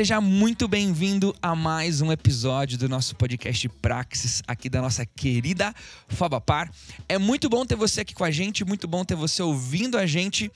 Seja 0.00 0.18
muito 0.18 0.66
bem-vindo 0.66 1.36
a 1.42 1.54
mais 1.54 2.00
um 2.00 2.10
episódio 2.10 2.78
do 2.78 2.88
nosso 2.88 3.14
podcast 3.14 3.68
Praxis, 3.68 4.42
aqui 4.46 4.70
da 4.70 4.80
nossa 4.80 5.04
querida 5.04 5.74
Fabapar. 6.08 6.72
É 7.06 7.18
muito 7.18 7.50
bom 7.50 7.66
ter 7.66 7.76
você 7.76 8.00
aqui 8.00 8.14
com 8.14 8.24
a 8.24 8.30
gente, 8.30 8.64
muito 8.64 8.88
bom 8.88 9.04
ter 9.04 9.14
você 9.14 9.42
ouvindo 9.42 9.98
a 9.98 10.06
gente 10.06 10.50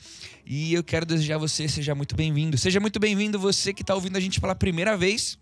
e 0.47 0.72
eu 0.72 0.83
quero 0.83 1.05
desejar 1.05 1.37
você 1.37 1.69
seja 1.69 1.95
muito 1.95 2.17
bem-vindo. 2.17 2.56
Seja 2.56 2.81
muito 2.81 2.98
bem-vindo 2.98 3.39
você 3.39 3.75
que 3.75 3.83
está 3.83 3.95
ouvindo 3.95 4.17
a 4.17 4.20
gente 4.20 4.41
pela 4.41 4.55
primeira 4.55 4.97
vez. 4.97 5.39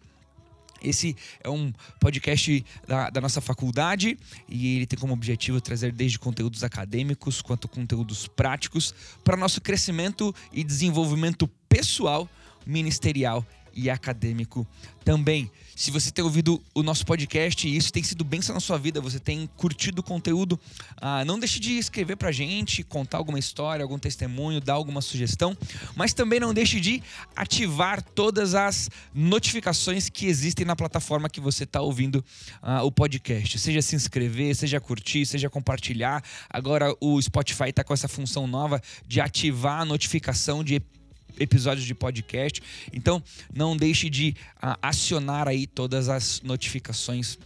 Esse 0.83 1.15
é 1.41 1.49
um 1.49 1.73
podcast 2.01 2.65
da, 2.89 3.09
da, 3.09 3.21
nossa 3.21 3.41
faculdade 3.41 4.19
e 4.49 4.79
ele 4.79 4.87
tem 4.87 4.99
como 4.99 5.13
objetivo 5.13 5.61
trazer 5.61 5.93
desde 5.93 6.19
conteúdos 6.19 6.65
acadêmicos 6.65 7.41
quanto 7.41 7.69
conteúdos 7.69 8.27
práticos 8.27 8.93
para 9.23 9.37
nosso 9.37 9.61
crescimento 9.61 10.35
e 10.53 10.65
desenvolvimento 10.65 11.47
pessoal 11.69 12.29
ministerial 12.67 13.47
e 13.75 13.91
acadêmico 13.91 14.67
também. 15.05 15.51
Se 15.75 15.91
você 15.91 16.11
tem 16.11 16.25
ouvido 16.25 16.63
o 16.75 16.83
nosso 16.83 17.05
podcast 17.05 17.67
e 17.67 17.77
isso 17.77 17.93
tem 17.93 18.03
sido 18.03 18.25
bênção 18.25 18.55
na 18.55 18.61
sua 18.61 18.79
vida, 18.79 19.01
você 19.01 19.19
tem 19.19 19.49
curtido 19.57 20.01
o 20.01 20.03
conteúdo, 20.03 20.59
ah, 21.01 21.25
não 21.25 21.39
deixe 21.39 21.59
de 21.59 21.79
escrever 21.79 22.17
pra 22.17 22.31
gente, 22.31 22.83
contar 22.85 23.19
alguma 23.19 23.39
história, 23.39 23.83
algum 23.83 23.99
testemunho, 23.99 24.61
dar 24.61 24.75
alguma 24.75 25.01
sugestão, 25.01 25.57
mas 25.97 26.13
também 26.13 26.39
não 26.39 26.55
deixe 26.55 26.79
de 26.79 27.03
ativar 27.35 28.03
todas 28.03 28.55
as 28.55 28.91
notificações 29.15 30.09
que 30.09 30.27
existem 30.27 30.65
na 30.65 30.77
plataforma 30.77 31.29
que 31.29 31.41
você 31.41 31.65
está 31.65 31.81
ouvindo 31.81 32.25
ah, 32.61 32.83
o 32.83 32.93
podcast. 32.93 33.59
Seja 33.59 33.83
se 33.83 33.97
inscrever, 33.97 34.55
seja 34.55 34.81
curtir, 34.81 35.27
seja 35.27 35.51
compartilhar. 35.51 36.23
Agora 36.49 36.95
o 37.01 37.21
Spotify 37.21 37.71
está 37.71 37.83
com 37.83 37.95
essa 37.95 38.09
função 38.09 38.47
nova 38.47 38.81
de 39.07 39.21
ativar 39.21 39.81
a 39.81 39.85
notificação 39.85 40.63
de 40.63 40.77
episódios 40.77 41.02
episódios 41.39 41.87
de 41.87 41.95
podcast. 41.95 42.63
Então, 42.93 43.23
não 43.55 43.77
deixe 43.77 44.09
de 44.09 44.37
uh, 44.57 44.77
acionar 44.81 45.49
aí 45.49 45.67
todas 45.67 46.09
as 46.09 46.41
notificações 46.43 47.39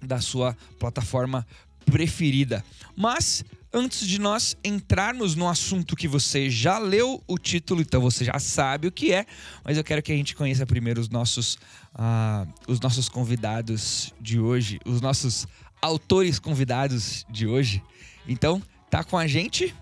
da 0.00 0.20
sua 0.20 0.56
plataforma 0.78 1.46
preferida. 1.84 2.64
Mas 2.96 3.44
antes 3.72 4.06
de 4.06 4.18
nós 4.18 4.56
entrarmos 4.62 5.34
no 5.34 5.48
assunto 5.48 5.96
que 5.96 6.06
você 6.06 6.50
já 6.50 6.78
leu 6.78 7.22
o 7.26 7.38
título, 7.38 7.80
então 7.80 8.00
você 8.00 8.24
já 8.24 8.38
sabe 8.38 8.86
o 8.86 8.92
que 8.92 9.12
é, 9.12 9.24
mas 9.64 9.78
eu 9.78 9.84
quero 9.84 10.02
que 10.02 10.12
a 10.12 10.16
gente 10.16 10.36
conheça 10.36 10.66
primeiro 10.66 11.00
os 11.00 11.08
nossos, 11.08 11.54
uh, 11.94 12.46
os 12.68 12.80
nossos 12.80 13.08
convidados 13.08 14.12
de 14.20 14.38
hoje, 14.38 14.78
os 14.84 15.00
nossos 15.00 15.46
autores 15.80 16.38
convidados 16.38 17.24
de 17.30 17.46
hoje. 17.46 17.82
Então, 18.28 18.62
tá 18.90 19.02
com 19.02 19.16
a 19.16 19.26
gente? 19.26 19.74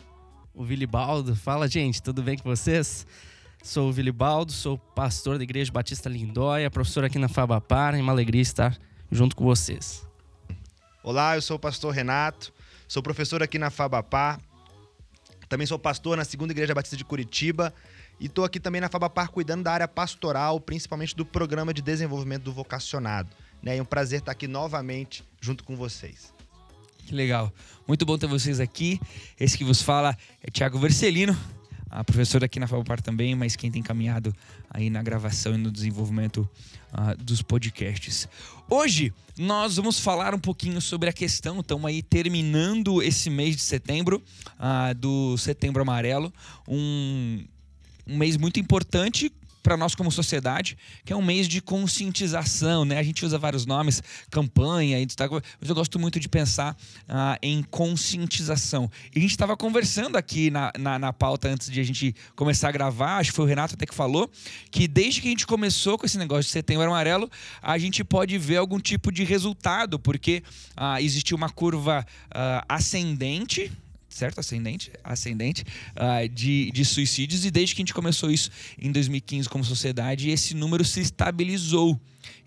O 0.54 0.64
Vilibaldo. 0.64 1.36
Fala, 1.36 1.68
gente, 1.68 2.02
tudo 2.02 2.22
bem 2.22 2.38
com 2.38 2.48
vocês? 2.48 3.06
Sou 3.62 3.90
o 3.90 3.92
Vilibaldo, 3.92 4.52
sou 4.52 4.78
pastor 4.78 5.36
da 5.36 5.44
Igreja 5.44 5.70
Batista 5.70 6.08
Lindóia, 6.08 6.70
professor 6.70 7.04
aqui 7.04 7.18
na 7.18 7.28
Fabapar, 7.28 7.94
é 7.94 8.00
uma 8.00 8.10
alegria 8.10 8.40
estar 8.40 8.76
junto 9.10 9.36
com 9.36 9.44
vocês. 9.44 10.06
Olá, 11.02 11.36
eu 11.36 11.42
sou 11.42 11.56
o 11.56 11.60
pastor 11.60 11.92
Renato, 11.92 12.54
sou 12.88 13.02
professor 13.02 13.42
aqui 13.42 13.58
na 13.58 13.68
Fabapar, 13.68 14.40
também 15.46 15.66
sou 15.66 15.78
pastor 15.78 16.16
na 16.16 16.24
Segunda 16.24 16.54
Igreja 16.54 16.74
Batista 16.74 16.96
de 16.96 17.04
Curitiba 17.04 17.72
e 18.18 18.26
estou 18.26 18.44
aqui 18.44 18.58
também 18.58 18.80
na 18.80 18.88
Fabapar 18.88 19.28
cuidando 19.28 19.64
da 19.64 19.72
área 19.72 19.88
pastoral, 19.88 20.58
principalmente 20.58 21.14
do 21.14 21.26
programa 21.26 21.74
de 21.74 21.82
desenvolvimento 21.82 22.44
do 22.44 22.52
vocacionado. 22.54 23.28
Né? 23.62 23.76
É 23.76 23.82
um 23.82 23.84
prazer 23.84 24.20
estar 24.20 24.32
aqui 24.32 24.48
novamente 24.48 25.22
junto 25.38 25.64
com 25.64 25.76
vocês. 25.76 26.32
Que 27.06 27.14
legal. 27.14 27.52
Muito 27.86 28.06
bom 28.06 28.16
ter 28.16 28.26
vocês 28.26 28.58
aqui. 28.58 28.98
Esse 29.38 29.58
que 29.58 29.64
vos 29.64 29.82
fala 29.82 30.16
é 30.42 30.50
Tiago 30.50 30.78
Vercelino, 30.78 31.36
a 31.90 32.04
professora 32.04 32.46
aqui 32.46 32.60
na 32.60 32.68
Fabopar 32.68 33.02
também, 33.02 33.34
mas 33.34 33.56
quem 33.56 33.70
tem 33.70 33.82
caminhado 33.82 34.34
aí 34.70 34.88
na 34.88 35.02
gravação 35.02 35.54
e 35.54 35.58
no 35.58 35.70
desenvolvimento 35.70 36.48
uh, 36.92 37.22
dos 37.22 37.42
podcasts. 37.42 38.28
Hoje 38.68 39.12
nós 39.36 39.76
vamos 39.76 39.98
falar 39.98 40.34
um 40.34 40.38
pouquinho 40.38 40.80
sobre 40.80 41.08
a 41.08 41.12
questão, 41.12 41.60
estamos 41.60 41.84
aí 41.86 42.02
terminando 42.02 43.02
esse 43.02 43.28
mês 43.28 43.56
de 43.56 43.62
setembro, 43.62 44.22
uh, 44.52 44.94
do 44.94 45.36
Setembro 45.36 45.82
Amarelo, 45.82 46.32
um, 46.68 47.44
um 48.06 48.16
mês 48.16 48.36
muito 48.36 48.60
importante 48.60 49.32
para 49.62 49.76
nós 49.76 49.94
como 49.94 50.10
sociedade, 50.10 50.76
que 51.04 51.12
é 51.12 51.16
um 51.16 51.22
mês 51.22 51.46
de 51.46 51.60
conscientização, 51.60 52.84
né? 52.84 52.98
A 52.98 53.02
gente 53.02 53.24
usa 53.24 53.38
vários 53.38 53.66
nomes, 53.66 54.02
campanha, 54.30 54.98
mas 55.60 55.68
eu 55.68 55.74
gosto 55.74 55.98
muito 55.98 56.18
de 56.18 56.28
pensar 56.28 56.76
ah, 57.08 57.38
em 57.42 57.62
conscientização. 57.62 58.90
E 59.14 59.18
a 59.18 59.22
gente 59.22 59.32
estava 59.32 59.56
conversando 59.56 60.16
aqui 60.16 60.50
na, 60.50 60.72
na, 60.78 60.98
na, 60.98 61.12
pauta 61.12 61.48
antes 61.48 61.70
de 61.70 61.80
a 61.80 61.84
gente 61.84 62.14
começar 62.34 62.68
a 62.68 62.72
gravar, 62.72 63.18
acho 63.18 63.30
que 63.30 63.36
foi 63.36 63.44
o 63.44 63.48
Renato 63.48 63.74
até 63.74 63.86
que 63.86 63.94
falou, 63.94 64.30
que 64.70 64.88
desde 64.88 65.20
que 65.20 65.28
a 65.28 65.30
gente 65.30 65.46
começou 65.46 65.98
com 65.98 66.06
esse 66.06 66.18
negócio 66.18 66.44
de 66.44 66.50
setembro 66.50 66.86
amarelo, 66.86 67.30
a 67.62 67.76
gente 67.78 68.02
pode 68.02 68.38
ver 68.38 68.56
algum 68.56 68.78
tipo 68.78 69.12
de 69.12 69.24
resultado, 69.24 69.98
porque 69.98 70.42
ah, 70.76 71.00
existiu 71.00 71.36
uma 71.36 71.50
curva 71.50 72.06
ah, 72.30 72.64
ascendente 72.68 73.70
certo? 74.10 74.40
Ascendente, 74.40 74.92
ascendente 75.02 75.64
uh, 75.96 76.28
de, 76.28 76.70
de 76.72 76.84
suicídios, 76.84 77.44
e 77.44 77.50
desde 77.50 77.74
que 77.74 77.80
a 77.80 77.82
gente 77.82 77.94
começou 77.94 78.30
isso 78.30 78.50
em 78.78 78.92
2015 78.92 79.48
como 79.48 79.64
sociedade, 79.64 80.28
esse 80.28 80.54
número 80.54 80.84
se 80.84 81.00
estabilizou. 81.00 81.98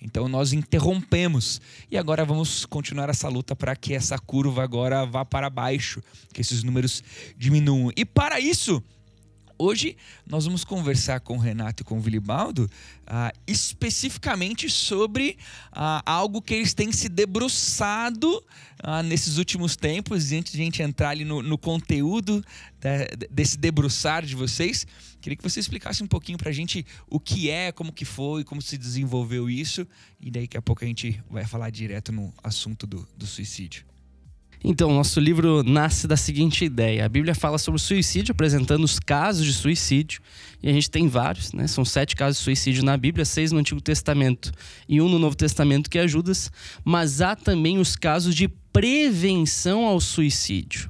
Então 0.01 0.27
nós 0.27 0.51
interrompemos 0.51 1.61
e 1.89 1.97
agora 1.97 2.25
vamos 2.25 2.65
continuar 2.65 3.09
essa 3.09 3.29
luta 3.29 3.55
para 3.55 3.75
que 3.75 3.93
essa 3.93 4.19
curva 4.19 4.61
agora 4.61 5.05
vá 5.05 5.23
para 5.23 5.49
baixo, 5.49 6.03
que 6.33 6.41
esses 6.41 6.61
números 6.61 7.01
diminuam. 7.37 7.91
E 7.95 8.03
para 8.03 8.39
isso, 8.39 8.83
Hoje 9.57 9.95
nós 10.25 10.45
vamos 10.45 10.63
conversar 10.63 11.19
com 11.19 11.37
o 11.37 11.39
Renato 11.39 11.83
e 11.83 11.85
com 11.85 11.97
o 11.97 12.01
Vilibaldo 12.01 12.69
uh, 13.03 13.37
especificamente 13.45 14.69
sobre 14.69 15.37
uh, 15.71 16.01
algo 16.05 16.41
que 16.41 16.55
eles 16.55 16.73
têm 16.73 16.91
se 16.91 17.07
debruçado 17.07 18.37
uh, 18.83 19.03
nesses 19.03 19.37
últimos 19.37 19.75
tempos. 19.75 20.31
E 20.31 20.37
antes 20.37 20.53
de 20.53 20.61
a 20.61 20.65
gente 20.65 20.81
entrar 20.81 21.09
ali 21.09 21.23
no, 21.23 21.43
no 21.43 21.57
conteúdo 21.57 22.43
desse 23.31 23.57
debruçar 23.57 24.25
de 24.25 24.35
vocês, 24.35 24.85
queria 25.21 25.37
que 25.37 25.43
você 25.43 25.59
explicasse 25.59 26.03
um 26.03 26.07
pouquinho 26.07 26.37
para 26.37 26.49
a 26.49 26.53
gente 26.53 26.85
o 27.07 27.17
que 27.19 27.49
é, 27.49 27.71
como 27.71 27.93
que 27.93 28.03
foi, 28.03 28.43
como 28.43 28.61
se 28.61 28.77
desenvolveu 28.77 29.49
isso. 29.49 29.87
E 30.19 30.29
daí 30.29 30.43
daqui 30.43 30.57
a 30.57 30.61
pouco 30.61 30.83
a 30.83 30.87
gente 30.87 31.23
vai 31.29 31.45
falar 31.45 31.69
direto 31.69 32.11
no 32.11 32.33
assunto 32.43 32.85
do, 32.85 33.07
do 33.15 33.25
suicídio. 33.25 33.92
Então, 34.63 34.93
nosso 34.93 35.19
livro 35.19 35.61
nasce 35.61 36.07
da 36.07 36.15
seguinte 36.15 36.63
ideia: 36.63 37.05
a 37.05 37.09
Bíblia 37.09 37.35
fala 37.35 37.57
sobre 37.57 37.81
suicídio, 37.81 38.31
apresentando 38.31 38.83
os 38.83 38.97
casos 38.97 39.45
de 39.45 39.53
suicídio, 39.53 40.21
e 40.61 40.69
a 40.69 40.73
gente 40.73 40.89
tem 40.89 41.07
vários, 41.07 41.51
né? 41.51 41.67
São 41.67 41.83
sete 41.83 42.15
casos 42.15 42.37
de 42.37 42.43
suicídio 42.43 42.83
na 42.83 42.95
Bíblia, 42.95 43.25
seis 43.25 43.51
no 43.51 43.59
Antigo 43.59 43.81
Testamento 43.81 44.51
e 44.87 45.01
um 45.01 45.09
no 45.09 45.19
Novo 45.19 45.35
Testamento, 45.35 45.89
que 45.89 45.99
é 45.99 46.07
Judas, 46.07 46.49
mas 46.85 47.19
há 47.19 47.35
também 47.35 47.77
os 47.77 47.95
casos 47.95 48.33
de 48.33 48.47
prevenção 48.47 49.85
ao 49.85 49.99
suicídio. 49.99 50.89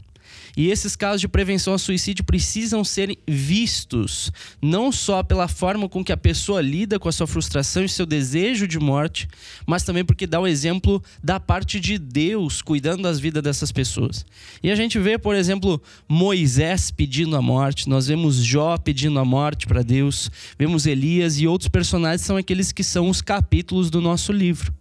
E 0.55 0.69
esses 0.69 0.95
casos 0.95 1.21
de 1.21 1.27
prevenção 1.27 1.73
ao 1.73 1.79
suicídio 1.79 2.23
precisam 2.23 2.83
ser 2.83 3.17
vistos, 3.27 4.31
não 4.61 4.91
só 4.91 5.23
pela 5.23 5.47
forma 5.47 5.89
com 5.89 6.03
que 6.03 6.11
a 6.11 6.17
pessoa 6.17 6.61
lida 6.61 6.99
com 6.99 7.09
a 7.09 7.11
sua 7.11 7.25
frustração 7.25 7.83
e 7.83 7.89
seu 7.89 8.05
desejo 8.05 8.67
de 8.67 8.79
morte, 8.79 9.27
mas 9.65 9.83
também 9.83 10.05
porque 10.05 10.27
dá 10.27 10.39
o 10.39 10.43
um 10.43 10.47
exemplo 10.47 11.01
da 11.23 11.39
parte 11.39 11.79
de 11.79 11.97
Deus 11.97 12.61
cuidando 12.61 13.03
das 13.03 13.19
vidas 13.19 13.41
dessas 13.41 13.71
pessoas. 13.71 14.25
E 14.61 14.69
a 14.69 14.75
gente 14.75 14.99
vê, 14.99 15.17
por 15.17 15.35
exemplo, 15.35 15.81
Moisés 16.07 16.91
pedindo 16.91 17.35
a 17.35 17.41
morte, 17.41 17.89
nós 17.89 18.07
vemos 18.07 18.37
Jó 18.37 18.77
pedindo 18.77 19.17
a 19.19 19.25
morte 19.25 19.65
para 19.65 19.81
Deus, 19.81 20.29
vemos 20.57 20.85
Elias 20.85 21.39
e 21.39 21.47
outros 21.47 21.67
personagens 21.67 22.21
são 22.21 22.37
aqueles 22.37 22.71
que 22.71 22.83
são 22.83 23.09
os 23.09 23.21
capítulos 23.21 23.89
do 23.89 23.99
nosso 23.99 24.31
livro. 24.31 24.73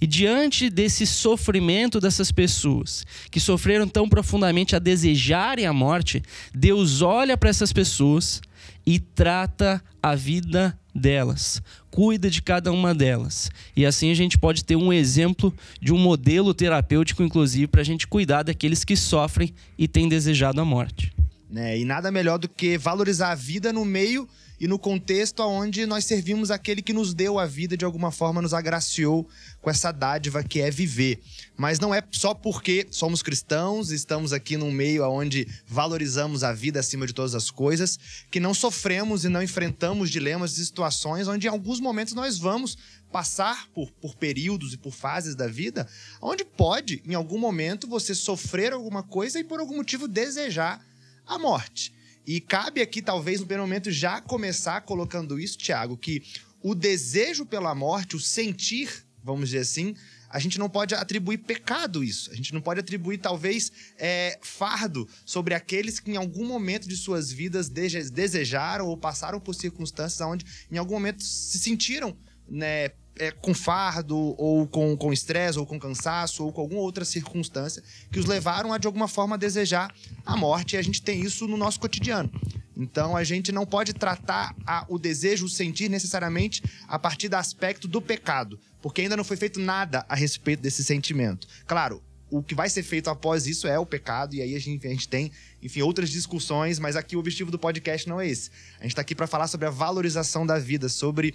E 0.00 0.06
diante 0.06 0.68
desse 0.68 1.06
sofrimento 1.06 2.00
dessas 2.00 2.32
pessoas, 2.32 3.04
que 3.30 3.40
sofreram 3.40 3.88
tão 3.88 4.08
profundamente 4.08 4.74
a 4.74 4.78
desejarem 4.78 5.66
a 5.66 5.72
morte, 5.72 6.22
Deus 6.54 7.02
olha 7.02 7.36
para 7.36 7.50
essas 7.50 7.72
pessoas 7.72 8.40
e 8.86 8.98
trata 8.98 9.82
a 10.02 10.14
vida 10.14 10.78
delas, 10.94 11.62
cuida 11.90 12.28
de 12.28 12.42
cada 12.42 12.70
uma 12.72 12.94
delas. 12.94 13.50
E 13.76 13.86
assim 13.86 14.10
a 14.10 14.14
gente 14.14 14.38
pode 14.38 14.64
ter 14.64 14.76
um 14.76 14.92
exemplo 14.92 15.54
de 15.80 15.92
um 15.92 15.98
modelo 15.98 16.52
terapêutico, 16.52 17.22
inclusive, 17.22 17.66
para 17.66 17.80
a 17.80 17.84
gente 17.84 18.06
cuidar 18.06 18.42
daqueles 18.42 18.84
que 18.84 18.96
sofrem 18.96 19.54
e 19.78 19.88
têm 19.88 20.08
desejado 20.08 20.60
a 20.60 20.64
morte. 20.64 21.12
Né? 21.48 21.78
E 21.78 21.84
nada 21.84 22.10
melhor 22.10 22.38
do 22.38 22.48
que 22.48 22.78
valorizar 22.78 23.30
a 23.30 23.34
vida 23.34 23.72
no 23.72 23.84
meio 23.84 24.28
e 24.62 24.68
no 24.68 24.78
contexto 24.78 25.42
onde 25.42 25.84
nós 25.86 26.04
servimos 26.04 26.48
aquele 26.48 26.82
que 26.82 26.92
nos 26.92 27.12
deu 27.12 27.36
a 27.36 27.44
vida, 27.44 27.76
de 27.76 27.84
alguma 27.84 28.12
forma 28.12 28.40
nos 28.40 28.54
agraciou 28.54 29.28
com 29.60 29.68
essa 29.68 29.90
dádiva 29.90 30.44
que 30.44 30.60
é 30.60 30.70
viver. 30.70 31.20
Mas 31.56 31.80
não 31.80 31.92
é 31.92 32.00
só 32.12 32.32
porque 32.32 32.86
somos 32.88 33.24
cristãos, 33.24 33.90
estamos 33.90 34.32
aqui 34.32 34.56
num 34.56 34.70
meio 34.70 35.04
onde 35.10 35.48
valorizamos 35.66 36.44
a 36.44 36.52
vida 36.52 36.78
acima 36.78 37.08
de 37.08 37.12
todas 37.12 37.34
as 37.34 37.50
coisas, 37.50 37.98
que 38.30 38.38
não 38.38 38.54
sofremos 38.54 39.24
e 39.24 39.28
não 39.28 39.42
enfrentamos 39.42 40.08
dilemas 40.12 40.56
e 40.56 40.64
situações 40.64 41.26
onde 41.26 41.48
em 41.48 41.50
alguns 41.50 41.80
momentos 41.80 42.14
nós 42.14 42.38
vamos 42.38 42.78
passar 43.10 43.66
por, 43.74 43.90
por 43.90 44.14
períodos 44.14 44.74
e 44.74 44.78
por 44.78 44.92
fases 44.92 45.34
da 45.34 45.48
vida, 45.48 45.88
onde 46.20 46.44
pode, 46.44 47.02
em 47.04 47.14
algum 47.16 47.36
momento, 47.36 47.88
você 47.88 48.14
sofrer 48.14 48.72
alguma 48.72 49.02
coisa 49.02 49.40
e 49.40 49.44
por 49.44 49.58
algum 49.58 49.74
motivo 49.74 50.06
desejar 50.06 50.80
a 51.26 51.36
morte. 51.36 51.92
E 52.26 52.40
cabe 52.40 52.80
aqui, 52.80 53.02
talvez, 53.02 53.40
no 53.40 53.46
primeiro 53.46 53.66
momento, 53.68 53.90
já 53.90 54.20
começar 54.20 54.80
colocando 54.82 55.38
isso, 55.38 55.58
Tiago, 55.58 55.96
que 55.96 56.22
o 56.62 56.74
desejo 56.74 57.44
pela 57.44 57.74
morte, 57.74 58.14
o 58.14 58.20
sentir, 58.20 59.04
vamos 59.22 59.50
dizer 59.50 59.60
assim, 59.60 59.94
a 60.32 60.38
gente 60.38 60.58
não 60.58 60.68
pode 60.68 60.94
atribuir 60.94 61.38
pecado 61.38 62.02
isso. 62.02 62.30
A 62.30 62.34
gente 62.34 62.54
não 62.54 62.60
pode 62.60 62.80
atribuir, 62.80 63.18
talvez, 63.18 63.70
é, 63.98 64.38
fardo 64.40 65.06
sobre 65.26 65.52
aqueles 65.52 66.00
que 66.00 66.10
em 66.10 66.16
algum 66.16 66.46
momento 66.46 66.88
de 66.88 66.96
suas 66.96 67.30
vidas 67.30 67.68
desejaram 67.68 68.86
ou 68.86 68.96
passaram 68.96 69.38
por 69.38 69.54
circunstâncias 69.54 70.26
onde 70.26 70.46
em 70.70 70.78
algum 70.78 70.94
momento 70.94 71.22
se 71.22 71.58
sentiram 71.58 72.16
né, 72.48 72.90
é, 73.22 73.30
com 73.30 73.54
fardo, 73.54 74.16
ou 74.36 74.66
com 74.66 75.12
estresse, 75.12 75.56
ou 75.56 75.64
com 75.64 75.78
cansaço, 75.78 76.44
ou 76.44 76.52
com 76.52 76.60
alguma 76.60 76.80
outra 76.80 77.04
circunstância 77.04 77.80
que 78.10 78.18
os 78.18 78.26
levaram 78.26 78.72
a, 78.72 78.78
de 78.78 78.88
alguma 78.88 79.06
forma, 79.06 79.38
desejar 79.38 79.94
a 80.26 80.36
morte. 80.36 80.74
E 80.74 80.76
a 80.76 80.82
gente 80.82 81.00
tem 81.00 81.20
isso 81.20 81.46
no 81.46 81.56
nosso 81.56 81.78
cotidiano. 81.78 82.28
Então, 82.76 83.16
a 83.16 83.22
gente 83.22 83.52
não 83.52 83.64
pode 83.64 83.92
tratar 83.92 84.56
a, 84.66 84.84
o 84.88 84.98
desejo, 84.98 85.44
o 85.46 85.48
sentir, 85.48 85.88
necessariamente 85.88 86.64
a 86.88 86.98
partir 86.98 87.28
do 87.28 87.36
aspecto 87.36 87.86
do 87.86 88.02
pecado, 88.02 88.58
porque 88.80 89.02
ainda 89.02 89.16
não 89.16 89.22
foi 89.22 89.36
feito 89.36 89.60
nada 89.60 90.04
a 90.08 90.16
respeito 90.16 90.60
desse 90.60 90.82
sentimento. 90.82 91.46
Claro, 91.64 92.02
o 92.28 92.42
que 92.42 92.56
vai 92.56 92.68
ser 92.68 92.82
feito 92.82 93.08
após 93.08 93.46
isso 93.46 93.68
é 93.68 93.78
o 93.78 93.86
pecado, 93.86 94.34
e 94.34 94.42
aí 94.42 94.56
a 94.56 94.58
gente, 94.58 94.84
a 94.84 94.90
gente 94.90 95.06
tem, 95.06 95.30
enfim, 95.62 95.82
outras 95.82 96.10
discussões, 96.10 96.78
mas 96.78 96.96
aqui 96.96 97.14
o 97.14 97.20
objetivo 97.20 97.50
do 97.50 97.58
podcast 97.58 98.08
não 98.08 98.20
é 98.20 98.26
esse. 98.26 98.50
A 98.80 98.82
gente 98.82 98.92
está 98.92 99.02
aqui 99.02 99.14
para 99.14 99.26
falar 99.28 99.46
sobre 99.46 99.66
a 99.66 99.70
valorização 99.70 100.44
da 100.44 100.58
vida, 100.58 100.88
sobre 100.88 101.34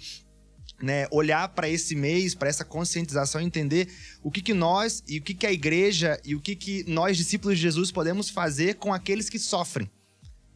né, 0.80 1.06
olhar 1.10 1.48
para 1.48 1.68
esse 1.68 1.94
mês, 1.94 2.34
para 2.34 2.48
essa 2.48 2.64
conscientização, 2.64 3.40
entender 3.40 3.88
o 4.22 4.30
que, 4.30 4.40
que 4.40 4.54
nós 4.54 5.02
e 5.08 5.18
o 5.18 5.22
que, 5.22 5.34
que 5.34 5.46
a 5.46 5.52
igreja 5.52 6.20
e 6.24 6.34
o 6.34 6.40
que, 6.40 6.54
que 6.54 6.84
nós, 6.86 7.16
discípulos 7.16 7.56
de 7.56 7.62
Jesus, 7.62 7.90
podemos 7.90 8.30
fazer 8.30 8.74
com 8.74 8.92
aqueles 8.92 9.28
que 9.28 9.38
sofrem. 9.38 9.90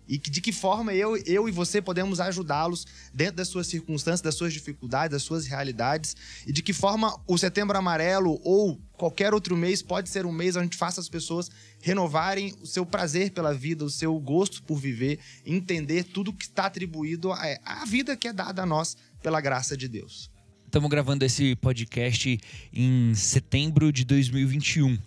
E 0.09 0.19
de 0.19 0.41
que 0.41 0.53
forma 0.53 0.93
eu, 0.93 1.17
eu 1.25 1.49
e 1.49 1.53
você 1.53 1.81
podemos 1.81 2.21
ajudá-los 2.21 2.87
dentro 3.15 3.37
das 3.37 3.49
suas 3.49 3.67
circunstâncias, 3.67 4.21
das 4.21 4.35
suas 4.35 4.53
dificuldades, 4.53 5.13
das 5.13 5.23
suas 5.23 5.47
realidades. 5.47 6.17
E 6.47 6.53
de 6.53 6.63
que 6.63 6.73
forma 6.73 7.19
o 7.27 7.39
Setembro 7.39 7.79
Amarelo 7.79 8.41
ou 8.43 8.81
qualquer 8.93 9.33
outro 9.33 9.57
mês 9.57 9.81
pode 9.81 10.09
ser 10.09 10.27
um 10.27 10.33
mês 10.33 10.57
onde 10.57 10.77
faça 10.77 11.01
as 11.01 11.09
pessoas 11.09 11.51
renovarem 11.81 12.55
o 12.61 12.67
seu 12.67 12.85
prazer 12.85 13.31
pela 13.31 13.55
vida, 13.55 13.85
o 13.85 13.91
seu 13.91 14.19
gosto 14.19 14.63
por 14.65 14.77
viver, 14.77 15.19
entender 15.47 16.05
tudo 16.05 16.33
que 16.33 16.45
está 16.45 16.67
atribuído 16.67 17.33
à, 17.33 17.41
à 17.65 17.85
vida 17.85 18.17
que 18.17 18.29
é 18.29 18.33
dada 18.33 18.63
a 18.63 18.67
nós 18.67 18.97
pela 19.23 19.41
graça 19.41 19.77
de 19.77 19.89
Deus. 19.89 20.31
Estamos 20.67 20.91
gravando 20.91 21.25
esse 21.25 21.55
podcast 21.57 22.41
em 22.73 23.15
setembro 23.15 23.93
de 23.93 24.05
2021. 24.05 24.99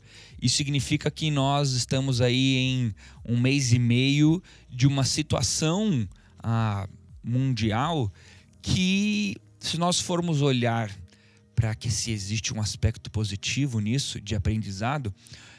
Isso 0.42 0.58
significa 0.58 1.10
que 1.10 1.32
nós 1.32 1.72
estamos 1.72 2.22
aí 2.22 2.56
em 2.56 2.96
um 3.28 3.40
mês 3.40 3.74
e 3.74 3.80
meio 3.80 4.42
de 4.70 4.86
uma 4.86 5.04
situação 5.04 6.08
ah, 6.40 6.88
mundial 7.24 8.12
que, 8.62 9.36
se 9.60 9.78
nós 9.78 10.00
formos 10.00 10.42
olhar 10.42 10.96
para 11.56 11.74
que 11.74 11.90
se 11.90 12.12
existe 12.12 12.54
um 12.54 12.62
aspecto 12.62 13.10
positivo 13.10 13.80
nisso, 13.80 14.22
de 14.22 14.36
aprendizado, 14.36 15.14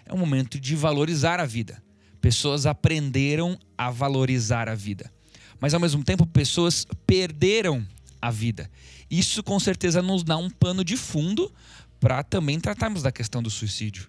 é 0.05 0.15
um 0.15 0.19
momento 0.19 0.61
de 0.61 0.77
valorizar 0.77 1.41
a 1.41 1.47
vida. 1.47 1.83
Pessoas 2.21 2.65
aprenderam 2.65 3.59
a 3.77 3.91
valorizar 3.91 4.69
a 4.69 4.75
vida. 4.75 5.13
Mas, 5.59 5.75
ao 5.75 5.81
mesmo 5.81 6.05
tempo, 6.05 6.27
pessoas 6.27 6.87
perderam 7.07 7.85
a 8.21 8.31
vida. 8.31 8.71
Isso 9.11 9.43
com 9.43 9.59
certeza 9.59 10.03
nos 10.03 10.23
dá 10.23 10.37
um 10.37 10.51
pano 10.51 10.85
de 10.85 10.97
fundo 10.97 11.53
para 12.01 12.23
também 12.23 12.59
tratarmos 12.61 13.03
da 13.03 13.13
questão 13.13 13.43
do 13.43 13.51
suicídio. 13.51 14.09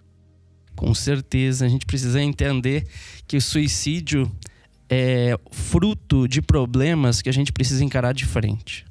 Com 0.76 0.94
certeza, 0.94 1.66
a 1.66 1.68
gente 1.68 1.86
precisa 1.86 2.22
entender 2.22 2.86
que 3.26 3.36
o 3.36 3.42
suicídio 3.42 4.30
é 4.88 5.38
fruto 5.50 6.28
de 6.28 6.40
problemas 6.40 7.20
que 7.20 7.28
a 7.28 7.32
gente 7.32 7.52
precisa 7.52 7.84
encarar 7.84 8.12
de 8.12 8.24
frente. 8.24 8.84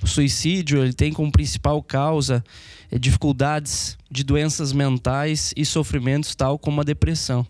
O 0.00 0.06
suicídio 0.06 0.82
ele 0.82 0.92
tem 0.92 1.12
como 1.12 1.30
principal 1.30 1.82
causa 1.82 2.44
é, 2.90 2.98
dificuldades 2.98 3.98
de 4.10 4.22
doenças 4.22 4.72
mentais 4.72 5.52
e 5.56 5.64
sofrimentos 5.64 6.34
tal 6.34 6.58
como 6.58 6.80
a 6.80 6.84
depressão. 6.84 7.46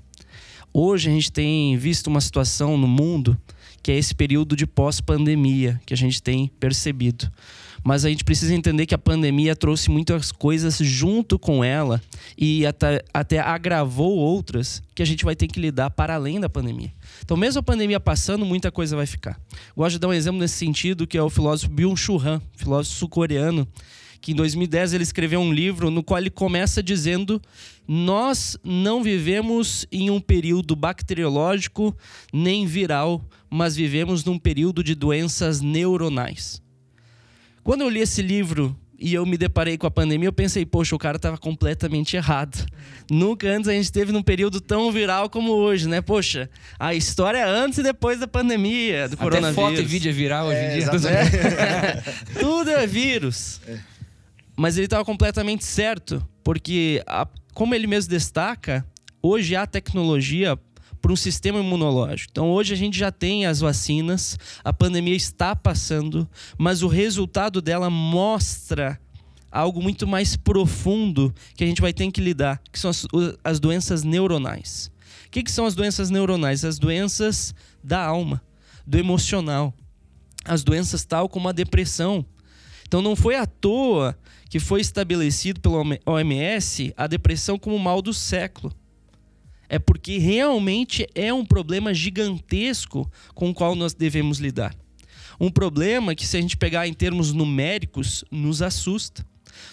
Hoje 0.72 1.10
a 1.10 1.12
gente 1.12 1.30
tem 1.30 1.76
visto 1.76 2.06
uma 2.06 2.20
situação 2.20 2.76
no 2.76 2.88
mundo 2.88 3.38
que 3.88 3.93
é 3.93 3.96
esse 3.96 4.14
período 4.14 4.55
de 4.55 4.67
pós-pandemia 4.67 5.81
que 5.87 5.94
a 5.94 5.96
gente 5.96 6.23
tem 6.23 6.52
percebido. 6.61 7.32
Mas 7.82 8.05
a 8.05 8.11
gente 8.11 8.23
precisa 8.23 8.55
entender 8.55 8.85
que 8.85 8.94
a 8.94 8.99
pandemia 8.99 9.56
trouxe 9.56 9.90
muitas 9.90 10.31
coisas 10.31 10.76
junto 10.76 11.38
com 11.38 11.64
ela 11.64 11.99
e 12.37 12.67
até, 12.67 13.02
até 13.14 13.38
agravou 13.38 14.14
outras 14.14 14.82
que 14.94 15.02
a 15.02 15.06
gente 15.06 15.25
vai 15.25 15.35
ter 15.35 15.46
que 15.46 15.58
lidar 15.58 15.88
para 15.88 16.17
além 16.17 16.38
da 16.38 16.50
pandemia. 16.50 16.93
Então, 17.25 17.35
mesmo 17.35 17.61
a 17.61 17.62
pandemia 17.62 17.99
passando, 17.99 18.44
muita 18.44 18.70
coisa 18.70 18.94
vai 18.94 19.06
ficar. 19.06 19.40
Gosto 19.75 19.93
de 19.93 20.00
dar 20.00 20.08
um 20.08 20.12
exemplo 20.12 20.38
nesse 20.38 20.58
sentido, 20.58 21.06
que 21.06 21.17
é 21.17 21.23
o 21.23 21.31
filósofo 21.31 21.73
Byung-Chul 21.73 22.20
Han, 22.20 22.43
filósofo 22.56 22.94
sul-coreano, 22.94 23.67
que 24.20 24.32
em 24.32 24.35
2010 24.35 24.93
ele 24.93 25.02
escreveu 25.02 25.40
um 25.40 25.50
livro 25.50 25.90
no 25.90 26.02
qual 26.02 26.19
ele 26.19 26.29
começa 26.29 26.82
dizendo: 26.82 27.40
Nós 27.90 28.59
não 28.62 29.02
vivemos 29.02 29.87
em 29.90 30.11
um 30.11 30.21
período 30.21 30.76
bacteriológico 30.76 31.97
nem 32.30 32.66
viral, 32.66 33.25
mas 33.49 33.75
vivemos 33.75 34.23
num 34.26 34.38
período 34.38 34.85
de 34.85 34.95
doenças 34.95 35.62
neuronais. 35.62 36.61
Quando 37.64 37.80
eu 37.80 37.88
li 37.88 38.00
esse 38.00 38.21
livro 38.21 38.76
e 38.99 39.14
eu 39.14 39.25
me 39.25 39.38
deparei 39.38 39.78
com 39.78 39.87
a 39.87 39.90
pandemia, 39.90 40.28
eu 40.28 40.33
pensei, 40.33 40.66
poxa, 40.66 40.95
o 40.95 40.99
cara 40.99 41.16
estava 41.16 41.38
completamente 41.38 42.14
errado. 42.14 42.66
Nunca 43.11 43.49
antes 43.49 43.68
a 43.68 43.73
gente 43.73 43.90
teve 43.90 44.12
num 44.12 44.23
período 44.23 44.61
tão 44.61 44.92
viral 44.92 45.30
como 45.30 45.52
hoje, 45.52 45.88
né? 45.88 46.02
Poxa, 46.02 46.50
a 46.78 46.95
história 46.95 47.38
é 47.38 47.45
antes 47.49 47.78
e 47.78 47.83
depois 47.83 48.21
da 48.21 48.28
pandemia, 48.28 49.09
do 49.09 49.14
Até 49.14 49.23
coronavírus. 49.23 49.54
foto 49.54 49.80
e 49.80 49.85
vídeo 49.85 50.11
é 50.11 50.12
viral 50.12 50.49
hoje 50.49 50.59
em 50.59 50.62
É, 50.64 50.68
dia. 50.75 50.78
exatamente. 50.92 52.37
Tudo 52.40 52.71
é 52.71 52.87
vírus. 52.87 53.61
Mas 54.57 54.76
ele 54.76 54.87
estava 54.87 55.04
completamente 55.04 55.64
certo, 55.64 56.26
porque, 56.42 57.02
a- 57.07 57.28
como 57.55 57.75
ele 57.75 57.87
mesmo 57.87 58.11
destaca, 58.11 58.87
hoje 59.23 59.57
há 59.57 59.67
tecnologia 59.67 60.59
para 61.00 61.12
um 61.12 61.17
sistema 61.17 61.61
imunológico. 61.61 62.31
Então, 62.33 62.50
hoje 62.50 62.75
a 62.75 62.76
gente 62.76 62.99
já 62.99 63.11
tem 63.11 63.47
as 63.47 63.61
vacinas, 63.61 64.38
a 64.64 64.73
pandemia 64.73 65.14
está 65.14 65.55
passando, 65.55 66.28
mas 66.57 66.83
o 66.83 66.88
resultado 66.88 67.62
dela 67.62 67.88
mostra 67.88 69.00
algo 69.50 69.83
muito 69.83 70.07
mais 70.07 70.37
profundo 70.37 71.35
que 71.57 71.64
a 71.64 71.67
gente 71.67 71.81
vai 71.81 71.93
ter 71.93 72.11
que 72.11 72.21
lidar, 72.21 72.61
que 72.71 72.78
são 72.78 72.90
as, 72.90 73.07
as 73.43 73.61
doenças 73.61 74.02
neuronais. 74.02 74.90
O 75.26 75.31
que, 75.31 75.43
que 75.43 75.50
são 75.50 75.67
as 75.67 75.75
doenças 75.75 76.11
neuronais? 76.11 76.64
As 76.64 76.78
doenças 76.78 77.55
da 77.83 78.02
alma, 78.05 78.43
do 78.87 78.99
emocional. 78.99 79.75
As 80.45 80.64
doenças 80.64 81.05
tal 81.05 81.28
como 81.28 81.49
a 81.49 81.52
depressão. 81.52 82.25
Então 82.87 83.02
não 83.02 83.14
foi 83.14 83.37
à 83.37 83.45
toa 83.45 84.17
que 84.49 84.59
foi 84.59 84.81
estabelecido 84.81 85.61
pelo 85.61 85.83
OMS 86.07 86.93
a 86.97 87.07
depressão 87.07 87.59
como 87.59 87.76
o 87.76 87.81
mal 87.81 88.00
do 88.00 88.14
século. 88.14 88.75
É 89.69 89.78
porque 89.78 90.17
realmente 90.17 91.07
é 91.14 91.33
um 91.33 91.45
problema 91.45 91.93
gigantesco 91.93 93.11
com 93.35 93.50
o 93.50 93.55
qual 93.55 93.75
nós 93.75 93.93
devemos 93.93 94.38
lidar. 94.38 94.75
Um 95.38 95.50
problema 95.50 96.14
que, 96.14 96.26
se 96.26 96.37
a 96.37 96.40
gente 96.40 96.57
pegar 96.57 96.88
em 96.88 96.95
termos 96.95 97.33
numéricos, 97.33 98.25
nos 98.31 98.62
assusta. 98.62 99.25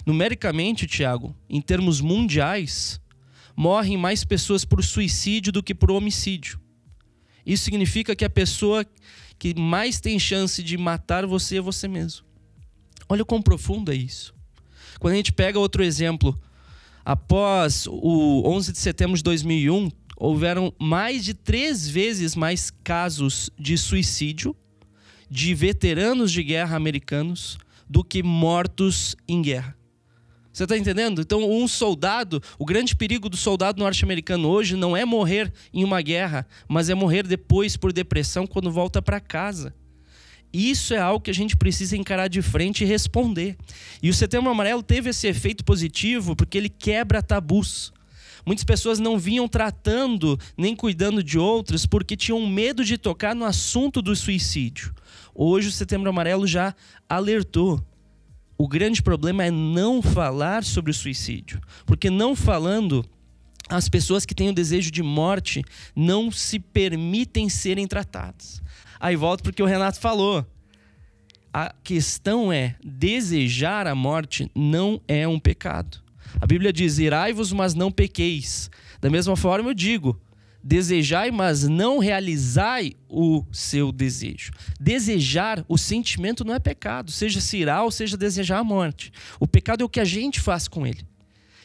Numericamente, 0.05 0.85
Tiago, 0.85 1.33
em 1.49 1.61
termos 1.61 2.01
mundiais, 2.01 2.99
morrem 3.55 3.97
mais 3.97 4.25
pessoas 4.25 4.65
por 4.65 4.83
suicídio 4.83 5.51
do 5.53 5.63
que 5.63 5.73
por 5.73 5.89
homicídio. 5.91 6.59
Isso 7.45 7.63
significa 7.63 8.15
que 8.15 8.25
a 8.25 8.29
pessoa 8.29 8.85
que 9.39 9.57
mais 9.57 9.99
tem 9.99 10.19
chance 10.19 10.61
de 10.61 10.77
matar 10.77 11.25
você 11.25 11.57
é 11.57 11.61
você 11.61 11.87
mesmo. 11.87 12.25
Olha 13.07 13.23
quão 13.23 13.41
profundo 13.41 13.91
é 13.91 13.95
isso. 13.95 14.34
Quando 14.99 15.13
a 15.13 15.17
gente 15.17 15.33
pega 15.33 15.59
outro 15.59 15.83
exemplo, 15.83 16.37
após 17.03 17.87
o 17.87 18.43
11 18.45 18.71
de 18.71 18.77
setembro 18.77 19.17
de 19.17 19.23
2001, 19.23 19.89
houveram 20.17 20.73
mais 20.79 21.23
de 21.23 21.33
três 21.33 21.87
vezes 21.87 22.35
mais 22.35 22.71
casos 22.83 23.49
de 23.59 23.77
suicídio 23.77 24.55
de 25.29 25.53
veteranos 25.53 26.31
de 26.31 26.43
guerra 26.43 26.77
americanos 26.77 27.57
do 27.89 28.03
que 28.03 28.23
mortos 28.23 29.15
em 29.27 29.41
guerra. 29.41 29.75
Você 30.51 30.63
está 30.63 30.77
entendendo? 30.77 31.21
Então, 31.21 31.43
um 31.51 31.67
soldado, 31.67 32.41
o 32.57 32.65
grande 32.65 32.95
perigo 32.95 33.27
do 33.27 33.35
soldado 33.35 33.77
norte-americano 33.77 34.47
hoje 34.47 34.77
não 34.77 34.95
é 34.95 35.03
morrer 35.03 35.51
em 35.73 35.83
uma 35.83 36.01
guerra, 36.01 36.47
mas 36.65 36.89
é 36.89 36.95
morrer 36.95 37.27
depois 37.27 37.75
por 37.75 37.91
depressão 37.91 38.47
quando 38.47 38.71
volta 38.71 39.01
para 39.01 39.19
casa. 39.19 39.75
Isso 40.55 40.93
é 40.93 40.97
algo 40.97 41.19
que 41.19 41.29
a 41.29 41.33
gente 41.33 41.57
precisa 41.57 41.97
encarar 41.97 42.29
de 42.29 42.41
frente 42.41 42.85
e 42.85 42.87
responder. 42.87 43.57
E 44.01 44.09
o 44.09 44.13
Setembro 44.13 44.49
Amarelo 44.49 44.81
teve 44.81 45.09
esse 45.09 45.27
efeito 45.27 45.65
positivo 45.65 46.33
porque 46.33 46.57
ele 46.57 46.69
quebra 46.69 47.21
tabus. 47.21 47.91
Muitas 48.45 48.63
pessoas 48.63 48.97
não 48.97 49.19
vinham 49.19 49.49
tratando 49.49 50.39
nem 50.57 50.73
cuidando 50.73 51.21
de 51.21 51.37
outras 51.37 51.85
porque 51.85 52.15
tinham 52.15 52.47
medo 52.47 52.85
de 52.85 52.97
tocar 52.97 53.35
no 53.35 53.43
assunto 53.43 54.01
do 54.01 54.15
suicídio. 54.15 54.95
Hoje 55.33 55.67
o 55.67 55.71
Setembro 55.73 56.09
Amarelo 56.09 56.47
já 56.47 56.73
alertou. 57.09 57.83
O 58.57 58.65
grande 58.65 59.01
problema 59.01 59.43
é 59.43 59.51
não 59.51 60.01
falar 60.01 60.63
sobre 60.63 60.89
o 60.89 60.93
suicídio, 60.93 61.59
porque 61.85 62.09
não 62.09 62.33
falando, 62.33 63.03
as 63.67 63.89
pessoas 63.89 64.25
que 64.25 64.33
têm 64.33 64.47
o 64.47 64.53
desejo 64.53 64.89
de 64.89 65.03
morte 65.03 65.61
não 65.93 66.31
se 66.31 66.59
permitem 66.59 67.49
serem 67.49 67.85
tratadas. 67.85 68.63
Aí 69.05 69.15
volto 69.15 69.43
porque 69.43 69.61
o 69.61 69.67
Renato 69.67 69.99
falou. 69.99 70.43
A 71.53 71.71
questão 71.83 72.51
é: 72.51 72.75
desejar 72.83 73.85
a 73.85 73.93
morte 73.93 74.49
não 74.55 74.99
é 75.07 75.27
um 75.27 75.39
pecado. 75.39 76.01
A 76.41 76.47
Bíblia 76.47 76.73
diz: 76.73 76.97
irai-vos, 76.97 77.53
mas 77.53 77.75
não 77.75 77.91
pequeis. 77.91 78.67
Da 78.99 79.07
mesma 79.07 79.35
forma, 79.35 79.69
eu 79.69 79.75
digo: 79.75 80.19
desejai, 80.63 81.29
mas 81.29 81.67
não 81.67 81.99
realizai 81.99 82.93
o 83.07 83.45
seu 83.51 83.91
desejo. 83.91 84.51
Desejar, 84.79 85.63
o 85.69 85.77
sentimento 85.77 86.43
não 86.43 86.55
é 86.55 86.59
pecado, 86.59 87.11
seja 87.11 87.39
se 87.39 87.57
irá 87.57 87.83
ou 87.83 87.91
seja 87.91 88.17
desejar 88.17 88.57
a 88.57 88.63
morte. 88.63 89.11
O 89.39 89.47
pecado 89.47 89.83
é 89.83 89.85
o 89.85 89.89
que 89.89 89.99
a 89.99 90.03
gente 90.03 90.41
faz 90.41 90.67
com 90.67 90.87
ele. 90.87 91.05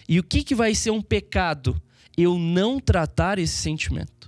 E 0.06 0.18
o 0.18 0.22
que, 0.22 0.44
que 0.44 0.54
vai 0.54 0.74
ser 0.74 0.90
um 0.90 1.00
pecado? 1.00 1.80
Eu 2.18 2.38
não 2.38 2.78
tratar 2.78 3.38
esse 3.38 3.56
sentimento. 3.56 4.19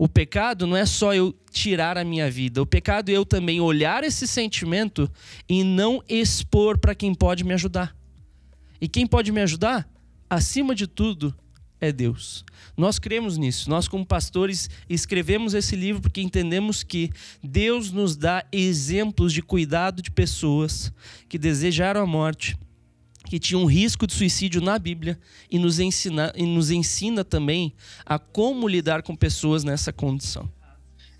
O 0.00 0.08
pecado 0.08 0.66
não 0.66 0.78
é 0.78 0.86
só 0.86 1.12
eu 1.12 1.38
tirar 1.52 1.98
a 1.98 2.04
minha 2.04 2.30
vida. 2.30 2.62
O 2.62 2.64
pecado 2.64 3.10
é 3.10 3.12
eu 3.12 3.26
também 3.26 3.60
olhar 3.60 4.02
esse 4.02 4.26
sentimento 4.26 5.12
e 5.46 5.62
não 5.62 6.02
expor 6.08 6.78
para 6.78 6.94
quem 6.94 7.14
pode 7.14 7.44
me 7.44 7.52
ajudar. 7.52 7.94
E 8.80 8.88
quem 8.88 9.06
pode 9.06 9.30
me 9.30 9.42
ajudar? 9.42 9.86
Acima 10.30 10.74
de 10.74 10.86
tudo, 10.86 11.34
é 11.78 11.92
Deus. 11.92 12.46
Nós 12.78 12.98
cremos 12.98 13.36
nisso. 13.36 13.68
Nós, 13.68 13.86
como 13.88 14.06
pastores, 14.06 14.70
escrevemos 14.88 15.52
esse 15.52 15.76
livro 15.76 16.00
porque 16.00 16.22
entendemos 16.22 16.82
que 16.82 17.10
Deus 17.44 17.92
nos 17.92 18.16
dá 18.16 18.42
exemplos 18.50 19.34
de 19.34 19.42
cuidado 19.42 20.00
de 20.00 20.10
pessoas 20.10 20.90
que 21.28 21.36
desejaram 21.36 22.00
a 22.00 22.06
morte 22.06 22.56
que 23.30 23.38
tinha 23.38 23.56
um 23.56 23.64
risco 23.64 24.08
de 24.08 24.12
suicídio 24.12 24.60
na 24.60 24.76
Bíblia 24.76 25.16
e 25.48 25.56
nos 25.56 25.78
ensina, 25.78 26.32
e 26.34 26.44
nos 26.44 26.68
ensina 26.68 27.24
também 27.24 27.72
a 28.04 28.18
como 28.18 28.66
lidar 28.66 29.04
com 29.04 29.14
pessoas 29.14 29.62
nessa 29.62 29.92
condição. 29.92 30.50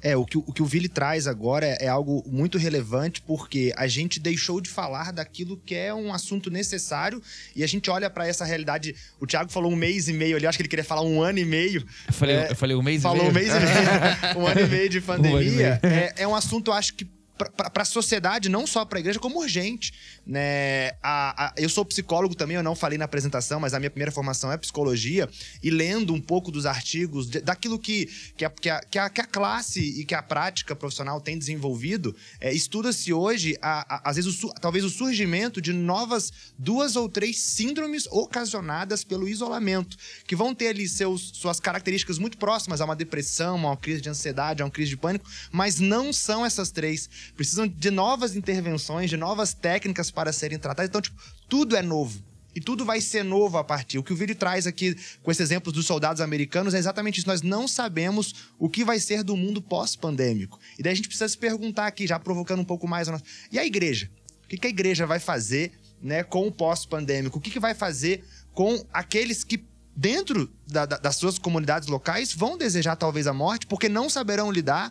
É, 0.03 0.17
o 0.17 0.25
que 0.25 0.37
o, 0.37 0.43
que 0.43 0.61
o 0.61 0.67
Vili 0.67 0.89
traz 0.89 1.29
agora 1.29 1.67
é, 1.67 1.85
é, 1.85 1.89
algo 1.89 2.25
muito 2.27 2.59
relevante 2.59 3.23
porque 3.23 3.73
a 3.77 3.87
gente 3.87 4.19
deixou 4.19 4.61
de 4.61 4.69
falar 4.69 5.13
daquilo 5.13 5.57
que 5.59 5.75
é 5.77 5.95
um 5.95 6.13
assunto 6.13 6.51
necessário 6.51 7.23
e 7.55 7.63
a 7.63 7.67
gente 7.67 7.89
olha 7.89 8.11
para 8.11 8.27
essa 8.27 8.45
realidade. 8.45 8.97
O 9.21 9.27
Thiago 9.27 9.53
falou 9.53 9.71
um 9.71 9.77
mês 9.77 10.09
e 10.09 10.13
meio 10.13 10.37
ali, 10.37 10.49
acho 10.49 10.59
que 10.59 10.63
ele 10.63 10.69
queria 10.69 10.85
falar 10.85 11.03
um 11.03 11.23
ano 11.23 11.39
e 11.39 11.45
meio. 11.45 11.87
Eu 12.09 12.13
falei, 12.13 12.37
é, 12.37 12.51
eu 12.51 12.57
falei 12.57 12.75
um 12.75 12.83
mês 12.83 13.05
e 13.05 13.07
meio. 13.07 13.19
Falou 13.19 13.31
um 13.31 13.33
mês 13.33 13.49
e 13.49 13.61
meio. 13.61 14.37
um 14.43 14.47
ano 14.49 14.61
e 14.61 14.67
meio 14.67 14.89
de 14.89 15.01
pandemia. 15.01 15.39
Um 15.39 15.89
meio. 15.89 15.95
É, 15.95 16.15
é 16.17 16.27
um 16.27 16.35
assunto, 16.35 16.73
acho 16.73 16.95
que 16.95 17.20
para 17.49 17.83
a 17.83 17.85
sociedade, 17.85 18.49
não 18.49 18.67
só 18.67 18.85
para 18.85 18.99
a 18.99 19.01
igreja, 19.01 19.19
como 19.19 19.41
urgente. 19.41 19.93
Né? 20.27 20.91
A, 21.03 21.47
a, 21.47 21.55
eu 21.57 21.69
sou 21.69 21.85
psicólogo 21.85 22.35
também, 22.35 22.57
eu 22.57 22.63
não 22.63 22.75
falei 22.75 22.99
na 22.99 23.05
apresentação, 23.05 23.61
mas 23.61 23.75
a 23.75 23.79
minha 23.79 23.91
primeira 23.91 24.13
formação 24.13 24.53
é 24.53 24.57
psicologia. 24.57 25.29
E 25.63 25.71
lendo 25.71 26.13
um 26.13 26.21
pouco 26.21 26.51
dos 26.51 26.67
artigos, 26.67 27.29
de, 27.29 27.41
daquilo 27.41 27.79
que, 27.79 28.07
que, 28.37 28.45
a, 28.45 28.51
que, 28.51 28.69
a, 28.69 28.81
que, 28.81 28.99
a, 28.99 29.07
a 29.07 29.27
classe 29.27 29.81
e 29.81 30.05
que 30.05 30.15
a 30.15 30.23
prática 30.23 30.75
profissional 30.75 31.21
tem 31.21 31.39
desenvolvido, 31.39 32.15
é, 32.41 32.53
estuda-se 32.53 33.13
hoje, 33.13 33.57
às 33.61 34.17
vezes, 34.17 34.43
o, 34.43 34.53
talvez 34.55 34.85
o 34.85 34.91
surgimento 34.91 35.61
de 35.61 35.73
novas 35.73 36.33
duas 36.59 36.97
ou 36.97 37.09
três 37.09 37.39
síndromes 37.39 38.07
ocasionadas 38.11 39.05
pelo 39.05 39.29
isolamento, 39.29 39.97
que 40.27 40.37
vão 40.37 40.55
ter 40.55 40.69
ali 40.69 40.89
seus, 40.89 41.31
suas 41.35 41.61
características 41.61 42.19
muito 42.19 42.39
próximas 42.39 42.81
a 42.81 42.85
uma 42.85 42.97
depressão, 42.97 43.55
a 43.55 43.71
uma 43.71 43.77
crise 43.77 44.01
de 44.01 44.09
ansiedade, 44.09 44.63
a 44.63 44.65
uma 44.65 44.71
crise 44.71 44.91
de 44.91 44.97
pânico, 44.97 45.29
mas 45.51 45.81
não 45.81 46.13
são 46.13 46.45
essas 46.45 46.71
três 46.71 47.09
precisam 47.35 47.67
de 47.67 47.91
novas 47.91 48.37
intervenções, 48.37 49.11
de 49.11 49.17
novas 49.17 49.55
técnicas 49.55 50.11
para 50.11 50.33
serem 50.33 50.59
tratadas. 50.59 50.89
Então, 50.89 51.01
tipo, 51.01 51.21
tudo 51.49 51.77
é 51.77 51.83
novo. 51.83 52.23
E 52.55 52.61
tudo 52.61 52.85
vai 52.85 53.01
ser 53.01 53.23
novo 53.23 53.59
a 53.59 53.65
partir. 53.65 53.99
O 53.99 54.03
que 54.03 54.13
o 54.13 54.17
Vili 54.17 54.35
traz 54.35 54.67
aqui 54.67 54.97
com 55.23 55.31
esse 55.31 55.43
exemplo 55.43 55.71
dos 55.73 55.87
soldados 55.87 56.21
americanos 56.21 56.75
é 56.75 56.79
exatamente 56.79 57.19
isso. 57.19 57.29
Nós 57.29 57.43
não 57.43 57.69
sabemos 57.69 58.51
o 58.59 58.69
que 58.69 58.85
vai 58.85 58.99
ser 58.99 59.23
do 59.23 59.37
mundo 59.37 59.63
pós-pandêmico. 59.63 60.59
E 60.79 60.83
daí 60.83 60.93
a 60.93 60.97
gente 60.97 61.07
precisa 61.07 61.29
se 61.29 61.39
perguntar 61.39 61.87
aqui, 61.87 62.07
já 62.07 62.19
provocando 62.19 62.61
um 62.61 62.65
pouco 62.65 62.89
mais 62.89 63.09
a 63.09 63.13
nossa. 63.13 63.25
E 63.53 63.59
a 63.59 63.65
igreja? 63.65 64.11
O 64.45 64.49
que 64.49 64.67
a 64.67 64.71
igreja 64.71 65.07
vai 65.07 65.21
fazer 65.21 65.73
né, 66.03 66.25
com 66.25 66.47
o 66.47 66.51
pós-pandêmico? 66.51 67.39
O 67.39 67.41
que 67.41 67.61
vai 67.61 67.73
fazer 67.73 68.25
com 68.53 68.85
aqueles 68.93 69.45
que 69.45 69.65
dentro 69.95 70.51
da, 70.67 70.87
da, 70.87 70.97
das 70.97 71.17
suas 71.17 71.39
comunidades 71.39 71.87
locais 71.87 72.33
vão 72.33 72.57
desejar 72.57 72.97
talvez 72.97 73.27
a 73.27 73.33
morte, 73.33 73.67
porque 73.67 73.89
não 73.89 74.09
saberão 74.09 74.51
lidar 74.51 74.91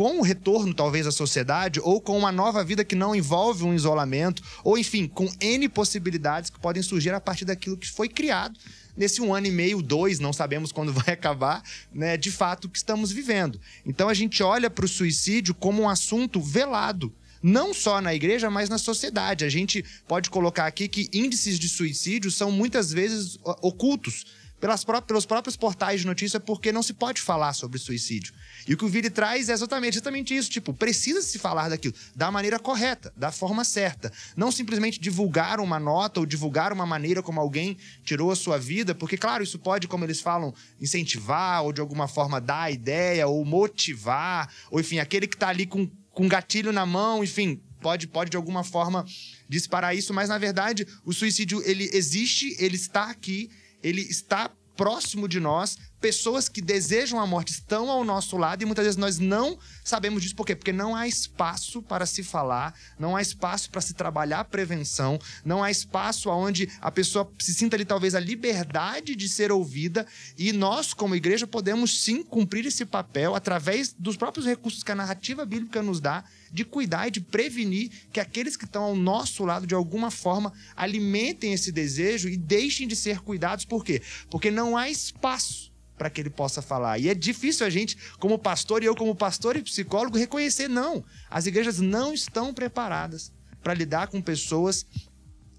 com 0.00 0.18
o 0.18 0.22
retorno, 0.22 0.72
talvez, 0.72 1.06
à 1.06 1.12
sociedade, 1.12 1.78
ou 1.78 2.00
com 2.00 2.16
uma 2.16 2.32
nova 2.32 2.64
vida 2.64 2.82
que 2.82 2.94
não 2.94 3.14
envolve 3.14 3.64
um 3.64 3.74
isolamento, 3.74 4.42
ou 4.64 4.78
enfim, 4.78 5.06
com 5.06 5.28
N 5.38 5.68
possibilidades 5.68 6.48
que 6.48 6.58
podem 6.58 6.82
surgir 6.82 7.12
a 7.12 7.20
partir 7.20 7.44
daquilo 7.44 7.76
que 7.76 7.86
foi 7.86 8.08
criado 8.08 8.58
nesse 8.96 9.20
um 9.20 9.34
ano 9.34 9.48
e 9.48 9.50
meio, 9.50 9.82
dois, 9.82 10.18
não 10.18 10.32
sabemos 10.32 10.72
quando 10.72 10.90
vai 11.04 11.12
acabar, 11.12 11.62
né, 11.92 12.16
de 12.16 12.30
fato, 12.30 12.66
que 12.66 12.78
estamos 12.78 13.12
vivendo. 13.12 13.60
Então 13.84 14.08
a 14.08 14.14
gente 14.14 14.42
olha 14.42 14.70
para 14.70 14.86
o 14.86 14.88
suicídio 14.88 15.54
como 15.54 15.82
um 15.82 15.88
assunto 15.88 16.40
velado. 16.40 17.12
Não 17.42 17.74
só 17.74 18.00
na 18.00 18.14
igreja, 18.14 18.48
mas 18.48 18.70
na 18.70 18.78
sociedade. 18.78 19.44
A 19.44 19.50
gente 19.50 19.84
pode 20.08 20.30
colocar 20.30 20.66
aqui 20.66 20.88
que 20.88 21.10
índices 21.12 21.58
de 21.58 21.68
suicídio 21.68 22.30
são 22.30 22.50
muitas 22.50 22.90
vezes 22.90 23.38
ocultos 23.60 24.24
pelas 24.60 24.84
pró 24.84 25.00
pelos 25.00 25.24
próprios 25.24 25.56
portais 25.56 26.00
de 26.00 26.06
notícia 26.06 26.38
porque 26.38 26.70
não 26.70 26.82
se 26.82 26.92
pode 26.92 27.20
falar 27.22 27.52
sobre 27.54 27.78
suicídio. 27.78 28.34
E 28.68 28.74
o 28.74 28.76
que 28.76 28.84
o 28.84 28.88
Vire 28.88 29.08
traz 29.08 29.48
é 29.48 29.52
exatamente, 29.52 29.94
exatamente 29.94 30.36
isso. 30.36 30.50
Tipo, 30.50 30.74
precisa 30.74 31.22
se 31.22 31.38
falar 31.38 31.70
daquilo 31.70 31.94
da 32.14 32.30
maneira 32.30 32.58
correta, 32.58 33.12
da 33.16 33.32
forma 33.32 33.64
certa. 33.64 34.12
Não 34.36 34.52
simplesmente 34.52 35.00
divulgar 35.00 35.60
uma 35.60 35.80
nota 35.80 36.20
ou 36.20 36.26
divulgar 36.26 36.72
uma 36.72 36.84
maneira 36.84 37.22
como 37.22 37.40
alguém 37.40 37.76
tirou 38.04 38.30
a 38.30 38.36
sua 38.36 38.58
vida, 38.58 38.94
porque, 38.94 39.16
claro, 39.16 39.42
isso 39.42 39.58
pode, 39.58 39.88
como 39.88 40.04
eles 40.04 40.20
falam, 40.20 40.54
incentivar 40.80 41.64
ou 41.64 41.72
de 41.72 41.80
alguma 41.80 42.06
forma 42.06 42.40
dar 42.40 42.70
ideia 42.70 43.26
ou 43.26 43.44
motivar, 43.44 44.52
ou 44.70 44.78
enfim, 44.78 44.98
aquele 44.98 45.26
que 45.26 45.36
está 45.36 45.48
ali 45.48 45.66
com, 45.66 45.90
com 46.12 46.28
gatilho 46.28 46.72
na 46.72 46.84
mão, 46.84 47.24
enfim, 47.24 47.60
pode, 47.80 48.06
pode 48.06 48.30
de 48.30 48.36
alguma 48.36 48.62
forma 48.62 49.04
disparar 49.48 49.96
isso, 49.96 50.12
mas 50.12 50.28
na 50.28 50.38
verdade 50.38 50.86
o 51.04 51.12
suicídio 51.12 51.62
ele 51.64 51.90
existe, 51.92 52.56
ele 52.58 52.76
está 52.76 53.10
aqui 53.10 53.50
ele 53.82 54.02
está 54.02 54.50
próximo 54.76 55.28
de 55.28 55.40
nós, 55.40 55.78
pessoas 56.00 56.48
que 56.48 56.62
desejam 56.62 57.20
a 57.20 57.26
morte 57.26 57.52
estão 57.52 57.90
ao 57.90 58.02
nosso 58.04 58.36
lado 58.36 58.62
e 58.62 58.66
muitas 58.66 58.84
vezes 58.84 58.96
nós 58.96 59.18
não 59.18 59.58
sabemos 59.84 60.22
disso. 60.22 60.34
Por 60.34 60.46
quê? 60.46 60.56
Porque 60.56 60.72
não 60.72 60.96
há 60.96 61.06
espaço 61.06 61.82
para 61.82 62.06
se 62.06 62.22
falar, 62.22 62.74
não 62.98 63.14
há 63.14 63.22
espaço 63.22 63.70
para 63.70 63.80
se 63.80 63.92
trabalhar 63.92 64.40
a 64.40 64.44
prevenção, 64.44 65.18
não 65.44 65.62
há 65.62 65.70
espaço 65.70 66.30
onde 66.30 66.68
a 66.80 66.90
pessoa 66.90 67.30
se 67.38 67.52
sinta 67.52 67.76
ali 67.76 67.84
talvez 67.84 68.14
a 68.14 68.20
liberdade 68.20 69.14
de 69.14 69.28
ser 69.28 69.52
ouvida 69.52 70.06
e 70.38 70.52
nós, 70.52 70.94
como 70.94 71.14
igreja, 71.14 71.46
podemos 71.46 72.02
sim 72.02 72.22
cumprir 72.22 72.64
esse 72.66 72.86
papel 72.86 73.34
através 73.34 73.94
dos 73.98 74.16
próprios 74.16 74.46
recursos 74.46 74.82
que 74.82 74.92
a 74.92 74.94
narrativa 74.94 75.44
bíblica 75.44 75.82
nos 75.82 76.00
dá 76.00 76.24
de 76.52 76.64
cuidar 76.64 77.08
e 77.08 77.10
de 77.10 77.20
prevenir 77.20 77.90
que 78.12 78.20
aqueles 78.20 78.56
que 78.56 78.64
estão 78.64 78.82
ao 78.82 78.96
nosso 78.96 79.44
lado, 79.44 79.66
de 79.66 79.74
alguma 79.74 80.10
forma, 80.10 80.52
alimentem 80.74 81.52
esse 81.52 81.70
desejo 81.70 82.28
e 82.28 82.36
deixem 82.36 82.88
de 82.88 82.96
ser 82.96 83.20
cuidados. 83.20 83.64
Por 83.64 83.84
quê? 83.84 84.02
Porque 84.30 84.50
não 84.50 84.76
há 84.76 84.88
espaço 84.88 85.69
para 86.00 86.08
que 86.08 86.18
ele 86.18 86.30
possa 86.30 86.62
falar. 86.62 86.98
E 86.98 87.10
é 87.10 87.14
difícil 87.14 87.66
a 87.66 87.68
gente, 87.68 87.94
como 88.18 88.38
pastor, 88.38 88.82
e 88.82 88.86
eu, 88.86 88.96
como 88.96 89.14
pastor 89.14 89.54
e 89.54 89.62
psicólogo, 89.62 90.16
reconhecer: 90.16 90.66
não. 90.66 91.04
As 91.28 91.44
igrejas 91.44 91.78
não 91.78 92.14
estão 92.14 92.54
preparadas 92.54 93.30
para 93.62 93.74
lidar 93.74 94.06
com 94.06 94.22
pessoas 94.22 94.86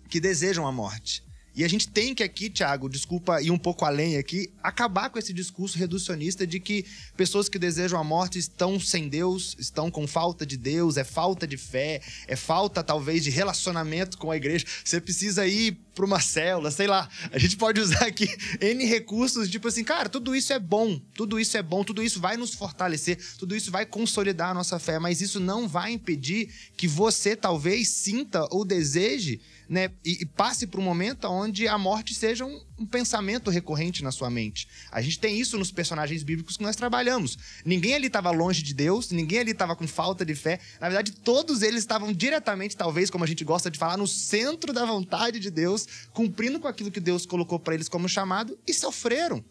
que 0.10 0.20
desejam 0.20 0.66
a 0.66 0.72
morte. 0.72 1.24
E 1.54 1.66
a 1.66 1.68
gente 1.68 1.90
tem 1.90 2.16
que 2.16 2.24
aqui, 2.24 2.50
Thiago, 2.50 2.88
desculpa 2.88 3.42
ir 3.42 3.52
um 3.52 3.58
pouco 3.58 3.84
além 3.84 4.16
aqui, 4.16 4.50
acabar 4.64 5.10
com 5.10 5.20
esse 5.20 5.34
discurso 5.34 5.78
reducionista 5.78 6.48
de 6.48 6.60
que 6.62 6.86
pessoas 7.18 7.50
que 7.50 7.60
desejam 7.60 8.00
a 8.00 8.04
morte 8.04 8.40
estão 8.40 8.80
sem 8.80 9.10
Deus, 9.10 9.56
estão 9.60 9.92
com 9.92 10.08
falta 10.08 10.46
de 10.46 10.56
Deus, 10.56 10.96
é 10.96 11.04
falta 11.04 11.46
de 11.46 11.58
fé, 11.58 12.02
é 12.26 12.38
falta 12.38 12.82
talvez 12.82 13.24
de 13.24 13.30
relacionamento 13.30 14.18
com 14.18 14.32
a 14.32 14.38
igreja. 14.38 14.66
Você 14.84 15.02
precisa 15.02 15.46
ir 15.46 15.78
para 15.94 16.06
uma 16.06 16.22
célula, 16.22 16.72
sei 16.72 16.88
lá. 16.88 17.10
A 17.34 17.38
gente 17.38 17.58
pode 17.58 17.82
usar 17.82 18.06
aqui 18.06 18.30
N 18.62 18.86
recursos, 18.86 19.50
tipo 19.50 19.68
assim, 19.68 19.84
cara, 19.84 20.08
tudo 20.08 20.34
isso 20.34 20.54
é 20.54 20.60
bom, 20.60 21.00
tudo 21.14 21.38
isso 21.38 21.58
é 21.58 21.62
bom, 21.62 21.84
tudo 21.84 22.02
isso 22.02 22.20
vai 22.22 22.38
nos 22.38 22.54
fortalecer, 22.54 23.18
tudo 23.38 23.56
isso 23.56 23.70
vai 23.72 23.86
consolidar 23.86 24.52
a 24.52 24.54
nossa 24.54 24.80
fé, 24.80 25.00
mas 25.00 25.20
isso 25.20 25.40
não 25.40 25.68
vai 25.68 25.92
impedir 25.92 26.50
que 26.78 26.88
você 26.88 27.36
talvez 27.36 27.90
sinta 27.90 28.48
ou 28.52 28.64
deseje 28.64 29.42
né, 29.72 29.90
e, 30.04 30.24
e 30.24 30.26
passe 30.26 30.68
por 30.68 30.82
um 30.82 30.84
momento 30.84 31.30
onde 31.30 31.66
a 31.66 31.78
morte 31.78 32.14
seja 32.14 32.46
um, 32.46 32.62
um, 32.78 32.86
pensamento 32.86 33.50
recorrente 33.50 34.04
na 34.04 34.12
sua 34.12 34.30
mente. 34.30 34.68
A 34.92 35.02
gente 35.02 35.18
tem 35.18 35.40
isso 35.40 35.58
nos 35.58 35.72
personagens 35.72 36.24
bíblicos 36.24 36.58
que 36.58 36.64
nós 36.64 36.76
trabalhamos. 36.76 37.38
Ninguém 37.64 37.94
ali 37.94 38.08
estava 38.08 38.30
longe 38.32 38.62
de 38.62 38.74
Deus, 38.74 39.12
ninguém 39.12 39.40
ali 39.40 39.52
estava 39.52 39.74
com 39.74 39.88
falta 39.88 40.26
de 40.26 40.36
fé. 40.36 40.60
Na 40.82 40.90
verdade, 40.90 41.14
todos 41.14 41.62
eles 41.62 41.80
estavam 41.80 42.12
diretamente, 42.12 42.76
talvez, 42.76 43.10
como 43.10 43.24
a 43.24 43.28
gente 43.28 43.46
gosta 43.46 43.72
de 43.72 43.80
falar, 43.80 43.96
no 43.96 44.08
centro 44.08 44.74
da 44.74 44.84
vontade 44.84 45.40
de 45.40 45.50
Deus, 45.50 45.88
cumprindo 46.12 46.60
com 46.60 46.68
aquilo 46.68 46.92
que 46.92 47.00
Deus 47.00 47.26
colocou 47.26 47.58
para 47.58 47.74
eles 47.74 47.88
como 47.88 48.10
chamado 48.10 48.60
e 48.68 48.74
sofreram 48.74 49.42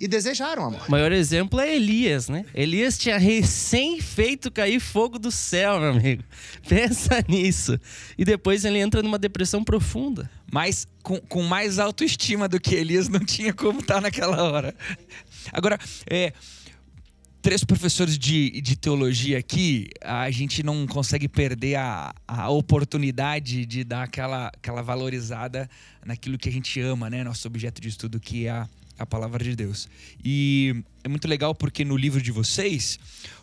e 0.00 0.06
desejaram 0.06 0.64
a 0.64 0.70
morte. 0.70 0.88
O 0.88 0.90
maior 0.90 1.12
exemplo 1.12 1.58
é 1.58 1.74
Elias, 1.74 2.28
né? 2.28 2.44
Elias 2.54 2.98
tinha 2.98 3.16
recém 3.18 4.00
feito 4.00 4.50
cair 4.50 4.78
fogo 4.78 5.18
do 5.18 5.30
céu, 5.30 5.80
meu 5.80 5.90
amigo. 5.90 6.22
Pensa 6.68 7.24
nisso. 7.26 7.78
E 8.16 8.24
depois 8.24 8.64
ele 8.64 8.78
entra 8.78 9.02
numa 9.02 9.18
depressão 9.18 9.64
profunda. 9.64 10.30
Mas 10.52 10.86
com, 11.02 11.18
com 11.20 11.42
mais 11.42 11.78
autoestima 11.78 12.48
do 12.48 12.60
que 12.60 12.74
Elias, 12.74 13.08
não 13.08 13.20
tinha 13.20 13.54
como 13.54 13.80
estar 13.80 14.00
naquela 14.00 14.42
hora. 14.42 14.74
Agora, 15.52 15.78
é, 16.08 16.32
três 17.40 17.64
professores 17.64 18.18
de, 18.18 18.60
de 18.60 18.76
teologia 18.76 19.38
aqui, 19.38 19.88
a 20.02 20.30
gente 20.30 20.62
não 20.62 20.86
consegue 20.86 21.28
perder 21.28 21.76
a, 21.76 22.12
a 22.26 22.50
oportunidade 22.50 23.64
de 23.64 23.84
dar 23.84 24.02
aquela, 24.02 24.48
aquela 24.48 24.82
valorizada 24.82 25.70
naquilo 26.04 26.36
que 26.36 26.48
a 26.48 26.52
gente 26.52 26.80
ama, 26.80 27.08
né? 27.08 27.24
Nosso 27.24 27.46
objeto 27.48 27.80
de 27.80 27.88
estudo, 27.88 28.20
que 28.20 28.46
é 28.46 28.50
a 28.50 28.68
a 28.98 29.06
palavra 29.06 29.42
de 29.42 29.54
Deus. 29.54 29.88
E 30.24 30.84
é 31.04 31.08
muito 31.08 31.28
legal 31.28 31.54
porque 31.54 31.84
no 31.84 31.96
livro 31.96 32.20
de 32.20 32.32
vocês, 32.32 32.98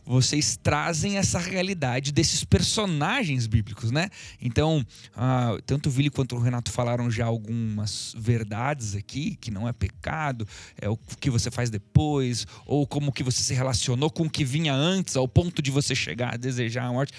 vocês 0.05 0.57
trazem 0.62 1.17
essa 1.17 1.39
realidade 1.39 2.12
desses 2.12 2.43
personagens 2.43 3.48
bíblicos, 3.48 3.91
né? 3.91 4.10
Então, 4.41 4.86
uh, 5.15 5.62
tanto 5.62 5.88
o 5.88 5.91
Vili 5.91 6.10
quanto 6.10 6.36
o 6.36 6.39
Renato 6.39 6.72
falaram 6.72 7.10
já 7.10 7.25
algumas 7.25 8.13
verdades 8.17 8.95
aqui, 8.95 9.38
que 9.39 9.50
não 9.50 9.67
é 9.67 9.72
pecado, 9.72 10.48
é 10.79 10.89
o 10.89 10.98
que 10.98 11.29
você 11.29 11.50
faz 11.50 11.69
depois, 11.69 12.45
ou 12.65 12.86
como 12.86 13.13
que 13.13 13.24
você 13.24 13.41
se 13.41 13.53
relacionou 13.53 14.10
com 14.10 14.24
o 14.24 14.29
que 14.29 14.43
vinha 14.43 14.74
antes, 14.74 15.15
ao 15.15 15.27
ponto 15.27 15.62
de 15.62 15.72
você 15.72 15.95
chegar 15.95 16.33
a 16.33 16.38
desejar 16.38 16.86
a 16.86 16.91
morte. 16.91 17.13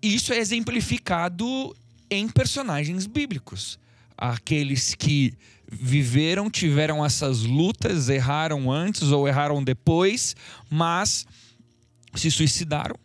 Isso 0.00 0.32
é 0.32 0.38
exemplificado 0.38 1.74
em 2.10 2.28
personagens 2.28 3.06
bíblicos. 3.06 3.78
Aqueles 4.16 4.94
que 4.94 5.34
viveram, 5.70 6.50
tiveram 6.50 7.04
essas 7.04 7.42
lutas, 7.42 8.08
erraram 8.08 8.70
antes 8.70 9.10
ou 9.10 9.26
erraram 9.26 9.62
depois, 9.62 10.36
mas 10.70 11.26
se 12.14 12.30
suicidaram. 12.30 12.96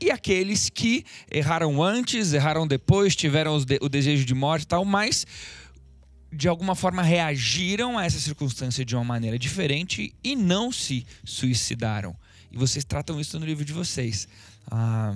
E 0.00 0.10
aqueles 0.10 0.68
que 0.68 1.04
erraram 1.30 1.82
antes, 1.82 2.32
erraram 2.32 2.66
depois, 2.66 3.14
tiveram 3.14 3.56
o 3.80 3.88
desejo 3.88 4.24
de 4.24 4.34
morte 4.34 4.64
e 4.64 4.66
tal, 4.66 4.84
mas 4.84 5.24
de 6.32 6.48
alguma 6.48 6.74
forma 6.74 7.02
reagiram 7.02 7.98
a 7.98 8.04
essa 8.04 8.18
circunstância 8.18 8.84
de 8.84 8.96
uma 8.96 9.04
maneira 9.04 9.38
diferente 9.38 10.14
e 10.24 10.34
não 10.34 10.72
se 10.72 11.06
suicidaram. 11.24 12.16
E 12.50 12.56
vocês 12.56 12.84
tratam 12.84 13.20
isso 13.20 13.38
no 13.38 13.46
livro 13.46 13.64
de 13.64 13.72
vocês. 13.72 14.26
Ah, 14.70 15.14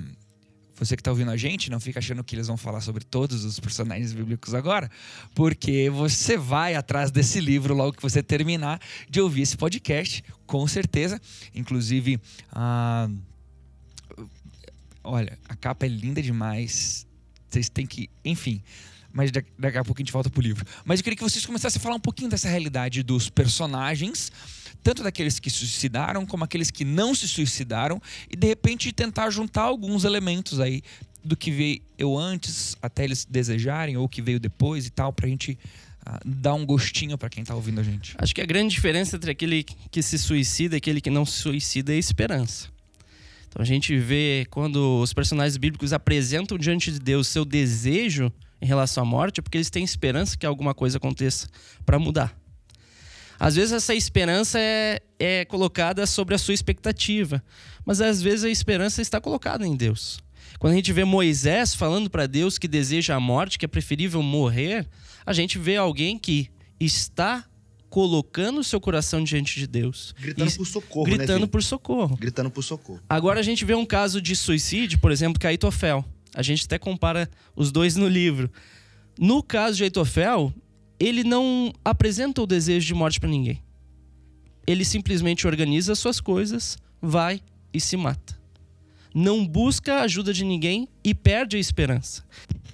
você 0.78 0.94
que 0.96 1.00
está 1.00 1.10
ouvindo 1.10 1.30
a 1.30 1.36
gente, 1.36 1.70
não 1.70 1.80
fica 1.80 1.98
achando 1.98 2.22
que 2.22 2.34
eles 2.36 2.46
vão 2.46 2.56
falar 2.56 2.80
sobre 2.80 3.02
todos 3.04 3.44
os 3.44 3.58
personagens 3.58 4.12
bíblicos 4.12 4.54
agora, 4.54 4.90
porque 5.34 5.88
você 5.90 6.36
vai 6.36 6.74
atrás 6.74 7.10
desse 7.10 7.40
livro 7.40 7.74
logo 7.74 7.94
que 7.94 8.02
você 8.02 8.22
terminar 8.22 8.80
de 9.08 9.20
ouvir 9.20 9.42
esse 9.42 9.56
podcast, 9.56 10.22
com 10.46 10.66
certeza. 10.66 11.20
Inclusive, 11.54 12.20
olha, 15.02 15.38
a 15.48 15.56
capa 15.56 15.86
é 15.86 15.88
linda 15.88 16.20
demais. 16.20 17.06
Vocês 17.48 17.68
têm 17.68 17.86
que, 17.86 18.10
enfim. 18.24 18.62
Mas 19.16 19.30
daqui 19.30 19.78
a 19.78 19.82
pouco 19.82 19.98
a 19.98 20.02
gente 20.02 20.12
volta 20.12 20.28
pro 20.28 20.42
livro. 20.42 20.62
Mas 20.84 21.00
eu 21.00 21.04
queria 21.04 21.16
que 21.16 21.22
vocês 21.22 21.46
começassem 21.46 21.80
a 21.80 21.82
falar 21.82 21.94
um 21.94 22.00
pouquinho 22.00 22.28
dessa 22.28 22.50
realidade 22.50 23.02
dos 23.02 23.30
personagens 23.30 24.30
tanto 24.82 25.02
daqueles 25.02 25.40
que 25.40 25.50
suicidaram 25.50 26.24
como 26.24 26.44
aqueles 26.44 26.70
que 26.70 26.84
não 26.84 27.12
se 27.12 27.26
suicidaram 27.26 28.00
e 28.30 28.36
de 28.36 28.46
repente 28.46 28.92
tentar 28.92 29.30
juntar 29.30 29.62
alguns 29.62 30.04
elementos 30.04 30.60
aí 30.60 30.80
do 31.24 31.36
que 31.36 31.50
veio 31.50 32.16
antes 32.16 32.76
até 32.80 33.02
eles 33.02 33.24
desejarem 33.28 33.96
ou 33.96 34.04
o 34.04 34.08
que 34.08 34.22
veio 34.22 34.38
depois 34.38 34.86
e 34.86 34.90
tal 34.90 35.12
para 35.12 35.26
a 35.26 35.28
gente 35.28 35.58
uh, 36.06 36.20
dar 36.24 36.54
um 36.54 36.64
gostinho 36.64 37.18
para 37.18 37.28
quem 37.28 37.42
está 37.42 37.52
ouvindo 37.52 37.80
a 37.80 37.82
gente. 37.82 38.14
Acho 38.16 38.32
que 38.32 38.40
a 38.40 38.46
grande 38.46 38.74
diferença 38.74 39.16
entre 39.16 39.32
aquele 39.32 39.64
que 39.90 40.02
se 40.02 40.18
suicida 40.18 40.76
e 40.76 40.78
aquele 40.78 41.00
que 41.00 41.10
não 41.10 41.26
se 41.26 41.32
suicida 41.32 41.92
é 41.92 41.96
a 41.96 41.98
esperança. 41.98 42.68
Então 43.48 43.60
a 43.60 43.66
gente 43.66 43.98
vê 43.98 44.46
quando 44.50 45.00
os 45.00 45.12
personagens 45.12 45.56
bíblicos 45.56 45.92
apresentam 45.92 46.56
diante 46.56 46.92
de 46.92 47.00
Deus 47.00 47.26
seu 47.26 47.44
desejo 47.44 48.30
em 48.60 48.66
relação 48.66 49.02
à 49.02 49.06
morte, 49.06 49.40
é 49.40 49.42
porque 49.42 49.58
eles 49.58 49.70
têm 49.70 49.84
esperança 49.84 50.36
que 50.36 50.46
alguma 50.46 50.74
coisa 50.74 50.98
aconteça 50.98 51.48
para 51.84 51.98
mudar. 51.98 52.36
Às 53.38 53.56
vezes 53.56 53.72
essa 53.72 53.94
esperança 53.94 54.58
é, 54.58 55.00
é 55.18 55.44
colocada 55.44 56.06
sobre 56.06 56.34
a 56.34 56.38
sua 56.38 56.54
expectativa, 56.54 57.42
mas 57.84 58.00
às 58.00 58.22
vezes 58.22 58.44
a 58.44 58.50
esperança 58.50 59.02
está 59.02 59.20
colocada 59.20 59.66
em 59.66 59.76
Deus. 59.76 60.18
Quando 60.58 60.72
a 60.72 60.76
gente 60.76 60.92
vê 60.92 61.04
Moisés 61.04 61.74
falando 61.74 62.08
para 62.08 62.26
Deus 62.26 62.56
que 62.56 62.66
deseja 62.66 63.14
a 63.14 63.20
morte, 63.20 63.58
que 63.58 63.64
é 63.66 63.68
preferível 63.68 64.22
morrer, 64.22 64.88
a 65.24 65.32
gente 65.32 65.58
vê 65.58 65.76
alguém 65.76 66.18
que 66.18 66.50
está 66.80 67.44
colocando 67.90 68.60
o 68.60 68.64
seu 68.64 68.80
coração 68.80 69.22
diante 69.22 69.58
de 69.58 69.66
Deus. 69.66 70.14
Gritando 70.18 70.52
por 70.52 70.66
socorro, 70.66 71.06
né, 71.06 71.16
Gritando 71.16 71.40
né, 71.40 71.46
por 71.46 71.62
socorro. 71.62 72.16
Gritando 72.16 72.50
por 72.50 72.62
socorro. 72.62 73.00
Agora 73.08 73.40
a 73.40 73.42
gente 73.42 73.64
vê 73.64 73.74
um 73.74 73.86
caso 73.86 74.20
de 74.20 74.34
suicídio, 74.34 74.98
por 74.98 75.10
exemplo, 75.10 75.38
que 75.38 75.46
Aitofel. 75.46 76.04
A 76.36 76.42
gente 76.42 76.66
até 76.66 76.78
compara 76.78 77.30
os 77.56 77.72
dois 77.72 77.96
no 77.96 78.06
livro. 78.06 78.50
No 79.18 79.42
caso 79.42 79.78
de 79.78 79.84
Aitofel, 79.84 80.52
ele 81.00 81.24
não 81.24 81.72
apresenta 81.82 82.42
o 82.42 82.46
desejo 82.46 82.86
de 82.86 82.94
morte 82.94 83.18
para 83.18 83.30
ninguém. 83.30 83.62
Ele 84.66 84.84
simplesmente 84.84 85.46
organiza 85.46 85.94
suas 85.94 86.20
coisas, 86.20 86.76
vai 87.00 87.40
e 87.72 87.80
se 87.80 87.96
mata. 87.96 88.38
Não 89.14 89.46
busca 89.46 89.94
a 89.94 90.02
ajuda 90.02 90.30
de 90.30 90.44
ninguém 90.44 90.86
e 91.02 91.14
perde 91.14 91.56
a 91.56 91.60
esperança. 91.60 92.22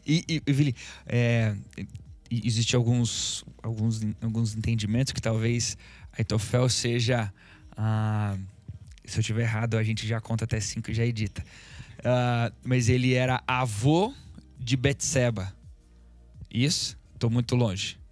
E, 0.04 0.24
e, 0.28 0.42
e 0.44 0.52
Vili, 0.52 0.74
é, 1.06 1.54
existe 2.28 2.74
alguns, 2.74 3.44
alguns, 3.62 4.00
alguns 4.20 4.56
entendimentos 4.56 5.12
que 5.12 5.22
talvez 5.22 5.76
Aitofel 6.18 6.68
seja. 6.68 7.32
Ah, 7.76 8.36
se 9.04 9.18
eu 9.18 9.20
estiver 9.20 9.42
errado, 9.42 9.76
a 9.76 9.82
gente 9.84 10.04
já 10.06 10.20
conta 10.20 10.44
até 10.44 10.58
cinco 10.58 10.90
e 10.90 10.94
já 10.94 11.04
edita. 11.04 11.44
Ah, 12.04 12.52
mas 12.64 12.88
ele 12.88 13.14
era 13.14 13.42
avô 13.46 14.12
de 14.58 14.76
Betseba. 14.76 15.52
Isso? 16.52 16.98
Estou 17.14 17.30
muito 17.30 17.54
longe. 17.54 18.02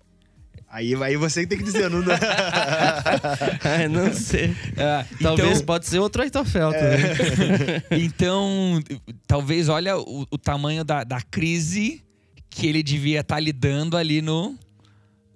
Aí, 0.73 0.95
aí 1.03 1.17
você 1.17 1.45
tem 1.45 1.59
que 1.59 1.65
dizer, 1.65 1.91
não, 1.91 1.99
é, 3.69 3.89
não 3.89 4.15
sei. 4.15 4.55
É, 4.77 5.05
talvez 5.21 5.57
então, 5.57 5.67
pode 5.67 5.87
ser 5.89 5.99
outro 5.99 6.23
Aitofel 6.23 6.73
é. 6.73 7.83
então, 7.99 8.81
talvez 9.27 9.69
olha 9.69 9.99
o, 9.99 10.25
o 10.31 10.39
tamanho 10.39 10.85
da, 10.85 11.03
da, 11.03 11.21
crise 11.23 12.05
que 12.49 12.69
ele 12.69 12.85
devia 12.85 13.21
estar 13.21 13.35
tá 13.35 13.41
lidando 13.41 13.97
ali 13.97 14.23
no, 14.23 14.57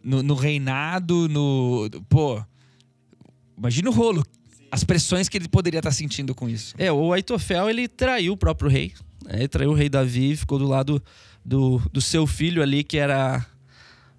no, 0.05 0.23
no, 0.23 0.35
reinado, 0.35 1.29
no. 1.29 1.91
Pô, 2.09 2.41
imagina 3.59 3.91
o 3.91 3.93
rolo. 3.93 4.25
As 4.75 4.83
pressões 4.83 5.29
que 5.29 5.39
ele 5.39 5.47
poderia 5.47 5.79
estar 5.79 5.91
tá 5.91 5.95
sentindo 5.95 6.35
com 6.35 6.49
isso. 6.49 6.75
É, 6.77 6.91
o 6.91 7.13
Aitofel, 7.13 7.71
ele 7.71 7.87
traiu 7.87 8.33
o 8.33 8.37
próprio 8.37 8.69
rei. 8.69 8.93
Né? 9.25 9.35
Ele 9.39 9.49
traiu 9.49 9.71
o 9.71 9.75
rei 9.75 9.89
Davi, 9.89 10.37
ficou 10.37 10.59
do 10.59 10.67
lado 10.67 11.01
do, 11.45 11.81
do 11.93 12.01
seu 12.01 12.27
filho 12.27 12.61
ali, 12.61 12.83
que 12.83 12.99
era 12.99 13.47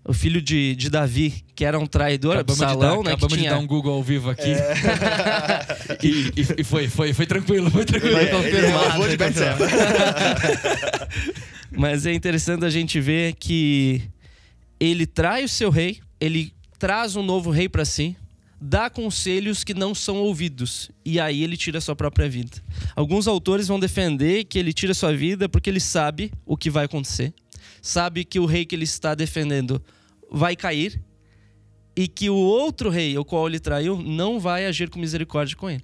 o 0.08 0.14
filho 0.14 0.42
de, 0.42 0.74
de 0.76 0.90
Davi, 0.90 1.44
que 1.54 1.66
era 1.66 1.78
um 1.78 1.86
traidor, 1.86 2.36
acabamos 2.36 2.62
Absalão, 2.62 3.04
dar, 3.04 3.10
né? 3.10 3.16
Acabamos 3.16 3.38
tinha... 3.38 3.50
de 3.50 3.56
dar 3.56 3.60
um 3.60 3.68
Google 3.68 3.96
ao 3.96 4.04
vivo 4.04 4.30
aqui. 4.30 4.52
É. 4.52 5.98
e, 6.02 6.62
e, 6.62 6.64
foi, 6.64 6.88
foi, 6.88 7.12
foi 7.12 7.26
tranquilo, 7.26 7.70
foi 7.70 7.84
tranquilo. 7.84 8.16
Foi 8.16 8.28
confirmado. 8.28 9.04
Foi 9.04 9.18
confirmado. 9.18 9.64
Mas 11.76 12.06
é 12.06 12.14
interessante 12.14 12.64
a 12.64 12.70
gente 12.70 13.02
ver 13.02 13.34
que 13.34 14.04
ele 14.80 15.06
trai 15.06 15.44
o 15.44 15.50
seu 15.50 15.70
rei, 15.70 16.00
ele 16.18 16.54
traz 16.80 17.18
um 17.18 17.24
novo 17.24 17.50
rei 17.50 17.68
para 17.68 17.84
si, 17.84 18.16
dá 18.60 18.90
conselhos 18.90 19.64
que 19.64 19.74
não 19.74 19.94
são 19.94 20.18
ouvidos 20.18 20.90
e 21.04 21.20
aí 21.20 21.44
ele 21.44 21.58
tira 21.58 21.78
a 21.78 21.82
sua 21.82 21.96
própria 21.96 22.30
vida. 22.30 22.58
Alguns 22.96 23.28
autores 23.28 23.68
vão 23.68 23.80
defender 23.80 24.46
que 24.46 24.58
ele 24.58 24.74
tira 24.74 24.94
sua 24.94 25.16
vida 25.16 25.48
porque 25.50 25.70
ele 25.70 25.80
sabe 25.80 26.32
o 26.46 26.56
que 26.56 26.70
vai 26.70 26.86
acontecer 26.86 27.34
sabe 27.86 28.26
que 28.26 28.40
o 28.40 28.46
rei 28.46 28.66
que 28.66 28.76
ele 28.76 28.84
está 28.84 29.14
defendendo 29.14 29.82
vai 30.32 30.56
cair 30.56 31.00
e 31.96 32.08
que 32.08 32.30
o 32.30 32.36
outro 32.36 32.90
rei, 32.90 33.18
o 33.18 33.24
qual 33.24 33.48
ele 33.48 33.60
traiu, 33.60 34.02
não 34.02 34.40
vai 34.40 34.66
agir 34.66 34.90
com 34.90 35.00
misericórdia 35.00 35.56
com 35.56 35.70
ele. 35.70 35.84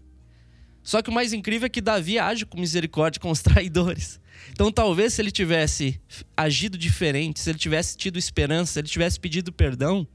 Só 0.84 1.02
que 1.02 1.12
o 1.12 1.14
mais 1.14 1.32
incrível 1.32 1.68
é 1.68 1.70
que 1.70 1.80
Davi 1.80 2.18
age 2.18 2.46
com 2.46 2.60
misericórdia 2.60 3.22
com 3.22 3.30
os 3.30 3.40
traidores. 3.44 4.20
Então, 4.52 4.72
talvez 4.72 5.14
se 5.14 5.22
ele 5.22 5.32
tivesse 5.32 6.02
agido 6.36 6.76
diferente, 6.76 7.40
se 7.40 7.50
ele 7.52 7.60
tivesse 7.60 7.96
tido 7.96 8.18
esperança, 8.18 8.74
se 8.74 8.80
ele 8.80 8.88
tivesse 8.88 9.20
pedido 9.20 9.54
perdão, 9.54 10.06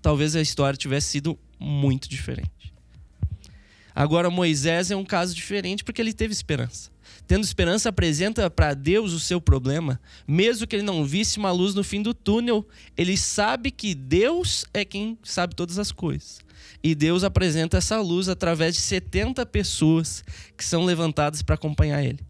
talvez 0.00 0.34
a 0.34 0.40
história 0.40 0.76
tivesse 0.76 1.08
sido 1.08 1.38
muito 1.64 2.08
diferente. 2.08 2.72
Agora, 3.94 4.28
Moisés 4.28 4.90
é 4.90 4.96
um 4.96 5.04
caso 5.04 5.34
diferente 5.34 5.84
porque 5.84 6.02
ele 6.02 6.12
teve 6.12 6.32
esperança. 6.32 6.90
Tendo 7.26 7.44
esperança, 7.44 7.88
apresenta 7.88 8.50
para 8.50 8.74
Deus 8.74 9.12
o 9.12 9.20
seu 9.20 9.40
problema, 9.40 10.00
mesmo 10.26 10.66
que 10.66 10.76
ele 10.76 10.82
não 10.82 11.04
visse 11.04 11.38
uma 11.38 11.50
luz 11.50 11.74
no 11.74 11.82
fim 11.82 12.02
do 12.02 12.12
túnel, 12.12 12.66
ele 12.96 13.16
sabe 13.16 13.70
que 13.70 13.94
Deus 13.94 14.66
é 14.74 14.84
quem 14.84 15.16
sabe 15.22 15.54
todas 15.54 15.78
as 15.78 15.90
coisas. 15.90 16.40
E 16.82 16.94
Deus 16.94 17.24
apresenta 17.24 17.78
essa 17.78 17.98
luz 18.00 18.28
através 18.28 18.74
de 18.74 18.82
70 18.82 19.46
pessoas 19.46 20.22
que 20.56 20.64
são 20.64 20.84
levantadas 20.84 21.40
para 21.40 21.54
acompanhar 21.54 22.04
ele. 22.04 22.20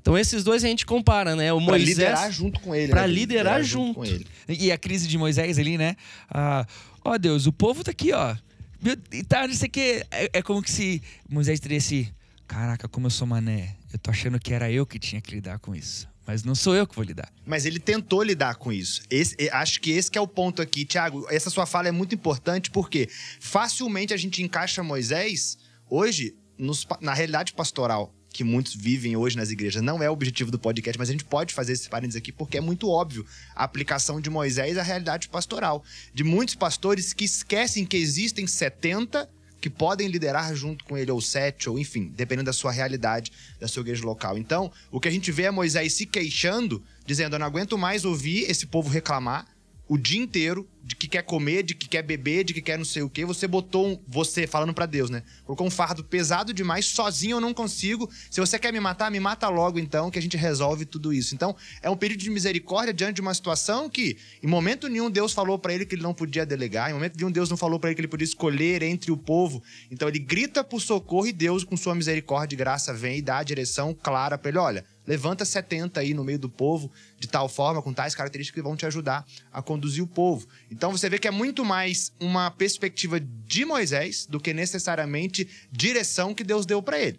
Então 0.00 0.16
esses 0.16 0.44
dois 0.44 0.62
a 0.62 0.68
gente 0.68 0.86
compara, 0.86 1.34
né? 1.34 1.52
O 1.52 1.60
Moisés 1.60 1.96
pra 1.96 2.04
liderar 2.04 2.32
junto 2.32 2.60
com 2.60 2.74
ele. 2.74 2.88
Pra 2.90 3.02
né? 3.02 3.08
liderar 3.08 3.62
junto. 3.62 3.94
com 3.94 4.04
ele. 4.04 4.26
E 4.48 4.70
a 4.70 4.78
crise 4.78 5.08
de 5.08 5.18
Moisés 5.18 5.58
ali, 5.58 5.76
né? 5.76 5.96
Ah, 6.30 6.64
ó 7.04 7.18
Deus, 7.18 7.46
o 7.46 7.52
povo 7.52 7.82
tá 7.82 7.90
aqui, 7.90 8.12
ó. 8.12 8.36
Meu, 8.80 8.96
e 9.12 9.22
tá, 9.24 9.46
não 9.46 9.54
sei 9.54 9.68
o 9.68 9.70
que. 9.70 10.06
É, 10.10 10.30
é 10.34 10.42
como 10.42 10.62
que 10.62 10.70
se 10.70 11.02
Moisés 11.28 11.58
teria 11.60 11.78
esse. 11.78 12.12
Caraca, 12.46 12.88
como 12.88 13.06
eu 13.06 13.10
sou 13.10 13.26
mané. 13.26 13.76
Eu 13.92 13.98
tô 13.98 14.10
achando 14.10 14.38
que 14.38 14.52
era 14.54 14.70
eu 14.70 14.86
que 14.86 14.98
tinha 14.98 15.20
que 15.20 15.32
lidar 15.34 15.58
com 15.58 15.74
isso. 15.74 16.08
Mas 16.26 16.44
não 16.44 16.54
sou 16.54 16.74
eu 16.74 16.86
que 16.86 16.94
vou 16.94 17.04
lidar. 17.04 17.32
Mas 17.46 17.64
ele 17.64 17.78
tentou 17.78 18.22
lidar 18.22 18.56
com 18.56 18.70
isso. 18.72 19.02
Esse- 19.10 19.36
acho 19.50 19.80
que 19.80 19.90
esse 19.90 20.10
que 20.10 20.18
é 20.18 20.20
o 20.20 20.28
ponto 20.28 20.60
aqui. 20.60 20.84
Tiago, 20.84 21.26
essa 21.30 21.48
sua 21.50 21.64
fala 21.66 21.88
é 21.88 21.90
muito 21.90 22.14
importante 22.14 22.70
porque 22.70 23.08
facilmente 23.40 24.12
a 24.12 24.16
gente 24.16 24.42
encaixa 24.42 24.82
Moisés 24.82 25.56
hoje 25.88 26.34
nos 26.58 26.86
na 27.00 27.14
realidade 27.14 27.52
pastoral 27.54 28.14
que 28.32 28.44
muitos 28.44 28.74
vivem 28.74 29.16
hoje 29.16 29.36
nas 29.36 29.50
igrejas. 29.50 29.82
Não 29.82 30.02
é 30.02 30.08
o 30.08 30.12
objetivo 30.12 30.50
do 30.50 30.58
podcast, 30.58 30.98
mas 30.98 31.08
a 31.08 31.12
gente 31.12 31.24
pode 31.24 31.54
fazer 31.54 31.72
esse 31.72 31.88
parênteses 31.88 32.20
aqui 32.20 32.30
porque 32.30 32.58
é 32.58 32.60
muito 32.60 32.88
óbvio 32.88 33.26
a 33.54 33.64
aplicação 33.64 34.20
de 34.20 34.30
Moisés 34.30 34.76
à 34.76 34.82
realidade 34.82 35.28
pastoral. 35.28 35.84
De 36.12 36.22
muitos 36.22 36.54
pastores 36.54 37.12
que 37.12 37.24
esquecem 37.24 37.84
que 37.84 37.96
existem 37.96 38.46
70 38.46 39.28
que 39.60 39.68
podem 39.68 40.06
liderar 40.06 40.54
junto 40.54 40.84
com 40.84 40.96
ele, 40.96 41.10
ou 41.10 41.20
sete, 41.20 41.68
ou 41.68 41.78
enfim, 41.78 42.12
dependendo 42.16 42.46
da 42.46 42.52
sua 42.52 42.70
realidade, 42.70 43.32
da 43.58 43.66
sua 43.66 43.80
igreja 43.80 44.04
local. 44.04 44.38
Então, 44.38 44.70
o 44.90 45.00
que 45.00 45.08
a 45.08 45.10
gente 45.10 45.32
vê 45.32 45.44
é 45.44 45.50
Moisés 45.50 45.94
se 45.94 46.06
queixando, 46.06 46.82
dizendo: 47.04 47.34
Eu 47.34 47.40
não 47.40 47.46
aguento 47.46 47.76
mais 47.76 48.04
ouvir 48.04 48.48
esse 48.48 48.66
povo 48.66 48.88
reclamar 48.88 49.46
o 49.88 49.96
dia 49.96 50.20
inteiro 50.20 50.68
de 50.88 50.96
que 50.96 51.06
quer 51.06 51.22
comer, 51.22 51.62
de 51.62 51.74
que 51.74 51.86
quer 51.86 52.02
beber, 52.02 52.44
de 52.44 52.54
que 52.54 52.62
quer 52.62 52.78
não 52.78 52.84
sei 52.84 53.02
o 53.02 53.10
quê. 53.10 53.24
Você 53.24 53.46
botou 53.46 53.86
um, 53.86 53.98
você 54.06 54.46
falando 54.46 54.72
pra 54.72 54.86
Deus, 54.86 55.10
né? 55.10 55.22
Colocou 55.44 55.66
um 55.66 55.70
fardo 55.70 56.02
pesado 56.02 56.52
demais, 56.52 56.86
sozinho 56.86 57.36
eu 57.36 57.40
não 57.40 57.52
consigo. 57.52 58.08
Se 58.30 58.40
você 58.40 58.58
quer 58.58 58.72
me 58.72 58.80
matar, 58.80 59.10
me 59.10 59.20
mata 59.20 59.48
logo 59.48 59.78
então, 59.78 60.10
que 60.10 60.18
a 60.18 60.22
gente 60.22 60.36
resolve 60.36 60.86
tudo 60.86 61.12
isso. 61.12 61.34
Então, 61.34 61.54
é 61.82 61.90
um 61.90 61.96
pedido 61.96 62.22
de 62.22 62.30
misericórdia 62.30 62.94
diante 62.94 63.16
de 63.16 63.20
uma 63.20 63.34
situação 63.34 63.88
que 63.90 64.16
em 64.42 64.46
momento 64.46 64.88
nenhum 64.88 65.10
Deus 65.10 65.34
falou 65.34 65.58
pra 65.58 65.74
ele 65.74 65.84
que 65.84 65.94
ele 65.94 66.02
não 66.02 66.14
podia 66.14 66.46
delegar, 66.46 66.90
em 66.90 66.94
momento 66.94 67.16
nenhum 67.16 67.30
Deus 67.30 67.50
não 67.50 67.56
falou 67.56 67.78
pra 67.78 67.90
ele 67.90 67.94
que 67.94 68.00
ele 68.00 68.08
podia 68.08 68.24
escolher 68.24 68.82
entre 68.82 69.12
o 69.12 69.16
povo. 69.16 69.62
Então, 69.90 70.08
ele 70.08 70.18
grita 70.18 70.64
por 70.64 70.80
socorro 70.80 71.26
e 71.26 71.32
Deus 71.32 71.64
com 71.64 71.76
sua 71.76 71.94
misericórdia 71.94 72.56
e 72.56 72.58
graça 72.58 72.94
vem 72.94 73.18
e 73.18 73.22
dá 73.22 73.38
a 73.38 73.42
direção 73.42 73.92
clara 73.92 74.38
pra 74.38 74.48
ele, 74.48 74.58
olha, 74.58 74.84
levanta 75.08 75.42
70 75.42 75.98
aí 76.00 76.12
no 76.12 76.22
meio 76.22 76.38
do 76.38 76.50
povo, 76.50 76.92
de 77.18 77.26
tal 77.26 77.48
forma, 77.48 77.80
com 77.80 77.94
tais 77.94 78.14
características 78.14 78.60
que 78.60 78.62
vão 78.62 78.76
te 78.76 78.84
ajudar 78.84 79.26
a 79.50 79.62
conduzir 79.62 80.04
o 80.04 80.06
povo. 80.06 80.46
Então 80.70 80.92
você 80.92 81.08
vê 81.08 81.18
que 81.18 81.26
é 81.26 81.30
muito 81.30 81.64
mais 81.64 82.12
uma 82.20 82.50
perspectiva 82.50 83.18
de 83.18 83.64
Moisés 83.64 84.26
do 84.26 84.38
que 84.38 84.52
necessariamente 84.52 85.48
direção 85.72 86.34
que 86.34 86.44
Deus 86.44 86.66
deu 86.66 86.82
para 86.82 87.00
ele. 87.00 87.18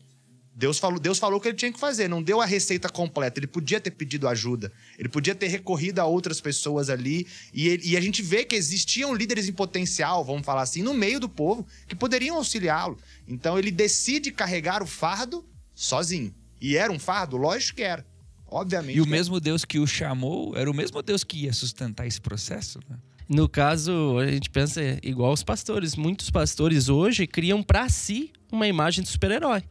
Deus 0.54 0.78
falou, 0.78 1.00
Deus 1.00 1.18
falou 1.18 1.40
o 1.40 1.42
que 1.42 1.48
ele 1.48 1.58
tinha 1.58 1.72
que 1.72 1.80
fazer, 1.80 2.08
não 2.10 2.22
deu 2.22 2.42
a 2.42 2.46
receita 2.46 2.90
completa. 2.90 3.40
Ele 3.40 3.48
podia 3.48 3.80
ter 3.80 3.92
pedido 3.92 4.28
ajuda, 4.28 4.72
ele 4.98 5.08
podia 5.10 5.34
ter 5.34 5.48
recorrido 5.48 6.00
a 6.00 6.06
outras 6.06 6.40
pessoas 6.42 6.90
ali. 6.90 7.26
E, 7.54 7.70
ele- 7.70 7.88
e 7.88 7.98
a 7.98 8.02
gente 8.02 8.22
vê 8.22 8.44
que 8.44 8.56
existiam 8.56 9.16
líderes 9.16 9.48
em 9.48 9.54
potencial, 9.54 10.24
vamos 10.24 10.46
falar 10.46 10.62
assim, 10.62 10.84
no 10.84 10.94
meio 10.94 11.20
do 11.20 11.30
povo, 11.30 11.66
que 11.88 11.96
poderiam 11.96 12.36
auxiliá-lo. 12.36 12.98
Então 13.28 13.58
ele 13.58 13.72
decide 13.72 14.32
carregar 14.32 14.84
o 14.84 14.86
fardo 14.86 15.44
sozinho. 15.74 16.36
E 16.62 16.76
era 16.76 16.92
um 16.92 17.00
fardo? 17.00 17.38
Lógico 17.38 17.78
que 17.78 17.84
era. 17.84 18.06
Obviamente. 18.48 18.98
E 18.98 19.02
o 19.02 19.04
que 19.04 19.10
era. 19.10 19.18
mesmo 19.18 19.40
Deus 19.40 19.64
que 19.64 19.80
o 19.80 19.88
chamou 19.88 20.56
era 20.56 20.70
o 20.70 20.74
mesmo 20.74 21.02
Deus 21.02 21.24
que 21.24 21.46
ia 21.46 21.54
sustentar 21.54 22.08
esse 22.08 22.20
processo. 22.20 22.80
Né? 22.90 22.98
No 23.28 23.48
caso, 23.48 24.18
a 24.18 24.26
gente 24.26 24.50
pensa 24.50 24.82
igual 25.04 25.32
os 25.32 25.44
pastores. 25.44 25.96
Muitos 25.96 26.30
pastores 26.30 26.90
hoje 26.90 27.28
criam 27.28 27.62
pra 27.62 27.88
si 27.88 28.32
uma 28.52 28.68
imagem 28.68 29.04
de 29.04 29.10
super-herói. 29.10 29.64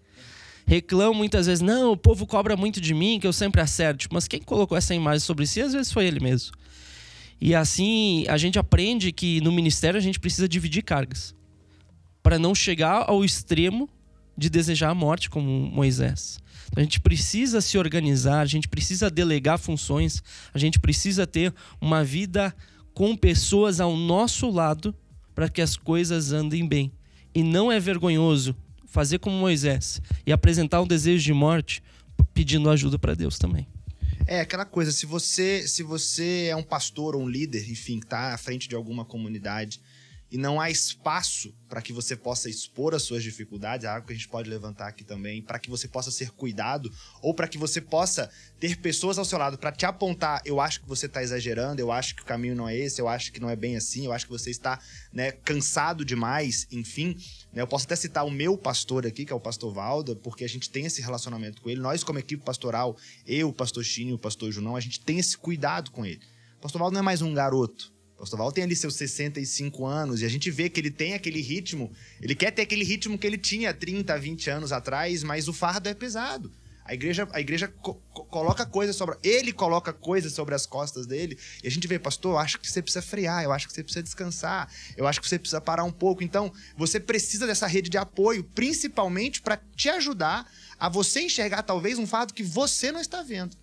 Reclamam 0.64 1.14
muitas 1.14 1.46
vezes, 1.46 1.62
não, 1.62 1.92
o 1.92 1.96
povo 1.96 2.26
cobra 2.26 2.56
muito 2.56 2.80
de 2.80 2.92
mim, 2.92 3.18
que 3.18 3.26
eu 3.26 3.32
sempre 3.32 3.60
acerto. 3.60 4.06
Mas 4.12 4.28
quem 4.28 4.40
colocou 4.40 4.76
essa 4.76 4.94
imagem 4.94 5.20
sobre 5.20 5.46
si, 5.46 5.60
às 5.60 5.72
vezes 5.72 5.90
foi 5.90 6.06
ele 6.06 6.20
mesmo. 6.20 6.52
E 7.40 7.54
assim, 7.54 8.24
a 8.28 8.36
gente 8.36 8.58
aprende 8.58 9.10
que 9.10 9.40
no 9.40 9.50
ministério 9.50 9.98
a 9.98 10.02
gente 10.02 10.20
precisa 10.20 10.48
dividir 10.48 10.82
cargas. 10.82 11.34
Para 12.22 12.38
não 12.38 12.54
chegar 12.54 13.08
ao 13.08 13.24
extremo 13.24 13.88
de 14.36 14.50
desejar 14.50 14.90
a 14.90 14.94
morte, 14.94 15.30
como 15.30 15.48
Moisés. 15.50 16.38
Então, 16.70 16.80
a 16.80 16.84
gente 16.84 17.00
precisa 17.00 17.60
se 17.60 17.78
organizar, 17.78 18.40
a 18.40 18.46
gente 18.46 18.68
precisa 18.68 19.10
delegar 19.10 19.58
funções, 19.58 20.22
a 20.52 20.58
gente 20.58 20.78
precisa 20.78 21.26
ter 21.26 21.52
uma 21.80 22.04
vida 22.04 22.54
com 22.94 23.16
pessoas 23.16 23.80
ao 23.80 23.96
nosso 23.96 24.50
lado 24.50 24.94
para 25.34 25.48
que 25.48 25.62
as 25.62 25.76
coisas 25.76 26.32
andem 26.32 26.66
bem. 26.66 26.92
E 27.34 27.42
não 27.42 27.70
é 27.70 27.78
vergonhoso 27.78 28.56
fazer 28.86 29.18
como 29.18 29.36
Moisés 29.36 30.00
e 30.26 30.32
apresentar 30.32 30.80
um 30.80 30.86
desejo 30.86 31.24
de 31.24 31.32
morte 31.32 31.82
pedindo 32.34 32.70
ajuda 32.70 32.98
para 32.98 33.14
Deus 33.14 33.38
também. 33.38 33.66
É 34.26 34.40
aquela 34.40 34.64
coisa, 34.64 34.92
se 34.92 35.06
você, 35.06 35.66
se 35.66 35.82
você 35.82 36.48
é 36.50 36.56
um 36.56 36.62
pastor 36.62 37.14
ou 37.14 37.22
um 37.22 37.28
líder, 37.28 37.70
enfim, 37.70 37.98
que 37.98 38.06
está 38.06 38.34
à 38.34 38.38
frente 38.38 38.68
de 38.68 38.74
alguma 38.74 39.04
comunidade 39.04 39.80
e 40.30 40.36
não 40.36 40.60
há 40.60 40.70
espaço 40.70 41.54
para 41.68 41.82
que 41.82 41.92
você 41.92 42.16
possa 42.16 42.48
expor 42.48 42.94
as 42.94 43.02
suas 43.02 43.22
dificuldades, 43.22 43.84
é 43.84 43.88
algo 43.88 44.06
que 44.06 44.12
a 44.12 44.16
gente 44.16 44.28
pode 44.28 44.48
levantar 44.48 44.88
aqui 44.88 45.04
também, 45.04 45.42
para 45.42 45.58
que 45.58 45.70
você 45.70 45.86
possa 45.86 46.10
ser 46.10 46.30
cuidado 46.30 46.90
ou 47.22 47.34
para 47.34 47.48
que 47.48 47.58
você 47.58 47.80
possa 47.80 48.30
ter 48.58 48.76
pessoas 48.76 49.18
ao 49.18 49.24
seu 49.24 49.38
lado 49.38 49.58
para 49.58 49.72
te 49.72 49.86
apontar, 49.86 50.42
eu 50.44 50.60
acho 50.60 50.80
que 50.80 50.88
você 50.88 51.06
está 51.06 51.22
exagerando, 51.22 51.80
eu 51.80 51.92
acho 51.92 52.14
que 52.14 52.22
o 52.22 52.24
caminho 52.24 52.54
não 52.54 52.68
é 52.68 52.76
esse, 52.76 53.00
eu 53.00 53.08
acho 53.08 53.32
que 53.32 53.40
não 53.40 53.50
é 53.50 53.56
bem 53.56 53.76
assim, 53.76 54.04
eu 54.04 54.12
acho 54.12 54.26
que 54.26 54.32
você 54.32 54.50
está 54.50 54.80
né, 55.12 55.32
cansado 55.32 56.04
demais, 56.04 56.66
enfim. 56.70 57.16
né, 57.52 57.62
eu 57.62 57.66
posso 57.66 57.84
até 57.86 57.96
citar 57.96 58.24
o 58.24 58.30
meu 58.30 58.56
pastor 58.56 59.06
aqui, 59.06 59.24
que 59.24 59.32
é 59.32 59.36
o 59.36 59.40
pastor 59.40 59.72
Valda, 59.72 60.16
porque 60.16 60.44
a 60.44 60.48
gente 60.48 60.70
tem 60.70 60.86
esse 60.86 61.00
relacionamento 61.00 61.62
com 61.62 61.70
ele. 61.70 61.80
Nós, 61.80 62.02
como 62.04 62.18
equipe 62.18 62.42
pastoral, 62.42 62.96
eu, 63.26 63.48
o 63.48 63.52
pastor 63.52 63.84
Chini 63.84 64.10
e 64.10 64.14
o 64.14 64.18
pastor 64.18 64.50
Junão, 64.50 64.76
a 64.76 64.80
gente 64.80 65.00
tem 65.00 65.18
esse 65.18 65.36
cuidado 65.36 65.90
com 65.90 66.04
ele. 66.04 66.20
O 66.58 66.60
pastor 66.60 66.80
Valdo 66.80 66.94
não 66.94 67.00
é 67.00 67.04
mais 67.04 67.22
um 67.22 67.32
garoto. 67.32 67.97
Pastor 68.18 68.36
Valdo 68.36 68.54
tem 68.54 68.64
ali 68.64 68.74
seus 68.74 68.96
65 68.96 69.86
anos 69.86 70.20
e 70.20 70.24
a 70.24 70.28
gente 70.28 70.50
vê 70.50 70.68
que 70.68 70.80
ele 70.80 70.90
tem 70.90 71.14
aquele 71.14 71.40
ritmo, 71.40 71.92
ele 72.20 72.34
quer 72.34 72.50
ter 72.50 72.62
aquele 72.62 72.82
ritmo 72.84 73.16
que 73.16 73.24
ele 73.26 73.38
tinha 73.38 73.72
30, 73.72 74.18
20 74.18 74.50
anos 74.50 74.72
atrás, 74.72 75.22
mas 75.22 75.46
o 75.46 75.52
fardo 75.52 75.88
é 75.88 75.94
pesado. 75.94 76.52
A 76.84 76.94
igreja, 76.94 77.28
a 77.32 77.40
igreja 77.40 77.68
co- 77.68 77.94
coloca 78.30 78.64
coisas 78.64 78.96
sobre. 78.96 79.18
Ele 79.22 79.52
coloca 79.52 79.92
coisas 79.92 80.32
sobre 80.32 80.54
as 80.54 80.64
costas 80.64 81.06
dele. 81.06 81.38
E 81.62 81.68
a 81.68 81.70
gente 81.70 81.86
vê, 81.86 81.98
pastor, 81.98 82.32
eu 82.32 82.38
acho 82.38 82.58
que 82.58 82.68
você 82.68 82.80
precisa 82.80 83.02
frear, 83.02 83.44
eu 83.44 83.52
acho 83.52 83.68
que 83.68 83.74
você 83.74 83.84
precisa 83.84 84.02
descansar, 84.02 84.72
eu 84.96 85.06
acho 85.06 85.20
que 85.20 85.28
você 85.28 85.38
precisa 85.38 85.60
parar 85.60 85.84
um 85.84 85.92
pouco. 85.92 86.24
Então, 86.24 86.50
você 86.78 86.98
precisa 86.98 87.46
dessa 87.46 87.66
rede 87.66 87.90
de 87.90 87.98
apoio, 87.98 88.42
principalmente 88.42 89.42
para 89.42 89.60
te 89.76 89.90
ajudar 89.90 90.50
a 90.78 90.88
você 90.88 91.20
enxergar 91.20 91.62
talvez 91.62 91.98
um 91.98 92.06
fardo 92.06 92.32
que 92.32 92.42
você 92.42 92.90
não 92.90 93.02
está 93.02 93.22
vendo 93.22 93.54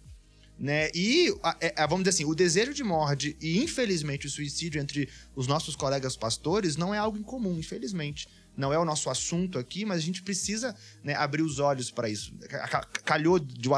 né? 0.57 0.89
E 0.93 1.35
a- 1.43 1.57
é- 1.59 1.73
a- 1.77 1.85
vamos 1.87 2.03
dizer 2.03 2.15
assim, 2.23 2.25
o 2.25 2.35
desejo 2.35 2.73
de 2.73 2.83
morte 2.83 3.35
e 3.41 3.57
infelizmente 3.61 4.25
o 4.27 4.29
suicídio 4.29 4.81
entre 4.81 5.09
os 5.35 5.47
nossos 5.47 5.75
colegas 5.75 6.15
pastores 6.15 6.75
não 6.77 6.93
é 6.93 6.97
algo 6.97 7.17
incomum, 7.17 7.57
infelizmente. 7.57 8.27
Não 8.57 8.71
é 8.71 8.79
o 8.79 8.85
nosso 8.85 9.09
assunto 9.09 9.59
aqui, 9.59 9.83
mas 9.83 9.97
a 9.97 10.01
gente 10.01 10.23
precisa 10.23 10.73
né, 11.03 11.13
abrir 11.13 11.41
os 11.41 11.59
olhos 11.59 11.91
para 11.91 12.07
isso. 12.09 12.33
Ca- 12.47 12.67
ca- 12.69 12.85
Calhou 13.03 13.37
de, 13.37 13.69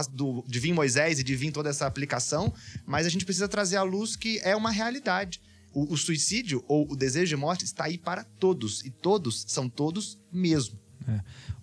de 0.47 0.59
vir 0.59 0.71
Moisés 0.71 1.17
e 1.19 1.23
de 1.23 1.35
vir 1.35 1.51
toda 1.51 1.67
essa 1.69 1.87
aplicação, 1.87 2.53
mas 2.85 3.07
a 3.07 3.09
gente 3.09 3.25
precisa 3.25 3.47
trazer 3.47 3.77
à 3.77 3.81
luz 3.83 4.15
que 4.15 4.37
é 4.43 4.55
uma 4.55 4.69
realidade. 4.69 5.41
O, 5.73 5.93
o 5.93 5.97
suicídio 5.97 6.63
ou 6.67 6.91
o 6.91 6.95
desejo 6.95 7.29
de 7.29 7.35
morte 7.35 7.65
está 7.65 7.85
aí 7.85 7.97
para 7.97 8.23
todos, 8.23 8.85
e 8.85 8.91
todos 8.91 9.45
são 9.47 9.67
todos 9.67 10.19
mesmo. 10.31 10.77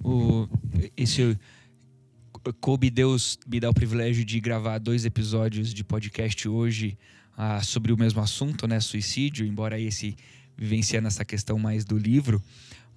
O, 0.03 0.49
esse 0.97 1.39
coube 2.53 2.91
Deus 2.91 3.39
me 3.47 3.59
dá 3.61 3.71
o 3.71 3.75
privilégio 3.75 4.25
de 4.25 4.41
gravar 4.41 4.79
dois 4.79 5.05
episódios 5.05 5.73
de 5.73 5.83
podcast 5.83 6.49
hoje 6.49 6.99
ah, 7.37 7.63
sobre 7.63 7.93
o 7.93 7.97
mesmo 7.97 8.21
assunto, 8.21 8.67
né, 8.67 8.81
suicídio, 8.81 9.47
embora 9.47 9.79
esse 9.79 10.17
vivenciando 10.57 11.09
essa 11.09 11.25
questão 11.25 11.59
mais 11.59 11.85
do 11.85 11.99
livro, 11.99 12.43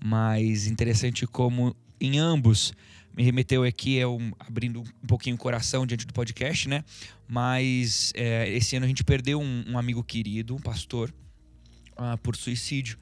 mas 0.03 0.67
interessante 0.67 1.25
como 1.25 1.75
em 1.99 2.19
ambos 2.19 2.73
me 3.15 3.23
remeteu 3.23 3.63
aqui 3.63 3.97
é 3.97 4.07
um, 4.07 4.31
abrindo 4.39 4.81
um 4.81 5.07
pouquinho 5.07 5.35
o 5.35 5.39
coração 5.39 5.87
diante 5.87 6.05
do 6.05 6.13
podcast, 6.13 6.69
né? 6.69 6.83
Mas 7.27 8.13
é, 8.15 8.47
esse 8.49 8.75
ano 8.75 8.85
a 8.85 8.87
gente 8.87 9.03
perdeu 9.03 9.41
um, 9.41 9.65
um 9.67 9.77
amigo 9.77 10.03
querido, 10.03 10.55
um 10.55 10.59
pastor, 10.59 11.11
uh, 11.97 12.15
por 12.19 12.35
suicídio 12.35 12.95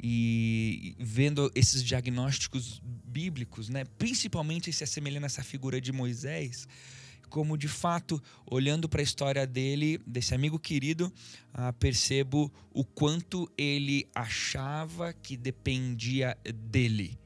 e 0.00 0.94
vendo 0.98 1.50
esses 1.54 1.82
diagnósticos 1.82 2.80
bíblicos, 3.04 3.68
né, 3.68 3.84
principalmente 3.98 4.72
se 4.72 4.84
assemelhando 4.84 5.26
a 5.26 5.26
essa 5.26 5.42
figura 5.42 5.80
de 5.80 5.92
Moisés, 5.92 6.68
como 7.28 7.58
de 7.58 7.68
fato, 7.68 8.22
olhando 8.46 8.88
para 8.88 9.00
a 9.00 9.04
história 9.04 9.46
dele, 9.46 10.00
desse 10.06 10.34
amigo 10.34 10.58
querido, 10.58 11.12
uh, 11.52 11.72
percebo 11.74 12.52
o 12.70 12.84
quanto 12.84 13.50
ele 13.56 14.08
achava 14.14 15.12
que 15.12 15.36
dependia 15.36 16.36
dele. 16.54 17.18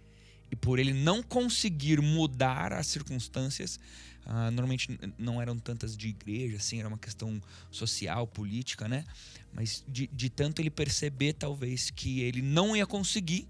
E 0.51 0.57
por 0.57 0.79
ele 0.79 0.93
não 0.93 1.23
conseguir 1.23 2.01
mudar 2.01 2.73
as 2.73 2.87
circunstâncias, 2.89 3.79
uh, 4.27 4.51
normalmente 4.51 4.99
não 5.19 5.41
eram 5.41 5.59
tantas 5.59 5.97
de 5.97 6.09
igreja, 6.09 6.57
assim, 6.57 6.79
era 6.79 6.89
uma 6.89 6.99
questão 6.99 7.41
social, 7.71 8.27
política, 8.27 8.89
né? 8.89 9.05
Mas 9.53 9.85
de, 9.89 10.09
de 10.13 10.31
tanto 10.31 10.61
ele 10.61 10.71
perceber, 10.71 11.35
talvez, 11.35 11.91
que 11.91 12.21
ele 12.21 12.43
não 12.43 12.77
ia 12.77 12.87
conseguir, 12.87 13.47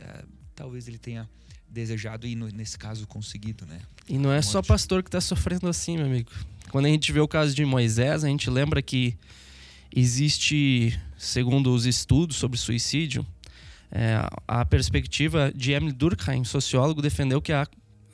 uh, 0.00 0.28
talvez 0.54 0.88
ele 0.88 0.98
tenha 0.98 1.28
desejado 1.68 2.26
e 2.26 2.34
nesse 2.34 2.78
caso 2.78 3.06
conseguido, 3.06 3.66
né? 3.66 3.80
E 4.08 4.18
não 4.18 4.32
é 4.32 4.40
só 4.40 4.62
pastor 4.62 5.02
que 5.02 5.08
está 5.08 5.20
sofrendo 5.20 5.68
assim, 5.68 5.96
meu 5.96 6.06
amigo. 6.06 6.30
Quando 6.70 6.86
a 6.86 6.88
gente 6.88 7.12
vê 7.12 7.20
o 7.20 7.28
caso 7.28 7.54
de 7.54 7.64
Moisés, 7.64 8.24
a 8.24 8.28
gente 8.28 8.48
lembra 8.48 8.80
que 8.80 9.16
existe, 9.94 10.98
segundo 11.18 11.72
os 11.72 11.86
estudos 11.86 12.36
sobre 12.36 12.58
suicídio, 12.58 13.26
é, 13.90 14.18
a 14.46 14.64
perspectiva 14.64 15.52
de 15.54 15.72
Emily 15.72 15.92
Durkheim, 15.92 16.44
sociólogo, 16.44 17.00
defendeu 17.00 17.40
que 17.40 17.52
há 17.52 17.66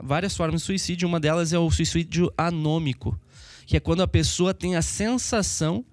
várias 0.02 0.36
formas 0.36 0.60
de 0.60 0.66
suicídio. 0.66 1.08
Uma 1.08 1.20
delas 1.20 1.52
é 1.52 1.58
o 1.58 1.70
suicídio 1.70 2.32
anômico, 2.36 3.18
que 3.66 3.76
é 3.76 3.80
quando 3.80 4.02
a 4.02 4.08
pessoa 4.08 4.54
tem 4.54 4.76
a 4.76 4.82
sensação 4.82 5.84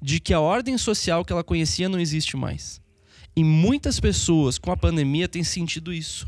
de 0.00 0.18
que 0.18 0.34
a 0.34 0.40
ordem 0.40 0.76
social 0.76 1.24
que 1.24 1.32
ela 1.32 1.44
conhecia 1.44 1.88
não 1.88 2.00
existe 2.00 2.36
mais. 2.36 2.80
E 3.34 3.42
muitas 3.42 3.98
pessoas 3.98 4.58
com 4.58 4.70
a 4.70 4.76
pandemia 4.76 5.28
têm 5.28 5.44
sentido 5.44 5.92
isso 5.92 6.26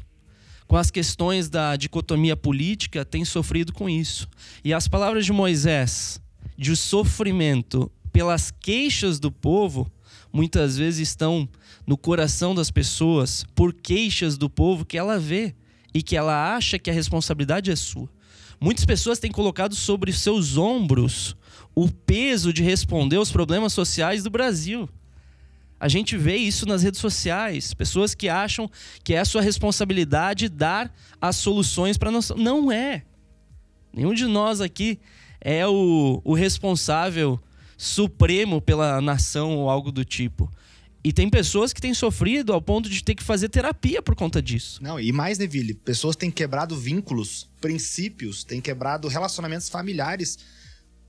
com 0.66 0.76
as 0.76 0.90
questões 0.90 1.48
da 1.48 1.76
dicotomia 1.76 2.36
política, 2.36 3.04
tem 3.04 3.24
sofrido 3.24 3.72
com 3.72 3.88
isso. 3.88 4.28
E 4.64 4.72
as 4.72 4.88
palavras 4.88 5.24
de 5.26 5.32
Moisés, 5.32 6.20
de 6.56 6.74
sofrimento 6.76 7.90
pelas 8.12 8.50
queixas 8.50 9.18
do 9.18 9.30
povo, 9.30 9.90
muitas 10.32 10.76
vezes 10.76 11.08
estão 11.08 11.48
no 11.86 11.96
coração 11.96 12.54
das 12.54 12.70
pessoas 12.70 13.44
por 13.54 13.72
queixas 13.74 14.38
do 14.38 14.48
povo 14.48 14.84
que 14.84 14.96
ela 14.96 15.18
vê 15.18 15.54
e 15.94 16.02
que 16.02 16.16
ela 16.16 16.54
acha 16.54 16.78
que 16.78 16.90
a 16.90 16.92
responsabilidade 16.92 17.70
é 17.70 17.76
sua. 17.76 18.10
Muitas 18.60 18.84
pessoas 18.84 19.18
têm 19.18 19.30
colocado 19.30 19.74
sobre 19.74 20.12
seus 20.12 20.56
ombros 20.56 21.36
o 21.74 21.88
peso 21.88 22.52
de 22.52 22.62
responder 22.62 23.16
aos 23.16 23.30
problemas 23.30 23.72
sociais 23.72 24.24
do 24.24 24.30
Brasil. 24.30 24.88
A 25.78 25.88
gente 25.88 26.16
vê 26.16 26.36
isso 26.36 26.66
nas 26.66 26.82
redes 26.82 27.00
sociais, 27.00 27.74
pessoas 27.74 28.14
que 28.14 28.28
acham 28.28 28.70
que 29.02 29.12
é 29.14 29.24
sua 29.24 29.42
responsabilidade 29.42 30.48
dar 30.48 30.92
as 31.20 31.36
soluções 31.36 31.98
para 31.98 32.10
nós. 32.10 32.30
Não 32.30 32.72
é. 32.72 33.04
Nenhum 33.92 34.14
de 34.14 34.26
nós 34.26 34.60
aqui 34.60 34.98
é 35.40 35.66
o, 35.66 36.20
o 36.24 36.34
responsável 36.34 37.38
supremo 37.76 38.60
pela 38.60 39.00
nação 39.00 39.58
ou 39.58 39.68
algo 39.68 39.92
do 39.92 40.04
tipo. 40.04 40.50
E 41.04 41.12
tem 41.12 41.28
pessoas 41.28 41.70
que 41.74 41.82
têm 41.82 41.92
sofrido 41.92 42.50
ao 42.50 42.62
ponto 42.62 42.88
de 42.88 43.04
ter 43.04 43.14
que 43.14 43.22
fazer 43.22 43.50
terapia 43.50 44.00
por 44.00 44.16
conta 44.16 44.40
disso. 44.40 44.82
Não, 44.82 44.98
e 44.98 45.12
mais, 45.12 45.36
Neville, 45.36 45.74
pessoas 45.74 46.16
têm 46.16 46.30
quebrado 46.30 46.74
vínculos, 46.74 47.46
princípios, 47.60 48.42
têm 48.42 48.58
quebrado 48.58 49.06
relacionamentos 49.06 49.68
familiares 49.68 50.38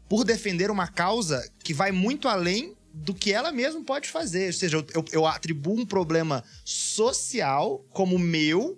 por 0.10 0.26
defender 0.26 0.70
uma 0.70 0.88
causa 0.88 1.50
que 1.64 1.74
vai 1.74 1.94
muito 1.94 2.28
além 2.28 2.76
do 2.94 3.14
que 3.14 3.32
ela 3.32 3.54
mesma 3.54 3.82
pode 3.84 4.10
fazer. 4.10 4.48
Ou 4.48 4.54
seja, 4.54 4.78
eu, 4.78 4.86
eu, 4.94 5.06
eu 5.14 5.26
atribuo 5.26 5.80
um 5.80 5.86
problema 5.86 6.44
social 6.66 7.86
como 7.92 8.20
meu 8.20 8.78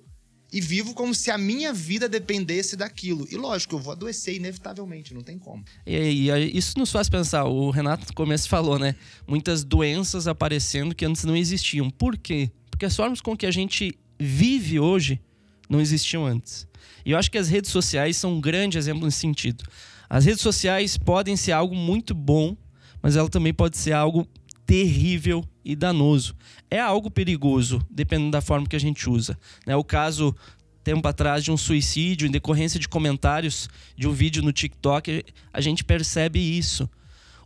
e 0.51 0.62
vivo 0.62 0.93
como 0.93 1.13
se 1.13 1.29
a 1.29 1.38
minha 1.38 1.73
vida 1.73 2.07
dependesse 2.07 2.75
daquilo. 2.75 3.27
E 3.29 3.36
lógico, 3.36 3.75
eu 3.75 3.79
vou 3.79 3.91
adoecer 3.91 4.36
inevitavelmente, 4.36 5.13
não 5.13 5.21
tem 5.21 5.38
como. 5.38 5.63
E, 5.86 6.29
e, 6.29 6.57
isso 6.57 6.77
nos 6.77 6.91
faz 6.91 7.10
pensar, 7.10 7.45
o 7.45 7.69
Renato 7.69 8.05
no 8.07 8.13
começo 8.13 8.47
falou, 8.47 8.79
né? 8.79 8.95
Muitas 9.27 9.63
doenças 9.63 10.27
aparecendo 10.27 10.95
que 10.95 11.05
antes 11.05 11.23
não 11.23 11.36
existiam. 11.36 11.89
Por 11.89 12.17
quê? 12.17 12.49
Porque 12.69 12.86
as 12.86 12.95
formas 12.95 13.21
com 13.21 13.36
que 13.36 13.45
a 13.45 13.51
gente 13.51 13.97
vive 14.19 14.79
hoje 14.79 15.21
não 15.69 15.81
existiam 15.81 16.25
antes. 16.25 16.67
E 17.05 17.12
eu 17.12 17.17
acho 17.17 17.29
que 17.29 17.38
as 17.38 17.49
redes 17.49 17.71
sociais 17.71 18.17
são 18.17 18.33
um 18.36 18.41
grande 18.41 18.77
exemplo 18.77 19.05
nesse 19.05 19.19
sentido. 19.19 19.63
As 20.10 20.25
redes 20.25 20.41
sociais 20.41 20.97
podem 20.97 21.36
ser 21.36 21.51
algo 21.51 21.75
muito 21.75 22.13
bom 22.13 22.55
mas 23.01 23.15
ela 23.15 23.29
também 23.29 23.53
pode 23.53 23.77
ser 23.77 23.93
algo 23.93 24.27
terrível 24.67 25.43
e 25.63 25.75
danoso. 25.75 26.36
É 26.69 26.80
algo 26.80 27.10
perigoso, 27.10 27.82
dependendo 27.89 28.32
da 28.32 28.41
forma 28.41 28.67
que 28.67 28.75
a 28.75 28.80
gente 28.80 29.10
usa. 29.10 29.39
Né? 29.65 29.75
O 29.75 29.84
caso, 29.84 30.36
tempo 30.84 31.08
atrás, 31.08 31.43
de 31.43 31.51
um 31.51 31.58
suicídio 31.58 32.27
em 32.27 32.32
decorrência 32.32 32.80
de 32.80 32.88
comentários 32.88 33.69
de 33.95 34.08
um 34.08 34.12
vídeo 34.12 34.43
no 34.43 34.51
TikTok, 34.51 35.23
a 35.53 35.62
gente 35.62 35.86
percebe 35.86 36.39
isso. 36.39 36.88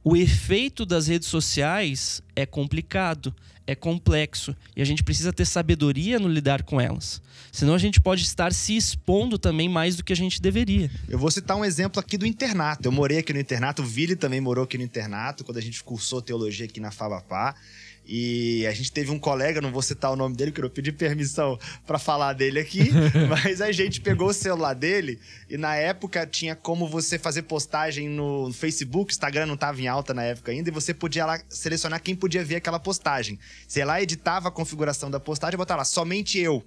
O 0.04 0.18
efeito 0.18 0.84
das 0.84 1.08
redes 1.08 1.28
sociais 1.28 2.24
é 2.36 2.44
complicado, 2.44 3.34
é 3.66 3.76
complexo 3.76 4.56
e 4.76 4.82
a 4.82 4.86
gente 4.86 5.04
precisa 5.04 5.32
ter 5.32 5.46
sabedoria 5.46 6.20
no 6.20 6.28
lidar 6.28 6.64
com 6.64 6.80
elas. 6.80 7.22
Senão 7.52 7.74
a 7.74 7.78
gente 7.78 8.00
pode 8.00 8.24
estar 8.24 8.54
se 8.54 8.76
expondo 8.76 9.38
também 9.38 9.68
mais 9.68 9.96
do 9.96 10.04
que 10.04 10.14
a 10.14 10.16
gente 10.16 10.42
deveria. 10.42 10.90
Eu 11.10 11.20
vou 11.20 11.30
citar 11.30 11.58
um 11.58 11.66
exemplo 11.66 12.00
aqui 12.00 12.18
do 12.18 12.26
internato. 12.26 12.88
Eu 12.88 12.92
morei 12.92 13.18
aqui 13.18 13.34
no 13.34 13.40
internato, 13.40 13.82
o 13.82 13.86
Vili 13.86 14.16
também 14.16 14.40
morou 14.40 14.64
aqui 14.64 14.78
no 14.78 14.84
internato, 14.84 15.44
quando 15.44 15.58
a 15.58 15.62
gente 15.62 15.84
cursou 15.84 16.22
teologia 16.22 16.66
aqui 16.66 16.80
na 16.80 16.92
Fabapá. 16.92 17.56
E 18.06 18.66
a 18.68 18.72
gente 18.72 18.92
teve 18.92 19.12
um 19.12 19.20
colega, 19.20 19.62
não 19.62 19.72
vou 19.72 19.82
citar 19.82 20.12
o 20.12 20.16
nome 20.16 20.36
dele, 20.36 20.52
porque 20.52 20.66
eu 20.66 20.70
pedi 20.70 20.92
permissão 20.92 21.58
para 21.86 22.00
falar 22.00 22.34
dele 22.34 22.60
aqui, 22.60 22.90
mas 23.30 23.62
a 23.62 23.72
gente 23.72 24.02
pegou 24.02 24.30
o 24.30 24.34
celular 24.34 24.74
dele 24.74 25.20
e 25.50 25.56
na 25.56 25.76
época 25.76 26.26
tinha 26.26 26.56
como 26.56 26.88
você 26.88 27.20
fazer 27.20 27.44
postagem 27.44 28.10
no 28.10 28.52
Facebook, 28.52 29.14
Instagram 29.14 29.46
não 29.46 29.54
estava 29.54 29.80
em 29.80 29.88
alta 29.88 30.14
na 30.14 30.24
época 30.24 30.52
ainda, 30.52 30.70
e 30.70 30.74
você 30.74 30.94
podia 30.94 31.26
lá 31.26 31.40
selecionar 31.48 32.02
quem 32.02 32.16
podia 32.16 32.44
ver 32.44 32.56
aquela 32.56 32.80
postagem. 32.80 33.40
Você 33.68 33.86
lá 33.86 34.02
editava 34.02 34.50
a 34.50 34.52
configuração 34.52 35.10
da 35.10 35.20
postagem 35.20 35.56
e 35.56 35.58
botava 35.58 35.80
lá, 35.80 35.86
somente 35.86 36.40
eu. 36.40 36.64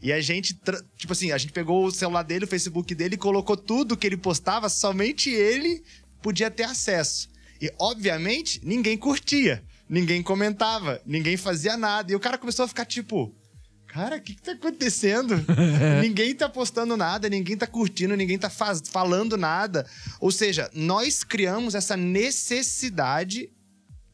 E 0.00 0.12
a 0.12 0.20
gente, 0.20 0.58
tipo 0.96 1.12
assim, 1.12 1.32
a 1.32 1.38
gente 1.38 1.52
pegou 1.52 1.86
o 1.86 1.90
celular 1.90 2.22
dele, 2.22 2.44
o 2.44 2.48
Facebook 2.48 2.94
dele 2.94 3.14
e 3.14 3.18
colocou 3.18 3.56
tudo 3.56 3.96
que 3.96 4.06
ele 4.06 4.16
postava, 4.16 4.68
somente 4.68 5.30
ele 5.30 5.82
podia 6.22 6.50
ter 6.50 6.64
acesso. 6.64 7.28
E, 7.60 7.72
obviamente, 7.78 8.60
ninguém 8.62 8.96
curtia 8.96 9.62
ninguém 9.94 10.22
comentava, 10.22 11.00
ninguém 11.06 11.36
fazia 11.36 11.76
nada. 11.76 12.10
E 12.10 12.16
o 12.16 12.20
cara 12.20 12.36
começou 12.36 12.64
a 12.64 12.68
ficar 12.68 12.84
tipo. 12.84 13.32
Cara, 13.86 14.16
o 14.16 14.20
que, 14.20 14.34
que 14.34 14.42
tá 14.42 14.52
acontecendo? 14.52 15.36
ninguém 16.02 16.34
tá 16.34 16.48
postando 16.48 16.96
nada, 16.96 17.28
ninguém 17.28 17.56
tá 17.56 17.64
curtindo, 17.64 18.16
ninguém 18.16 18.36
tá 18.36 18.50
faz, 18.50 18.82
falando 18.84 19.36
nada. 19.36 19.86
Ou 20.18 20.32
seja, 20.32 20.68
nós 20.74 21.22
criamos 21.22 21.76
essa 21.76 21.96
necessidade 21.96 23.48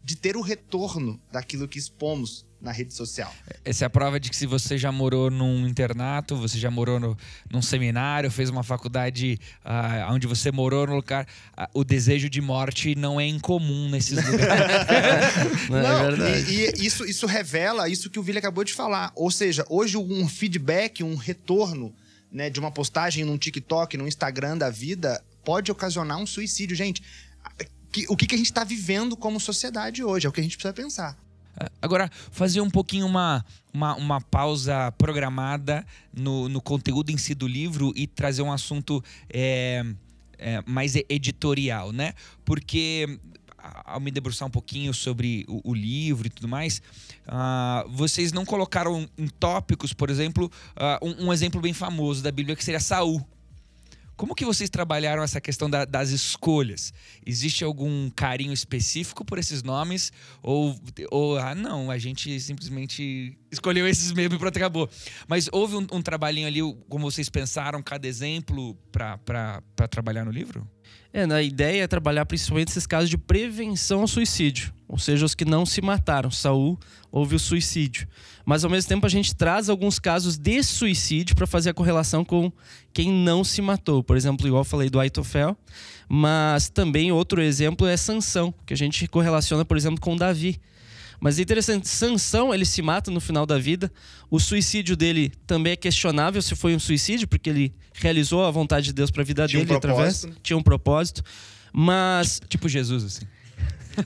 de 0.05 0.17
ter 0.17 0.37
o 0.37 0.43
retorno 0.43 1.19
daquilo 1.33 1.67
que 1.67 1.79
expomos 1.79 2.45
na 2.61 2.73
rede 2.73 2.93
social. 2.93 3.33
Essa 3.65 3.85
é 3.85 3.87
a 3.87 3.91
prova 3.91 4.21
de 4.21 4.29
que 4.29 4.37
se 4.37 4.47
você 4.47 4.77
já 4.77 4.93
morou 4.93 5.31
num 5.31 5.67
internato, 5.67 6.37
você 6.37 6.59
já 6.59 6.71
morou 6.71 7.01
no, 7.01 7.17
num 7.51 7.63
seminário, 7.63 8.31
fez 8.31 8.51
uma 8.51 8.63
faculdade 8.63 9.39
uh, 9.65 10.13
onde 10.13 10.27
você 10.27 10.53
morou 10.53 10.87
no 10.87 10.97
lugar, 10.97 11.27
uh, 11.59 11.67
o 11.73 11.85
desejo 11.85 12.29
de 12.29 12.41
morte 12.41 12.95
não 12.95 13.21
é 13.21 13.27
incomum 13.27 13.89
nesses 13.89 14.19
lugares. 14.25 15.69
não, 15.71 15.83
não, 15.83 15.99
é 15.99 16.11
verdade. 16.11 16.53
E, 16.53 16.83
e, 16.83 16.87
isso, 16.87 17.05
isso 17.05 17.27
revela 17.27 17.89
isso 17.89 18.11
que 18.11 18.19
o 18.19 18.23
Vili 18.23 18.39
acabou 18.39 18.65
de 18.65 18.75
falar. 18.75 19.11
Ou 19.15 19.31
seja, 19.31 19.65
hoje 19.69 19.97
um 19.97 20.29
feedback, 20.29 21.03
um 21.03 21.15
retorno 21.15 21.95
né, 22.31 22.51
de 22.51 22.61
uma 22.61 22.71
postagem 22.71 23.25
num 23.25 23.39
TikTok, 23.39 23.97
no 23.97 24.07
Instagram 24.07 24.59
da 24.59 24.71
vida, 24.71 25.23
pode 25.45 25.73
ocasionar 25.73 26.19
um 26.19 26.27
suicídio. 26.27 26.77
Gente, 26.77 27.03
que, 27.91 28.07
o 28.09 28.17
que, 28.17 28.27
que 28.27 28.35
a 28.35 28.39
gente 28.39 28.51
está 28.51 28.65
vivendo 28.65 29.17
como 29.17 29.41
sociedade 29.41 30.05
hoje? 30.05 30.27
É 30.27 30.29
o 30.29 30.33
que 30.33 30.41
a 30.41 30.43
gente 30.43 30.57
precisa 30.57 30.73
pensar. 30.73 31.19
Agora, 31.81 32.11
fazer 32.31 32.61
um 32.61 32.71
pouquinho 32.71 33.07
uma, 33.07 33.45
uma, 33.73 33.95
uma 33.97 34.21
pausa 34.21 34.93
programada 34.93 35.85
no, 36.13 36.49
no, 36.49 36.61
conteúdo 36.61 37.11
em 37.11 37.19
si 37.19 37.35
do 37.35 37.47
livro 37.47 37.93
e 37.97 38.07
trazer 38.07 38.43
um 38.43 38.53
assunto 38.53 39.03
é, 39.29 39.85
é, 40.39 40.63
mais 40.67 40.95
editorial, 41.09 41.93
né? 41.93 42.15
Porque 42.45 43.19
ao 43.85 44.01
me 44.01 44.11
debruçar 44.11 44.49
um 44.49 44.51
pouquinho 44.51 44.93
sobre 44.95 45.45
o, 45.49 45.71
o 45.71 45.75
livro 45.75 46.27
e 46.27 46.31
tudo 46.31 46.49
mais, 46.49 46.81
uh, 47.27 47.89
vocês 47.91 48.33
não 48.33 48.45
colocaram 48.45 49.09
em 49.19 49.29
tópicos, 49.29 49.93
por 49.93 50.11
exemplo, 50.11 50.51
uh, 50.77 51.07
um, 51.07 51.27
um, 51.27 51.33
exemplo 51.33 51.61
bem 51.61 51.73
famoso 51.73 52.23
da 52.23 52.33
Bíblia 52.33 52.57
que 52.57 52.65
seria 52.65 52.81
Saul. 52.81 53.25
Como 54.21 54.35
que 54.35 54.45
vocês 54.45 54.69
trabalharam 54.69 55.23
essa 55.23 55.41
questão 55.41 55.71
da, 55.71 55.87
das 55.87 56.11
escolhas? 56.11 56.93
Existe 57.25 57.65
algum 57.65 58.11
carinho 58.11 58.53
específico 58.53 59.25
por 59.25 59.39
esses 59.39 59.63
nomes? 59.63 60.13
Ou, 60.43 60.79
ou 61.11 61.39
ah, 61.39 61.55
não, 61.55 61.91
a 61.91 61.97
gente 61.97 62.39
simplesmente 62.39 63.39
escolheu 63.51 63.89
esses 63.89 64.13
mesmo 64.13 64.35
e 64.35 64.39
pronto, 64.39 64.55
acabou. 64.59 64.91
Mas 65.27 65.49
houve 65.51 65.75
um, 65.75 65.87
um 65.91 66.03
trabalhinho 66.03 66.47
ali, 66.47 66.61
como 66.87 67.11
vocês 67.11 67.31
pensaram, 67.31 67.83
cada 67.83 68.07
exemplo 68.07 68.77
para 68.93 69.63
trabalhar 69.89 70.27
no 70.27 70.31
livro? 70.31 70.69
É, 71.15 71.25
a 71.25 71.43
ideia 71.43 71.85
é 71.85 71.87
trabalhar 71.87 72.27
principalmente 72.27 72.69
esses 72.69 72.87
casos 72.87 73.09
de 73.09 73.17
prevenção 73.17 74.03
ao 74.03 74.07
suicídio. 74.07 74.71
ou 74.87 74.99
seja, 74.99 75.25
os 75.25 75.35
que 75.35 75.47
não 75.47 75.65
se 75.65 75.81
mataram. 75.81 76.31
Saul 76.31 76.79
houve 77.11 77.37
o 77.37 77.39
suicídio. 77.39 78.07
Mas 78.51 78.65
ao 78.65 78.71
mesmo 78.71 78.89
tempo 78.89 79.07
a 79.07 79.09
gente 79.09 79.33
traz 79.33 79.69
alguns 79.69 80.01
casos 80.01 80.37
de 80.37 80.61
suicídio 80.65 81.37
para 81.37 81.47
fazer 81.47 81.71
a 81.71 81.73
correlação 81.73 82.25
com 82.25 82.51
quem 82.93 83.09
não 83.09 83.45
se 83.45 83.63
matou. 83.63 84.03
Por 84.03 84.17
exemplo, 84.17 84.45
igual 84.45 84.63
eu 84.63 84.65
falei 84.65 84.91
do 84.91 84.99
Aitofel, 84.99 85.57
mas 86.09 86.69
também 86.69 87.13
outro 87.13 87.41
exemplo 87.41 87.87
é 87.87 87.97
Sansão, 87.97 88.53
que 88.67 88.75
a 88.75 88.77
gente 88.77 89.07
correlaciona, 89.07 89.65
por 89.65 89.77
exemplo, 89.77 90.01
com 90.01 90.17
Davi. 90.17 90.61
Mas 91.21 91.39
é 91.39 91.43
interessante, 91.43 91.87
Sansão, 91.87 92.53
ele 92.53 92.65
se 92.65 92.83
mata 92.83 93.09
no 93.09 93.21
final 93.21 93.47
da 93.47 93.57
vida. 93.57 93.89
O 94.29 94.41
suicídio 94.41 94.97
dele 94.97 95.33
também 95.47 95.75
é 95.75 95.77
questionável 95.77 96.43
se 96.43 96.57
foi 96.57 96.75
um 96.75 96.81
suicídio, 96.81 97.29
porque 97.29 97.49
ele 97.51 97.73
realizou 97.95 98.45
a 98.45 98.51
vontade 98.51 98.87
de 98.87 98.93
Deus 98.93 99.13
para 99.13 99.23
a 99.23 99.25
vida 99.25 99.47
Tinha 99.47 99.63
um 99.63 99.65
dele 99.65 99.79
através 99.79 100.23
propósito. 100.23 100.43
tinha 100.43 100.57
um 100.57 100.63
propósito. 100.63 101.23
Mas 101.73 102.41
Tipo 102.49 102.69
Jesus, 102.69 103.05
assim. 103.05 103.27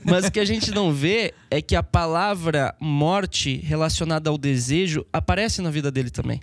Mas 0.03 0.25
o 0.25 0.31
que 0.31 0.39
a 0.39 0.45
gente 0.45 0.71
não 0.71 0.93
vê 0.93 1.33
é 1.49 1.61
que 1.61 1.75
a 1.75 1.83
palavra 1.83 2.75
morte 2.79 3.57
relacionada 3.57 4.29
ao 4.29 4.37
desejo 4.37 5.05
aparece 5.11 5.61
na 5.61 5.69
vida 5.69 5.91
dele 5.91 6.09
também. 6.09 6.41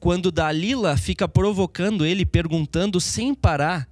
Quando 0.00 0.30
Dalila 0.30 0.96
fica 0.96 1.26
provocando 1.26 2.04
ele, 2.04 2.24
perguntando 2.24 3.00
sem 3.00 3.34
parar 3.34 3.88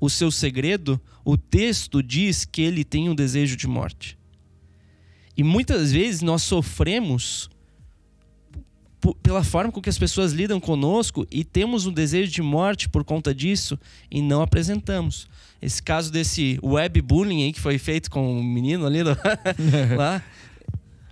o 0.00 0.08
seu 0.08 0.30
segredo, 0.30 1.00
o 1.24 1.36
texto 1.36 2.02
diz 2.02 2.44
que 2.44 2.62
ele 2.62 2.84
tem 2.84 3.08
um 3.08 3.14
desejo 3.14 3.56
de 3.56 3.66
morte. 3.66 4.18
E 5.36 5.42
muitas 5.42 5.92
vezes 5.92 6.22
nós 6.22 6.42
sofremos 6.42 7.50
pela 9.22 9.42
forma 9.42 9.72
com 9.72 9.80
que 9.80 9.88
as 9.88 9.98
pessoas 9.98 10.32
lidam 10.32 10.60
conosco 10.60 11.26
e 11.30 11.42
temos 11.42 11.86
um 11.86 11.92
desejo 11.92 12.30
de 12.30 12.42
morte 12.42 12.88
por 12.88 13.02
conta 13.02 13.34
disso 13.34 13.78
e 14.10 14.20
não 14.20 14.42
apresentamos. 14.42 15.28
Esse 15.62 15.82
caso 15.82 16.10
desse 16.10 16.58
webbullying 16.62 17.44
aí 17.44 17.52
que 17.52 17.60
foi 17.60 17.76
feito 17.78 18.10
com 18.10 18.38
o 18.38 18.42
menino 18.42 18.86
ali 18.86 19.02
do- 19.04 19.16
lá, 19.96 20.22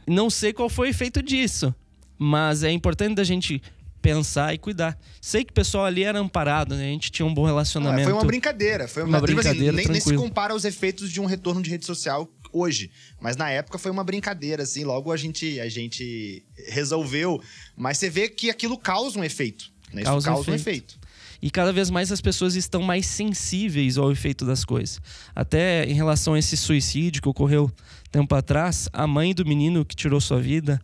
não 0.06 0.30
sei 0.30 0.52
qual 0.52 0.68
foi 0.70 0.88
o 0.88 0.90
efeito 0.90 1.22
disso, 1.22 1.74
mas 2.18 2.62
é 2.62 2.70
importante 2.72 3.14
da 3.14 3.24
gente 3.24 3.60
pensar 4.00 4.54
e 4.54 4.58
cuidar. 4.58 4.96
Sei 5.20 5.44
que 5.44 5.50
o 5.50 5.54
pessoal 5.54 5.84
ali 5.84 6.02
era 6.04 6.18
amparado, 6.18 6.74
né? 6.76 6.84
A 6.84 6.92
gente 6.92 7.10
tinha 7.10 7.26
um 7.26 7.34
bom 7.34 7.44
Ah, 7.44 7.48
relacionamento. 7.48 8.04
foi 8.04 8.12
uma 8.12 8.24
brincadeira. 8.24 8.88
Foi 8.88 9.02
uma, 9.02 9.18
Uma 9.18 9.26
tipo 9.26 9.40
assim, 9.40 9.48
brincadeira, 9.50 9.76
nem, 9.76 9.86
nem 9.88 10.00
se 10.00 10.14
compara 10.16 10.52
aos 10.54 10.64
efeitos 10.64 11.10
de 11.10 11.20
um 11.20 11.26
retorno 11.26 11.60
de 11.60 11.68
rede 11.68 11.84
social 11.84 12.26
hoje. 12.52 12.90
Mas 13.20 13.36
na 13.36 13.50
época 13.50 13.76
foi 13.76 13.90
uma 13.90 14.04
brincadeira, 14.04 14.62
assim. 14.62 14.84
Logo 14.84 15.12
a 15.12 15.16
gente, 15.16 15.60
a 15.60 15.68
gente 15.68 16.42
resolveu. 16.68 17.42
Mas 17.76 17.98
você 17.98 18.08
vê 18.08 18.28
que 18.28 18.48
aquilo 18.48 18.78
causa 18.78 19.18
um 19.18 19.24
efeito. 19.24 19.70
Né? 19.92 20.02
Isso 20.02 20.10
Causa 20.10 20.28
causa 20.30 20.50
um 20.50 20.52
um 20.52 20.56
efeito. 20.56 20.98
E 21.40 21.50
cada 21.50 21.72
vez 21.72 21.88
mais 21.88 22.10
as 22.10 22.20
pessoas 22.20 22.56
estão 22.56 22.82
mais 22.82 23.06
sensíveis 23.06 23.96
ao 23.96 24.10
efeito 24.10 24.44
das 24.44 24.64
coisas. 24.64 25.00
Até 25.34 25.84
em 25.84 25.94
relação 25.94 26.34
a 26.34 26.38
esse 26.38 26.56
suicídio 26.56 27.22
que 27.22 27.28
ocorreu 27.28 27.70
tempo 28.10 28.34
atrás, 28.34 28.88
a 28.92 29.06
mãe 29.06 29.32
do 29.32 29.46
menino 29.46 29.84
que 29.84 29.94
tirou 29.94 30.20
sua 30.20 30.40
vida, 30.40 30.80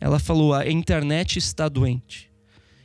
ela 0.00 0.18
falou: 0.18 0.54
a 0.54 0.68
internet 0.68 1.38
está 1.38 1.68
doente. 1.68 2.30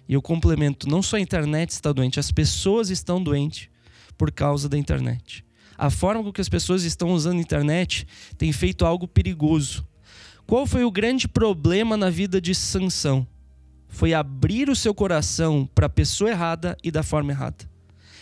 E 0.07 0.13
eu 0.13 0.21
complemento: 0.21 0.89
não 0.89 1.01
só 1.01 1.17
a 1.17 1.21
internet 1.21 1.69
está 1.69 1.91
doente, 1.91 2.19
as 2.19 2.31
pessoas 2.31 2.89
estão 2.89 3.21
doentes 3.21 3.69
por 4.17 4.31
causa 4.31 4.67
da 4.67 4.77
internet. 4.77 5.45
A 5.77 5.89
forma 5.89 6.23
com 6.23 6.31
que 6.31 6.41
as 6.41 6.49
pessoas 6.49 6.83
estão 6.83 7.11
usando 7.11 7.37
a 7.37 7.41
internet 7.41 8.07
tem 8.37 8.51
feito 8.51 8.85
algo 8.85 9.07
perigoso. 9.07 9.87
Qual 10.45 10.67
foi 10.67 10.83
o 10.83 10.91
grande 10.91 11.27
problema 11.27 11.95
na 11.95 12.09
vida 12.09 12.39
de 12.39 12.53
Sansão? 12.53 13.27
Foi 13.93 14.11
abrir 14.11 14.69
o 14.71 14.75
seu 14.75 14.91
coração 14.93 15.69
para 15.75 15.85
a 15.85 15.89
pessoa 15.89 16.31
errada 16.31 16.75
e 16.83 16.89
da 16.89 17.03
forma 17.03 17.31
errada. 17.31 17.69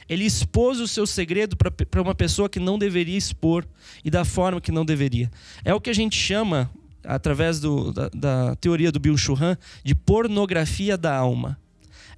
Ele 0.09 0.25
expôs 0.25 0.81
o 0.81 0.87
seu 0.87 1.07
segredo 1.07 1.55
para 1.55 2.01
uma 2.01 2.13
pessoa 2.13 2.49
que 2.49 2.59
não 2.59 2.77
deveria 2.77 3.17
expor 3.17 3.65
e 4.03 4.11
da 4.11 4.25
forma 4.25 4.59
que 4.59 4.69
não 4.71 4.83
deveria. 4.83 5.31
É 5.63 5.73
o 5.73 5.79
que 5.79 5.89
a 5.89 5.93
gente 5.93 6.17
chama, 6.17 6.69
através 7.05 7.61
do- 7.61 7.93
da, 7.93 8.09
da 8.13 8.55
teoria 8.57 8.91
do 8.91 8.99
Bill 8.99 9.17
Churran, 9.17 9.55
de 9.81 9.95
pornografia 9.95 10.97
da 10.97 11.15
alma. 11.15 11.57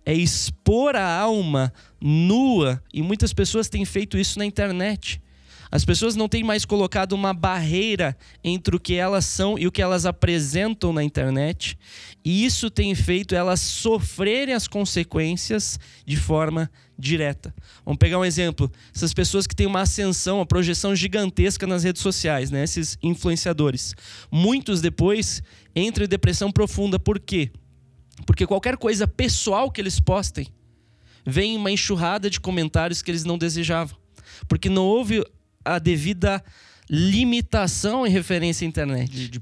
É 0.04 0.14
expor 0.16 0.96
a 0.96 1.08
alma 1.20 1.72
nua 2.02 2.82
e 2.92 3.04
muitas 3.04 3.32
pessoas 3.34 3.70
têm 3.70 3.86
feito 3.86 4.18
isso 4.18 4.40
na 4.40 4.46
internet. 4.46 5.22
As 5.74 5.84
pessoas 5.84 6.16
não 6.16 6.30
têm 6.30 6.44
mais 6.44 6.66
colocado 6.66 7.14
uma 7.14 7.34
barreira 7.34 8.16
entre 8.44 8.76
o 8.76 8.80
que 8.80 8.94
elas 8.94 9.26
são 9.26 9.58
e 9.58 9.66
o 9.66 9.72
que 9.72 9.82
elas 9.82 10.06
apresentam 10.06 10.94
na 10.94 11.04
internet, 11.04 11.76
e 12.24 12.46
isso 12.46 12.70
tem 12.70 12.94
feito 12.94 13.34
elas 13.34 13.60
sofrerem 13.60 14.54
as 14.54 14.68
consequências 14.68 15.80
de 16.06 16.16
forma 16.16 16.70
direta. 16.96 17.52
Vamos 17.84 17.98
pegar 17.98 18.20
um 18.20 18.24
exemplo: 18.24 18.72
essas 18.94 19.16
pessoas 19.16 19.48
que 19.48 19.56
têm 19.56 19.66
uma 19.66 19.82
ascensão, 19.82 20.38
uma 20.38 20.46
projeção 20.46 20.96
gigantesca 20.96 21.66
nas 21.66 21.84
redes 21.84 22.04
sociais, 22.04 22.52
né? 22.52 22.64
esses 22.64 22.96
influenciadores. 23.02 23.96
Muitos 24.32 24.80
depois 24.80 25.42
entram 25.76 26.06
em 26.06 26.08
depressão 26.08 26.52
profunda. 26.52 27.00
Por 27.00 27.20
quê? 27.20 27.50
Porque 28.28 28.46
qualquer 28.46 28.78
coisa 28.78 29.08
pessoal 29.08 29.72
que 29.72 29.82
eles 29.82 30.00
postem 30.00 30.46
vem 31.26 31.58
uma 31.58 31.72
enxurrada 31.72 32.30
de 32.30 32.40
comentários 32.40 33.02
que 33.02 33.10
eles 33.10 33.24
não 33.24 33.40
desejavam. 33.40 33.98
Porque 34.48 34.70
não 34.70 34.84
houve 34.84 35.24
a 35.64 35.80
devida 35.80 36.44
limitação 36.90 38.06
em 38.06 38.10
referência 38.10 38.66
à 38.66 38.68
internet. 38.68 39.10
De, 39.10 39.30
de 39.30 39.42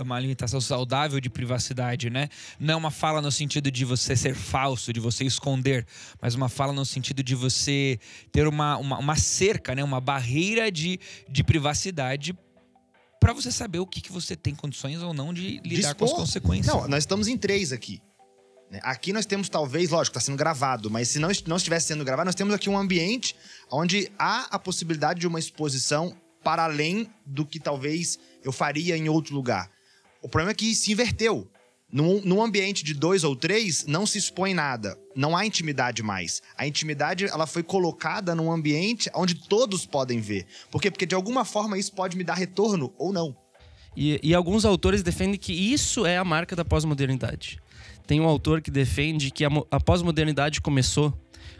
uma 0.00 0.18
limitação 0.18 0.60
saudável 0.60 1.20
de 1.20 1.28
privacidade, 1.28 2.10
né? 2.10 2.28
Não 2.58 2.74
é 2.74 2.76
uma 2.76 2.90
fala 2.90 3.20
no 3.20 3.30
sentido 3.30 3.70
de 3.70 3.84
você 3.84 4.16
ser 4.16 4.34
falso, 4.34 4.92
de 4.92 5.00
você 5.00 5.24
esconder, 5.24 5.86
mas 6.20 6.34
uma 6.34 6.48
fala 6.48 6.72
no 6.72 6.84
sentido 6.84 7.22
de 7.22 7.34
você 7.34 7.98
ter 8.32 8.46
uma, 8.46 8.76
uma, 8.78 8.98
uma 8.98 9.16
cerca, 9.16 9.74
né? 9.74 9.84
Uma 9.84 10.00
barreira 10.00 10.70
de, 10.70 10.98
de 11.28 11.44
privacidade 11.44 12.36
para 13.20 13.34
você 13.34 13.52
saber 13.52 13.78
o 13.78 13.86
que, 13.86 14.00
que 14.00 14.10
você 14.10 14.34
tem 14.34 14.54
condições 14.54 15.02
ou 15.02 15.12
não 15.12 15.34
de 15.34 15.60
lidar 15.62 15.94
com 15.94 16.04
as 16.04 16.10
Dispor. 16.10 16.26
consequências. 16.26 16.74
Não, 16.74 16.88
nós 16.88 17.02
estamos 17.02 17.28
em 17.28 17.36
três 17.36 17.70
aqui. 17.72 18.00
Aqui 18.82 19.12
nós 19.12 19.26
temos, 19.26 19.48
talvez, 19.48 19.90
lógico, 19.90 20.16
está 20.16 20.24
sendo 20.24 20.38
gravado, 20.38 20.88
mas 20.90 21.08
se 21.08 21.18
não, 21.18 21.28
não 21.46 21.56
estivesse 21.56 21.88
sendo 21.88 22.04
gravado, 22.04 22.26
nós 22.26 22.34
temos 22.36 22.54
aqui 22.54 22.70
um 22.70 22.78
ambiente 22.78 23.34
onde 23.70 24.10
há 24.18 24.46
a 24.50 24.58
possibilidade 24.58 25.18
de 25.18 25.26
uma 25.26 25.38
exposição 25.38 26.16
para 26.42 26.64
além 26.64 27.08
do 27.26 27.44
que 27.44 27.58
talvez 27.58 28.18
eu 28.44 28.52
faria 28.52 28.96
em 28.96 29.08
outro 29.08 29.34
lugar. 29.34 29.70
O 30.22 30.28
problema 30.28 30.52
é 30.52 30.54
que 30.54 30.74
se 30.74 30.92
inverteu. 30.92 31.50
Num, 31.92 32.20
num 32.20 32.40
ambiente 32.40 32.84
de 32.84 32.94
dois 32.94 33.24
ou 33.24 33.34
três, 33.34 33.84
não 33.84 34.06
se 34.06 34.16
expõe 34.16 34.54
nada. 34.54 34.96
Não 35.16 35.36
há 35.36 35.44
intimidade 35.44 36.04
mais. 36.04 36.40
A 36.56 36.64
intimidade 36.64 37.24
ela 37.24 37.48
foi 37.48 37.64
colocada 37.64 38.32
num 38.32 38.52
ambiente 38.52 39.10
onde 39.12 39.34
todos 39.34 39.84
podem 39.84 40.20
ver. 40.20 40.46
Por 40.70 40.80
quê? 40.80 40.88
Porque 40.88 41.06
de 41.06 41.16
alguma 41.16 41.44
forma 41.44 41.76
isso 41.76 41.92
pode 41.92 42.16
me 42.16 42.22
dar 42.22 42.34
retorno 42.34 42.94
ou 42.96 43.12
não. 43.12 43.36
E, 43.96 44.20
e 44.22 44.32
alguns 44.32 44.64
autores 44.64 45.02
defendem 45.02 45.36
que 45.36 45.52
isso 45.52 46.06
é 46.06 46.16
a 46.16 46.24
marca 46.24 46.54
da 46.54 46.64
pós-modernidade. 46.64 47.59
Tem 48.10 48.20
um 48.20 48.26
autor 48.26 48.60
que 48.60 48.72
defende 48.72 49.30
que 49.30 49.44
a, 49.44 49.48
mo- 49.48 49.64
a 49.70 49.78
pós-modernidade 49.78 50.60
começou 50.60 51.16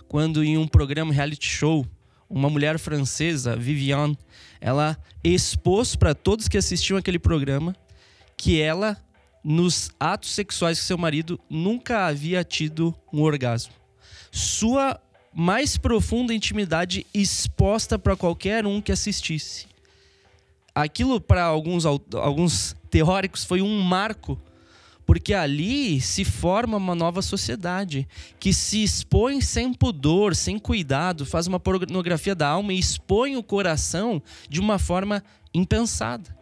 quando, 0.08 0.42
em 0.42 0.58
um 0.58 0.66
programa 0.66 1.14
reality 1.14 1.46
show, 1.46 1.86
uma 2.28 2.50
mulher 2.50 2.76
francesa, 2.76 3.54
Viviane, 3.54 4.18
ela 4.60 4.98
expôs 5.22 5.94
para 5.94 6.12
todos 6.12 6.48
que 6.48 6.58
assistiam 6.58 6.98
aquele 6.98 7.20
programa 7.20 7.76
que 8.36 8.60
ela, 8.60 8.96
nos 9.44 9.92
atos 10.00 10.30
sexuais 10.30 10.80
com 10.80 10.86
seu 10.86 10.98
marido, 10.98 11.38
nunca 11.48 12.08
havia 12.08 12.42
tido 12.42 12.92
um 13.12 13.22
orgasmo. 13.22 13.72
Sua 14.32 15.00
mais 15.32 15.78
profunda 15.78 16.34
intimidade 16.34 17.06
exposta 17.14 17.96
para 17.96 18.16
qualquer 18.16 18.66
um 18.66 18.80
que 18.80 18.90
assistisse 18.90 19.68
aquilo 20.74 21.20
para 21.20 21.44
alguns, 21.44 21.84
alguns 21.86 22.74
teóricos 22.90 23.44
foi 23.44 23.62
um 23.62 23.80
marco, 23.80 24.40
porque 25.10 25.34
ali 25.34 26.00
se 26.00 26.24
forma 26.24 26.76
uma 26.76 26.94
nova 26.94 27.20
sociedade 27.20 28.06
que 28.38 28.52
se 28.52 28.80
expõe 28.80 29.40
sem 29.40 29.74
pudor, 29.74 30.36
sem 30.36 30.56
cuidado, 30.56 31.26
faz 31.26 31.48
uma 31.48 31.58
pornografia 31.58 32.32
da 32.32 32.46
alma 32.46 32.72
e 32.72 32.78
expõe 32.78 33.36
o 33.36 33.42
coração 33.42 34.22
de 34.48 34.60
uma 34.60 34.78
forma 34.78 35.20
impensada. 35.52 36.32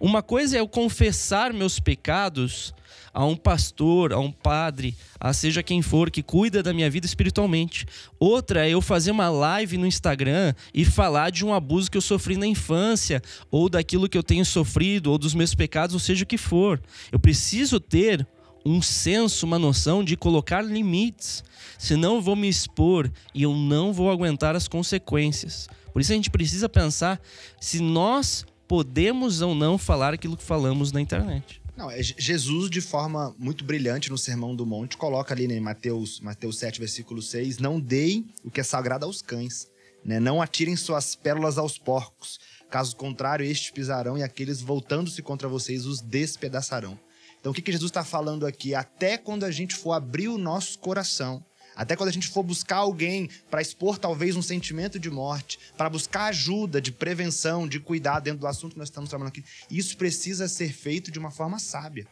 Uma 0.00 0.24
coisa 0.24 0.56
é 0.56 0.60
eu 0.60 0.66
confessar 0.66 1.52
meus 1.52 1.78
pecados 1.78 2.74
a 3.16 3.24
um 3.24 3.34
pastor, 3.34 4.12
a 4.12 4.18
um 4.18 4.30
padre, 4.30 4.94
a 5.18 5.32
seja 5.32 5.62
quem 5.62 5.80
for 5.80 6.10
que 6.10 6.22
cuida 6.22 6.62
da 6.62 6.74
minha 6.74 6.90
vida 6.90 7.06
espiritualmente. 7.06 7.86
Outra 8.20 8.68
é 8.68 8.74
eu 8.74 8.82
fazer 8.82 9.10
uma 9.10 9.30
live 9.30 9.78
no 9.78 9.86
Instagram 9.86 10.52
e 10.74 10.84
falar 10.84 11.30
de 11.30 11.42
um 11.42 11.54
abuso 11.54 11.90
que 11.90 11.96
eu 11.96 12.02
sofri 12.02 12.36
na 12.36 12.46
infância, 12.46 13.22
ou 13.50 13.70
daquilo 13.70 14.06
que 14.06 14.18
eu 14.18 14.22
tenho 14.22 14.44
sofrido, 14.44 15.10
ou 15.10 15.16
dos 15.16 15.32
meus 15.32 15.54
pecados, 15.54 15.94
ou 15.94 15.98
seja 15.98 16.24
o 16.24 16.26
que 16.26 16.36
for. 16.36 16.78
Eu 17.10 17.18
preciso 17.18 17.80
ter 17.80 18.28
um 18.66 18.82
senso, 18.82 19.46
uma 19.46 19.58
noção 19.58 20.04
de 20.04 20.14
colocar 20.14 20.60
limites. 20.60 21.42
Senão 21.78 22.16
eu 22.16 22.20
vou 22.20 22.36
me 22.36 22.50
expor 22.50 23.10
e 23.34 23.44
eu 23.44 23.54
não 23.54 23.94
vou 23.94 24.10
aguentar 24.10 24.54
as 24.54 24.68
consequências. 24.68 25.70
Por 25.90 26.02
isso 26.02 26.12
a 26.12 26.16
gente 26.16 26.28
precisa 26.28 26.68
pensar 26.68 27.18
se 27.58 27.80
nós 27.80 28.44
podemos 28.68 29.40
ou 29.40 29.54
não 29.54 29.78
falar 29.78 30.12
aquilo 30.12 30.36
que 30.36 30.42
falamos 30.42 30.92
na 30.92 31.00
internet. 31.00 31.62
Não, 31.76 31.90
é 31.90 32.02
Je- 32.02 32.14
Jesus, 32.18 32.70
de 32.70 32.80
forma 32.80 33.34
muito 33.38 33.64
brilhante 33.64 34.10
no 34.10 34.16
Sermão 34.16 34.56
do 34.56 34.64
Monte, 34.64 34.96
coloca 34.96 35.34
ali 35.34 35.46
né, 35.46 35.56
em 35.56 35.60
Mateus, 35.60 36.20
Mateus 36.20 36.58
7, 36.58 36.78
versículo 36.78 37.20
6, 37.20 37.58
não 37.58 37.78
deem 37.78 38.26
o 38.42 38.50
que 38.50 38.60
é 38.60 38.64
sagrado 38.64 39.04
aos 39.04 39.20
cães, 39.20 39.68
né? 40.04 40.18
não 40.18 40.40
atirem 40.40 40.74
suas 40.76 41.14
pérolas 41.14 41.58
aos 41.58 41.78
porcos, 41.78 42.38
Caso 42.70 42.96
contrário, 42.96 43.46
estes 43.46 43.70
pisarão 43.70 44.18
e 44.18 44.22
aqueles 44.22 44.60
voltando-se 44.60 45.22
contra 45.22 45.48
vocês 45.48 45.86
os 45.86 46.00
despedaçarão. 46.00 46.98
Então, 47.38 47.52
o 47.52 47.54
que, 47.54 47.62
que 47.62 47.70
Jesus 47.70 47.90
está 47.90 48.02
falando 48.02 48.44
aqui? 48.44 48.74
Até 48.74 49.16
quando 49.16 49.44
a 49.44 49.50
gente 49.52 49.74
for 49.74 49.92
abrir 49.92 50.28
o 50.28 50.36
nosso 50.36 50.78
coração, 50.80 51.44
até 51.76 51.94
quando 51.94 52.08
a 52.08 52.12
gente 52.12 52.28
for 52.28 52.42
buscar 52.42 52.78
alguém 52.78 53.28
para 53.50 53.60
expor 53.60 53.98
talvez 53.98 54.34
um 54.34 54.42
sentimento 54.42 54.98
de 54.98 55.10
morte, 55.10 55.58
para 55.76 55.90
buscar 55.90 56.24
ajuda 56.24 56.80
de 56.80 56.90
prevenção, 56.90 57.68
de 57.68 57.78
cuidar 57.78 58.20
dentro 58.20 58.40
do 58.40 58.46
assunto 58.46 58.72
que 58.72 58.78
nós 58.78 58.88
estamos 58.88 59.10
trabalhando 59.10 59.32
aqui, 59.32 59.44
isso 59.70 59.96
precisa 59.96 60.48
ser 60.48 60.72
feito 60.72 61.10
de 61.10 61.18
uma 61.18 61.30
forma 61.30 61.58
sábia. 61.58 62.06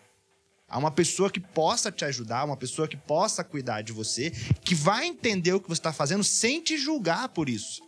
Há 0.68 0.78
uma 0.78 0.90
pessoa 0.90 1.30
que 1.30 1.40
possa 1.40 1.90
te 1.90 2.04
ajudar, 2.04 2.44
uma 2.44 2.56
pessoa 2.56 2.86
que 2.86 2.96
possa 2.96 3.42
cuidar 3.42 3.82
de 3.82 3.92
você, 3.92 4.30
que 4.62 4.74
vai 4.74 5.06
entender 5.06 5.52
o 5.52 5.60
que 5.60 5.68
você 5.68 5.80
está 5.80 5.92
fazendo 5.92 6.22
sem 6.22 6.60
te 6.60 6.76
julgar 6.76 7.28
por 7.30 7.48
isso 7.48 7.82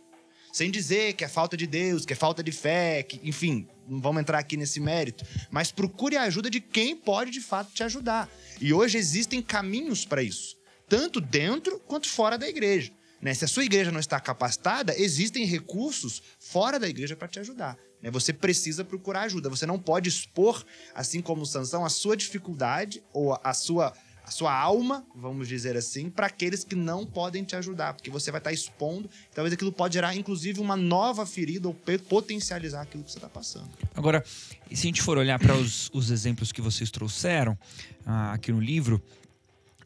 sem 0.57 0.71
dizer 0.71 1.13
que 1.13 1.23
é 1.23 1.27
falta 1.27 1.55
de 1.55 1.67
Deus, 1.67 2.03
que 2.03 2.13
é 2.13 2.15
falta 2.15 2.43
de 2.43 2.51
fé, 2.51 3.03
que, 3.03 3.21
enfim, 3.23 3.67
não 3.87 4.01
vamos 4.01 4.21
entrar 4.21 4.39
aqui 4.39 4.57
nesse 4.57 4.79
mérito, 4.79 5.23
mas 5.51 5.71
procure 5.71 6.17
a 6.17 6.23
ajuda 6.23 6.49
de 6.49 6.59
quem 6.59 6.95
pode 6.95 7.29
de 7.29 7.41
fato 7.41 7.71
te 7.71 7.83
ajudar. 7.83 8.27
E 8.59 8.73
hoje 8.73 8.97
existem 8.97 9.39
caminhos 9.39 10.03
para 10.03 10.23
isso, 10.23 10.56
tanto 10.87 11.19
dentro 11.19 11.79
quanto 11.79 12.07
fora 12.07 12.37
da 12.37 12.47
igreja. 12.47 12.91
Né? 13.21 13.33
Se 13.33 13.45
a 13.45 13.47
sua 13.47 13.65
igreja 13.65 13.91
não 13.91 13.99
está 13.99 14.19
capacitada, 14.19 14.97
existem 14.97 15.45
recursos 15.45 16.21
fora 16.39 16.79
da 16.79 16.87
igreja 16.87 17.15
para 17.15 17.27
te 17.27 17.39
ajudar. 17.39 17.77
Né? 18.01 18.11
Você 18.11 18.31
precisa 18.31 18.83
procurar 18.83 19.21
ajuda. 19.21 19.49
Você 19.49 19.65
não 19.65 19.79
pode 19.79 20.07
expor, 20.09 20.63
assim 20.93 21.21
como 21.21 21.45
Sansão, 21.45 21.85
a 21.85 21.89
sua 21.89 22.15
dificuldade 22.15 23.03
ou 23.13 23.39
a 23.43 23.53
sua 23.53 23.93
a 24.27 24.31
sua 24.31 24.53
alma, 24.53 25.07
vamos 25.15 25.47
dizer 25.47 25.77
assim, 25.77 26.09
para 26.09 26.27
aqueles 26.27 26.65
que 26.65 26.75
não 26.75 27.05
podem 27.05 27.45
te 27.45 27.55
ajudar, 27.55 27.93
porque 27.93 28.09
você 28.09 28.29
vai 28.29 28.41
estar 28.41 28.49
tá 28.49 28.53
expondo, 28.53 29.09
talvez 29.33 29.53
aquilo 29.53 29.71
pode 29.71 29.93
gerar 29.93 30.13
inclusive 30.17 30.59
uma 30.59 30.75
nova 30.75 31.25
ferida 31.25 31.69
ou 31.69 31.73
potencializar 32.09 32.81
aquilo 32.81 33.05
que 33.05 33.11
você 33.11 33.19
está 33.19 33.29
passando. 33.29 33.69
Agora, 33.95 34.21
se 34.25 34.73
a 34.73 34.75
gente 34.75 35.01
for 35.01 35.17
olhar 35.17 35.39
para 35.39 35.55
os, 35.55 35.89
os, 35.93 36.11
exemplos 36.11 36.51
que 36.51 36.59
vocês 36.59 36.91
trouxeram 36.91 37.57
ah, 38.05 38.33
aqui 38.33 38.51
no 38.51 38.59
livro, 38.59 39.01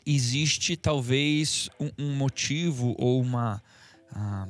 existe 0.06 0.76
talvez 0.76 1.70
um, 1.80 1.90
um 1.98 2.16
motivo 2.16 2.96
ou 2.98 3.22
uma. 3.22 3.62
Ah, 4.14 4.48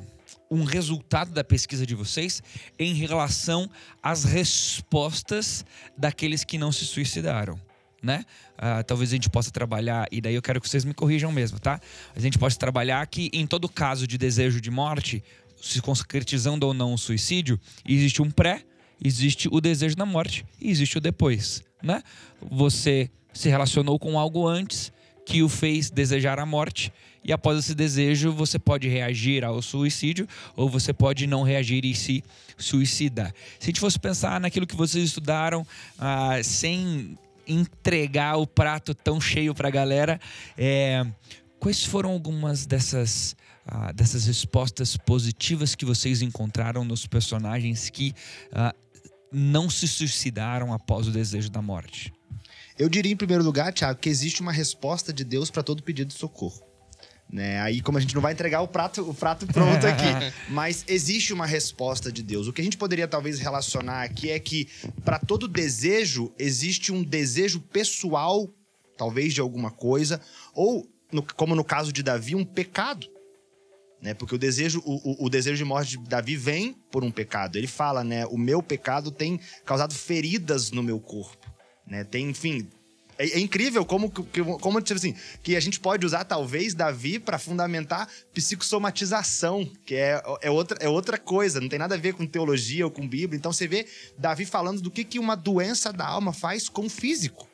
um 0.49 0.63
resultado 0.65 1.31
da 1.31 1.45
pesquisa 1.45 1.85
de 1.85 1.95
vocês 1.95 2.43
em 2.77 2.93
relação 2.93 3.69
às 4.03 4.25
respostas 4.25 5.65
daqueles 5.97 6.43
que 6.43 6.57
não 6.57 6.73
se 6.73 6.85
suicidaram 6.85 7.57
né? 8.01 8.25
Uh, 8.57 8.83
talvez 8.83 9.11
a 9.11 9.15
gente 9.15 9.29
possa 9.29 9.51
trabalhar, 9.51 10.07
e 10.11 10.19
daí 10.19 10.33
eu 10.33 10.41
quero 10.41 10.59
que 10.59 10.67
vocês 10.67 10.83
me 10.83 10.93
corrijam 10.93 11.31
mesmo, 11.31 11.59
tá? 11.59 11.79
A 12.15 12.19
gente 12.19 12.37
possa 12.37 12.57
trabalhar 12.57 13.05
que 13.07 13.29
em 13.31 13.45
todo 13.45 13.69
caso 13.69 14.07
de 14.07 14.17
desejo 14.17 14.59
de 14.59 14.71
morte, 14.71 15.23
se 15.61 15.81
concretizando 15.81 16.65
ou 16.65 16.73
não 16.73 16.93
o 16.93 16.97
suicídio, 16.97 17.59
existe 17.87 18.21
um 18.21 18.31
pré, 18.31 18.63
existe 19.03 19.47
o 19.51 19.61
desejo 19.61 19.95
da 19.95 20.05
morte 20.05 20.45
e 20.59 20.71
existe 20.71 20.97
o 20.97 21.01
depois, 21.01 21.63
né? 21.81 22.01
Você 22.49 23.09
se 23.33 23.49
relacionou 23.49 23.99
com 23.99 24.17
algo 24.17 24.47
antes 24.47 24.91
que 25.25 25.43
o 25.43 25.49
fez 25.49 25.89
desejar 25.89 26.39
a 26.39 26.45
morte 26.45 26.91
e 27.23 27.31
após 27.31 27.57
esse 27.59 27.75
desejo 27.75 28.31
você 28.31 28.57
pode 28.57 28.87
reagir 28.87 29.43
ao 29.43 29.61
suicídio 29.61 30.27
ou 30.55 30.67
você 30.67 30.91
pode 30.91 31.27
não 31.27 31.43
reagir 31.43 31.85
e 31.85 31.93
se 31.93 32.23
suicidar. 32.57 33.33
Se 33.59 33.65
a 33.65 33.67
gente 33.67 33.79
fosse 33.79 33.99
pensar 33.99 34.39
naquilo 34.39 34.65
que 34.65 34.75
vocês 34.75 35.03
estudaram 35.05 35.65
ah, 35.99 36.41
sem 36.43 37.17
entregar 37.47 38.37
o 38.37 38.47
prato 38.47 38.93
tão 38.93 39.19
cheio 39.19 39.53
para 39.53 39.67
a 39.67 39.71
galera. 39.71 40.19
É, 40.57 41.05
quais 41.59 41.83
foram 41.83 42.11
algumas 42.11 42.65
dessas, 42.65 43.35
uh, 43.67 43.93
dessas 43.93 44.25
respostas 44.25 44.95
positivas 44.97 45.75
que 45.75 45.85
vocês 45.85 46.21
encontraram 46.21 46.83
nos 46.83 47.05
personagens 47.05 47.89
que 47.89 48.13
uh, 48.47 48.75
não 49.31 49.69
se 49.69 49.87
suicidaram 49.87 50.73
após 50.73 51.07
o 51.07 51.11
desejo 51.11 51.49
da 51.49 51.61
morte? 51.61 52.13
Eu 52.81 52.89
diria, 52.89 53.13
em 53.13 53.15
primeiro 53.15 53.43
lugar, 53.43 53.71
Tiago, 53.71 53.99
que 53.99 54.09
existe 54.09 54.41
uma 54.41 54.51
resposta 54.51 55.13
de 55.13 55.23
Deus 55.23 55.51
para 55.51 55.61
todo 55.61 55.83
pedido 55.83 56.07
de 56.07 56.15
socorro. 56.15 56.63
Né? 57.31 57.61
Aí, 57.61 57.79
como 57.79 57.99
a 57.99 58.01
gente 58.01 58.15
não 58.15 58.23
vai 58.23 58.33
entregar 58.33 58.61
o 58.61 58.67
prato, 58.67 59.07
o 59.07 59.13
prato 59.13 59.45
pronto 59.45 59.85
aqui, 59.85 60.03
mas 60.49 60.83
existe 60.87 61.31
uma 61.31 61.45
resposta 61.45 62.11
de 62.11 62.23
Deus. 62.23 62.47
O 62.47 62.51
que 62.51 62.59
a 62.59 62.63
gente 62.63 62.77
poderia 62.77 63.07
talvez 63.07 63.37
relacionar 63.37 64.01
aqui 64.01 64.31
é 64.31 64.39
que 64.39 64.67
para 65.05 65.19
todo 65.19 65.47
desejo 65.47 66.33
existe 66.39 66.91
um 66.91 67.03
desejo 67.03 67.59
pessoal, 67.59 68.49
talvez 68.97 69.31
de 69.31 69.41
alguma 69.41 69.69
coisa, 69.69 70.19
ou 70.51 70.91
no, 71.11 71.21
como 71.21 71.55
no 71.55 71.63
caso 71.63 71.93
de 71.93 72.01
Davi, 72.01 72.33
um 72.33 72.43
pecado. 72.43 73.05
Né? 74.01 74.15
Porque 74.15 74.33
o 74.33 74.39
desejo, 74.39 74.81
o, 74.83 74.95
o, 74.95 75.25
o 75.27 75.29
desejo 75.29 75.57
de 75.57 75.65
morte 75.65 75.99
de 75.99 76.09
Davi 76.09 76.35
vem 76.35 76.73
por 76.91 77.03
um 77.03 77.11
pecado. 77.11 77.57
Ele 77.57 77.67
fala, 77.67 78.03
né? 78.03 78.25
O 78.25 78.39
meu 78.39 78.63
pecado 78.63 79.11
tem 79.11 79.39
causado 79.63 79.93
feridas 79.93 80.71
no 80.71 80.81
meu 80.81 80.99
corpo. 80.99 81.40
Né? 81.85 82.03
Tem, 82.03 82.29
enfim, 82.29 82.67
é, 83.21 83.37
é 83.37 83.39
incrível 83.39 83.85
como, 83.85 84.09
como 84.09 84.81
tipo 84.81 84.97
assim, 84.97 85.15
que 85.43 85.55
a 85.55 85.59
gente 85.59 85.79
pode 85.79 86.05
usar, 86.05 86.23
talvez, 86.23 86.73
Davi 86.73 87.19
para 87.19 87.37
fundamentar 87.37 88.09
psicossomatização, 88.33 89.69
que 89.85 89.93
é, 89.93 90.21
é, 90.41 90.49
outra, 90.49 90.77
é 90.81 90.89
outra 90.89 91.17
coisa, 91.19 91.61
não 91.61 91.69
tem 91.69 91.77
nada 91.77 91.93
a 91.93 91.99
ver 91.99 92.13
com 92.13 92.25
teologia 92.25 92.85
ou 92.85 92.91
com 92.91 93.07
Bíblia. 93.07 93.37
Então 93.37 93.53
você 93.53 93.67
vê 93.67 93.85
Davi 94.17 94.45
falando 94.45 94.81
do 94.81 94.89
que, 94.89 95.03
que 95.03 95.19
uma 95.19 95.35
doença 95.35 95.93
da 95.93 96.07
alma 96.07 96.33
faz 96.33 96.67
com 96.67 96.85
o 96.85 96.89
físico. 96.89 97.47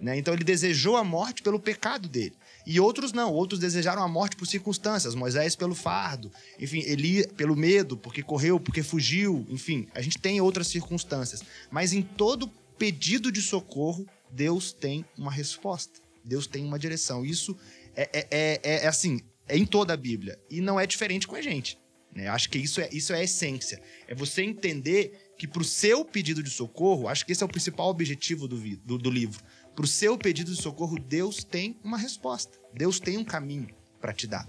Né? 0.00 0.16
Então 0.16 0.32
ele 0.32 0.44
desejou 0.44 0.96
a 0.96 1.02
morte 1.02 1.42
pelo 1.42 1.58
pecado 1.58 2.08
dele. 2.08 2.36
E 2.64 2.78
outros 2.78 3.12
não, 3.12 3.32
outros 3.32 3.58
desejaram 3.58 4.02
a 4.02 4.08
morte 4.08 4.36
por 4.36 4.46
circunstâncias. 4.46 5.14
Moisés 5.14 5.56
pelo 5.56 5.74
fardo, 5.74 6.30
enfim, 6.60 6.82
Eli 6.86 7.26
pelo 7.28 7.56
medo, 7.56 7.96
porque 7.96 8.22
correu, 8.22 8.60
porque 8.60 8.82
fugiu, 8.82 9.46
enfim, 9.48 9.88
a 9.94 10.00
gente 10.00 10.18
tem 10.18 10.40
outras 10.40 10.68
circunstâncias. 10.68 11.42
Mas 11.70 11.92
em 11.92 12.02
todo 12.02 12.46
pedido 12.78 13.32
de 13.32 13.42
socorro, 13.42 14.06
Deus 14.30 14.72
tem 14.72 15.04
uma 15.16 15.30
resposta. 15.30 16.00
Deus 16.24 16.46
tem 16.46 16.64
uma 16.64 16.78
direção. 16.78 17.24
Isso 17.24 17.56
é, 17.96 18.02
é, 18.12 18.28
é, 18.30 18.60
é, 18.62 18.84
é 18.84 18.86
assim, 18.86 19.20
é 19.48 19.56
em 19.56 19.64
toda 19.64 19.94
a 19.94 19.96
Bíblia. 19.96 20.38
E 20.50 20.60
não 20.60 20.78
é 20.78 20.86
diferente 20.86 21.26
com 21.26 21.34
a 21.34 21.42
gente. 21.42 21.78
Né? 22.14 22.28
Acho 22.28 22.48
que 22.48 22.58
isso 22.58 22.80
é, 22.80 22.88
isso 22.92 23.12
é 23.12 23.18
a 23.18 23.22
essência. 23.24 23.80
É 24.06 24.14
você 24.14 24.42
entender 24.42 25.32
que 25.38 25.46
para 25.46 25.62
o 25.62 25.64
seu 25.64 26.04
pedido 26.04 26.42
de 26.42 26.50
socorro, 26.50 27.08
acho 27.08 27.24
que 27.24 27.32
esse 27.32 27.42
é 27.42 27.46
o 27.46 27.48
principal 27.48 27.88
objetivo 27.88 28.46
do, 28.46 28.58
do, 28.78 28.98
do 28.98 29.10
livro. 29.10 29.42
Para 29.74 29.84
o 29.84 29.88
seu 29.88 30.18
pedido 30.18 30.52
de 30.52 30.60
socorro, 30.60 30.98
Deus 30.98 31.44
tem 31.44 31.78
uma 31.84 31.96
resposta. 31.96 32.58
Deus 32.74 32.98
tem 32.98 33.16
um 33.16 33.24
caminho 33.24 33.68
para 34.00 34.12
te 34.12 34.26
dar. 34.26 34.44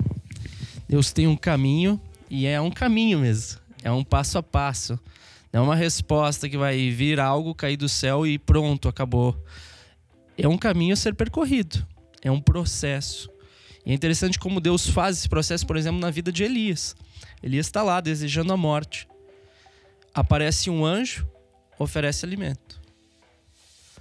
Deus 0.88 1.12
tem 1.12 1.28
um 1.28 1.38
caminho 1.38 2.02
e 2.30 2.48
é 2.48 2.60
um 2.60 2.72
caminho 2.72 3.20
mesmo. 3.20 3.60
É 3.84 3.92
um 3.92 4.04
passo 4.04 4.38
a 4.38 4.44
passo. 4.44 5.00
Não 5.52 5.62
é 5.62 5.64
uma 5.64 5.76
resposta 5.76 6.48
que 6.48 6.58
vai 6.58 6.90
vir 6.92 7.20
algo 7.20 7.56
cair 7.56 7.78
do 7.78 7.90
céu 7.90 8.26
e 8.26 8.38
pronto, 8.38 8.88
acabou 8.88 9.36
é 10.38 10.48
um 10.48 10.58
caminho 10.58 10.94
a 10.94 10.96
ser 10.96 11.16
percorrido, 11.16 11.86
é 12.22 12.32
um 12.32 12.40
processo. 12.40 13.30
E 13.86 13.92
é 13.92 13.94
interessante 13.94 14.40
como 14.40 14.62
Deus 14.62 14.88
faz 14.88 15.18
esse 15.18 15.28
processo, 15.28 15.68
por 15.68 15.76
exemplo, 15.76 16.00
na 16.00 16.10
vida 16.10 16.32
de 16.32 16.44
Elias. 16.44 16.96
Elias 17.44 17.66
está 17.66 17.84
lá 17.84 18.00
desejando 18.00 18.54
a 18.54 18.58
morte. 18.58 19.08
Aparece 20.14 20.70
um 20.70 20.86
anjo, 20.86 21.28
oferece 21.78 22.26
alimento. 22.26 22.80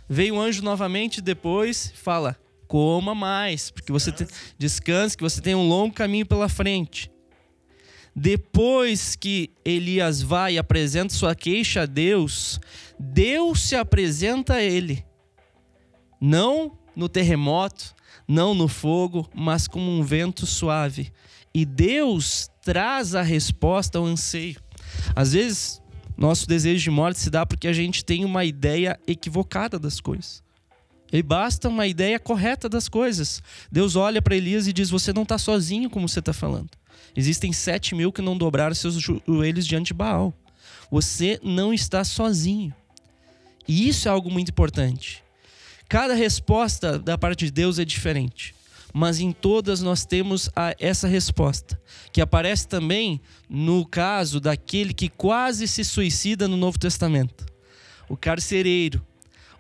Veio 0.09 0.37
o 0.37 0.41
anjo 0.41 0.63
novamente 0.63 1.21
depois, 1.21 1.93
fala: 1.97 2.37
coma 2.69 3.15
mais, 3.15 3.71
porque 3.71 3.91
você 3.91 4.13
descanse, 4.57 5.17
que 5.17 5.23
você 5.23 5.41
tem 5.41 5.55
um 5.55 5.67
longo 5.67 5.95
caminho 5.95 6.27
pela 6.27 6.49
frente. 6.49 7.11
Depois 8.21 9.15
que 9.15 9.49
Elias 9.65 10.21
vai 10.21 10.55
e 10.55 10.59
apresenta 10.59 11.15
sua 11.15 11.37
queixa 11.37 11.83
a 11.83 11.87
Deus, 11.87 12.59
Deus 12.99 13.63
se 13.63 13.77
apresenta 13.77 14.55
a 14.55 14.63
ele 14.63 15.05
não 16.21 16.77
no 16.97 17.09
terremoto, 17.09 17.95
não 18.27 18.57
no 18.57 18.67
fogo, 18.67 19.31
mas 19.33 19.69
como 19.69 19.89
um 19.89 20.03
vento 20.03 20.47
suave. 20.47 21.13
E 21.55 21.65
Deus 21.65 22.51
traz 22.61 23.15
a 23.15 23.23
resposta 23.23 23.99
ao 23.99 24.05
anseio. 24.05 24.61
Às 25.15 25.33
vezes, 25.33 25.81
nosso 26.17 26.45
desejo 26.49 26.83
de 26.83 26.91
morte 26.91 27.21
se 27.21 27.31
dá 27.31 27.47
porque 27.47 27.69
a 27.69 27.73
gente 27.73 28.05
tem 28.05 28.25
uma 28.25 28.45
ideia 28.45 28.99
equivocada 29.07 29.79
das 29.79 30.01
coisas. 30.01 30.43
E 31.13 31.23
basta 31.23 31.69
uma 31.69 31.87
ideia 31.87 32.19
correta 32.19 32.69
das 32.69 32.89
coisas. 32.89 33.41
Deus 33.71 33.95
olha 33.95 34.21
para 34.21 34.35
Elias 34.35 34.67
e 34.67 34.73
diz: 34.73 34.91
Você 34.91 35.13
não 35.13 35.23
está 35.23 35.39
sozinho, 35.39 35.89
como 35.89 36.09
você 36.09 36.19
está 36.19 36.33
falando. 36.33 36.71
Existem 37.19 37.53
sete 37.53 37.97
mil 37.97 38.13
que 38.13 38.23
não 38.23 38.39
dobraram 38.39 38.73
seus 38.77 38.95
joelhos 38.95 39.67
diante 39.67 39.89
de 39.89 39.95
Baal. 39.95 40.33
Você 40.89 41.41
não 41.43 41.75
está 41.75 42.05
sozinho. 42.05 42.73
E 43.67 43.89
isso 43.89 44.07
é 44.07 44.11
algo 44.13 44.31
muito 44.31 44.51
importante. 44.51 45.25
Cada 45.89 46.15
resposta 46.15 46.97
da 46.97 47.19
parte 47.19 47.47
de 47.47 47.51
Deus 47.51 47.81
é 47.81 47.85
diferente, 47.85 48.55
mas 48.95 49.19
em 49.19 49.33
todas 49.33 49.83
nós 49.83 50.07
temos 50.07 50.49
a, 50.55 50.77
essa 50.79 51.09
resposta, 51.09 51.81
que 52.13 52.21
aparece 52.21 52.69
também 52.69 53.21
no 53.51 53.85
caso 53.85 54.39
daquele 54.39 54.95
que 54.95 55.09
quase 55.09 55.67
se 55.67 55.85
suicida 55.85 56.47
no 56.47 56.57
Novo 56.57 56.79
Testamento, 56.79 57.45
o 58.09 58.17
carcereiro, 58.17 59.05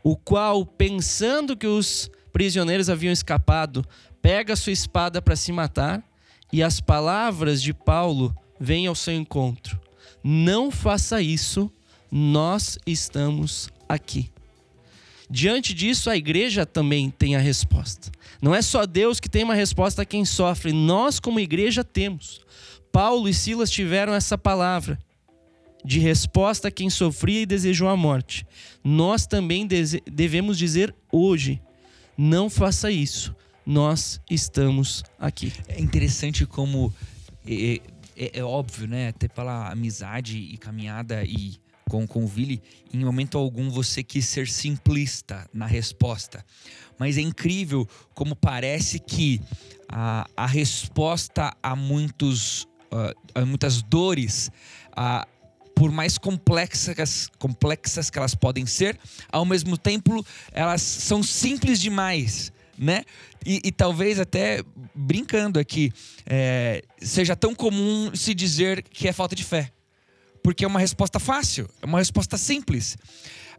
o 0.01 0.17
qual, 0.17 0.65
pensando 0.65 1.57
que 1.57 1.67
os 1.67 2.09
prisioneiros 2.33 2.89
haviam 2.89 3.13
escapado, 3.13 3.85
pega 4.23 4.55
sua 4.55 4.73
espada 4.73 5.21
para 5.21 5.35
se 5.35 5.51
matar, 5.51 6.05
e 6.53 6.63
as 6.63 6.81
palavras 6.81 7.63
de 7.63 7.73
Paulo 7.73 8.35
vêm 8.59 8.87
ao 8.87 8.95
seu 8.95 9.15
encontro: 9.15 9.81
Não 10.23 10.71
faça 10.71 11.21
isso, 11.21 11.71
nós 12.11 12.79
estamos 12.87 13.69
aqui. 13.89 14.31
Diante 15.31 15.75
disso, 15.75 16.09
a 16.09 16.17
igreja 16.17 16.65
também 16.65 17.11
tem 17.11 17.37
a 17.37 17.39
resposta. 17.39 18.11
Não 18.41 18.55
é 18.55 18.63
só 18.63 18.87
Deus 18.87 19.21
que 19.21 19.29
tem 19.29 19.45
uma 19.45 19.55
resposta 19.55 20.03
a 20.03 20.07
quem 20.07 20.25
sofre, 20.25 20.73
nós, 20.73 21.21
como 21.21 21.39
igreja, 21.39 21.85
temos. 21.85 22.41
Paulo 22.91 23.29
e 23.29 23.35
Silas 23.35 23.71
tiveram 23.71 24.15
essa 24.15 24.39
palavra 24.39 24.99
de 25.85 25.99
resposta 25.99 26.69
a 26.69 26.71
quem 26.71 26.89
sofria 26.89 27.43
e 27.43 27.47
desejou 27.47 27.89
a 27.89 27.97
morte. 27.97 28.47
Nós 28.83 29.27
também 29.27 29.67
devemos 30.11 30.57
dizer 30.57 30.95
hoje: 31.13 31.61
não 32.17 32.49
faça 32.49 32.91
isso, 32.91 33.35
nós 33.69 34.19
estamos 34.31 35.05
aqui. 35.19 35.53
É 35.69 35.79
interessante 35.79 36.47
como 36.47 36.91
é, 37.47 37.83
é, 38.17 38.39
é 38.39 38.43
óbvio, 38.43 38.89
né? 38.89 39.09
Até 39.09 39.29
pela 39.29 39.71
amizade 39.71 40.39
e 40.39 40.57
caminhada 40.57 41.23
e 41.23 41.61
com, 41.87 42.07
com 42.07 42.25
o 42.25 42.27
Vili, 42.27 42.63
em 42.95 43.05
momento 43.05 43.37
algum 43.37 43.69
você 43.69 44.03
quis 44.03 44.27
ser 44.27 44.49
simplista 44.49 45.47
na 45.53 45.67
resposta. 45.67 46.43
Mas 46.99 47.19
é 47.19 47.21
incrível 47.21 47.87
como 48.15 48.35
parece 48.35 48.99
que 48.99 49.39
a, 49.87 50.27
a 50.35 50.47
resposta 50.47 51.55
a, 51.63 51.77
muitos, 51.77 52.63
uh, 52.91 53.15
a 53.35 53.45
muitas 53.45 53.83
dores, 53.83 54.51
por 55.75 55.91
mais 55.91 56.17
complexas, 56.17 57.29
complexas 57.39 58.09
que 58.09 58.19
elas 58.19 58.35
podem 58.35 58.65
ser, 58.65 58.99
ao 59.31 59.45
mesmo 59.45 59.77
tempo 59.77 60.25
elas 60.53 60.81
são 60.81 61.23
simples 61.23 61.79
demais. 61.79 62.51
Né? 62.79 63.03
E, 63.45 63.61
e 63.65 63.73
talvez 63.73 64.21
até 64.21 64.63
brincando 64.95 65.59
aqui, 65.59 65.93
é, 66.25 66.83
seja 67.01 67.35
tão 67.35 67.55
comum 67.55 68.15
se 68.15 68.33
dizer 68.33 68.83
que 68.83 69.09
é 69.09 69.13
falta 69.13 69.35
de 69.35 69.43
fé 69.43 69.73
porque 70.49 70.65
é 70.65 70.69
uma 70.69 70.81
resposta 70.81 71.19
fácil, 71.19 71.69
é 71.83 71.85
uma 71.85 71.99
resposta 71.99 72.39
simples. 72.39 72.97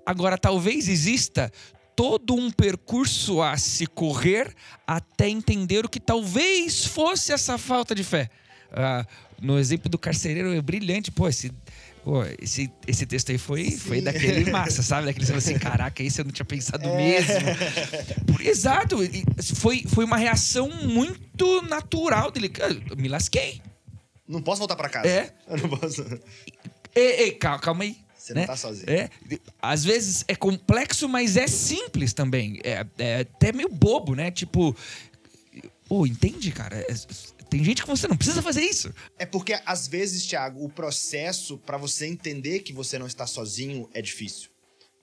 Agora, 0.03 0.39
talvez 0.39 0.88
exista 0.88 1.51
todo 1.95 2.34
um 2.34 2.49
percurso 2.49 3.43
a 3.43 3.57
se 3.57 3.86
correr 3.86 4.55
até 4.88 5.30
entender 5.30 5.86
o 5.86 5.89
que 5.89 5.99
talvez 5.99 6.86
fosse 6.86 7.32
essa 7.32 7.59
falta 7.59 7.93
de 7.93 8.03
fé. 8.03 8.28
Uh, 8.72 9.05
no 9.41 9.59
exemplo 9.59 9.89
do 9.89 9.99
carcereiro 9.99 10.51
é 10.53 10.61
brilhante, 10.61 11.11
pô, 11.11 11.28
esse, 11.28 11.51
pô, 12.03 12.23
esse, 12.41 12.71
esse 12.87 13.05
texto 13.05 13.31
aí 13.31 13.37
foi, 13.37 13.71
foi 13.71 14.01
daquele 14.01 14.49
massa, 14.51 14.81
sabe? 14.81 15.05
Daquele 15.05 15.25
você 15.25 15.33
assim, 15.33 15.59
caraca, 15.59 16.01
isso 16.01 16.21
eu 16.21 16.25
não 16.25 16.31
tinha 16.31 16.45
pensado 16.45 16.87
é. 16.87 16.97
mesmo. 16.97 17.47
Exato, 18.41 18.97
foi, 19.55 19.83
foi 19.87 20.05
uma 20.05 20.17
reação 20.17 20.69
muito 20.69 21.61
natural 21.63 22.31
dele. 22.31 22.51
Eu 22.89 22.97
me 22.97 23.07
lasquei. 23.07 23.61
Não 24.27 24.41
posso 24.41 24.59
voltar 24.59 24.75
para 24.75 24.89
casa. 24.89 25.07
É. 25.07 25.33
Eu 25.47 25.57
não 25.57 25.69
posso. 25.69 26.03
Ei, 26.95 27.23
ei, 27.23 27.31
calma, 27.31 27.59
calma 27.59 27.83
aí. 27.83 27.97
Você 28.15 28.33
né? 28.33 28.41
não 28.41 28.47
tá 28.47 28.55
sozinho. 28.55 28.89
É, 28.89 29.09
às 29.59 29.83
vezes 29.83 30.23
é 30.27 30.35
complexo, 30.35 31.09
mas 31.09 31.35
é 31.35 31.47
simples 31.47 32.13
também. 32.13 32.59
É, 32.63 32.85
é 32.99 33.19
até 33.21 33.51
meio 33.51 33.69
bobo, 33.69 34.13
né? 34.13 34.29
Tipo, 34.29 34.75
oh, 35.89 36.05
entende, 36.05 36.51
cara? 36.51 36.85
Tem 37.49 37.63
gente 37.63 37.81
que 37.81 37.87
você 37.87 38.07
não 38.07 38.15
precisa 38.15 38.41
fazer 38.41 38.61
isso. 38.61 38.93
É 39.17 39.25
porque, 39.25 39.59
às 39.65 39.87
vezes, 39.87 40.25
Thiago, 40.25 40.63
o 40.63 40.69
processo 40.69 41.57
para 41.57 41.77
você 41.77 42.05
entender 42.05 42.59
que 42.59 42.71
você 42.71 42.99
não 42.99 43.07
está 43.07 43.25
sozinho 43.25 43.89
é 43.93 44.01
difícil. 44.01 44.51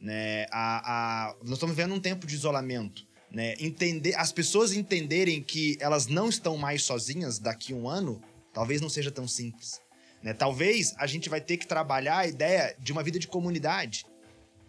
Né? 0.00 0.46
A, 0.52 1.30
a, 1.30 1.34
nós 1.42 1.54
estamos 1.54 1.74
vivendo 1.74 1.94
um 1.94 2.00
tempo 2.00 2.26
de 2.26 2.34
isolamento. 2.34 3.04
Né? 3.32 3.54
Entender, 3.58 4.14
as 4.14 4.30
pessoas 4.30 4.72
entenderem 4.72 5.42
que 5.42 5.76
elas 5.80 6.06
não 6.06 6.28
estão 6.28 6.56
mais 6.56 6.82
sozinhas 6.84 7.40
daqui 7.40 7.72
a 7.72 7.76
um 7.76 7.88
ano, 7.88 8.22
talvez 8.52 8.80
não 8.80 8.88
seja 8.88 9.10
tão 9.10 9.26
simples. 9.26 9.80
Né? 10.22 10.32
Talvez 10.32 10.94
a 10.98 11.06
gente 11.06 11.28
vai 11.28 11.40
ter 11.40 11.56
que 11.56 11.66
trabalhar 11.66 12.18
a 12.18 12.26
ideia 12.28 12.76
de 12.78 12.92
uma 12.92 13.02
vida 13.02 13.18
de 13.18 13.26
comunidade, 13.26 14.06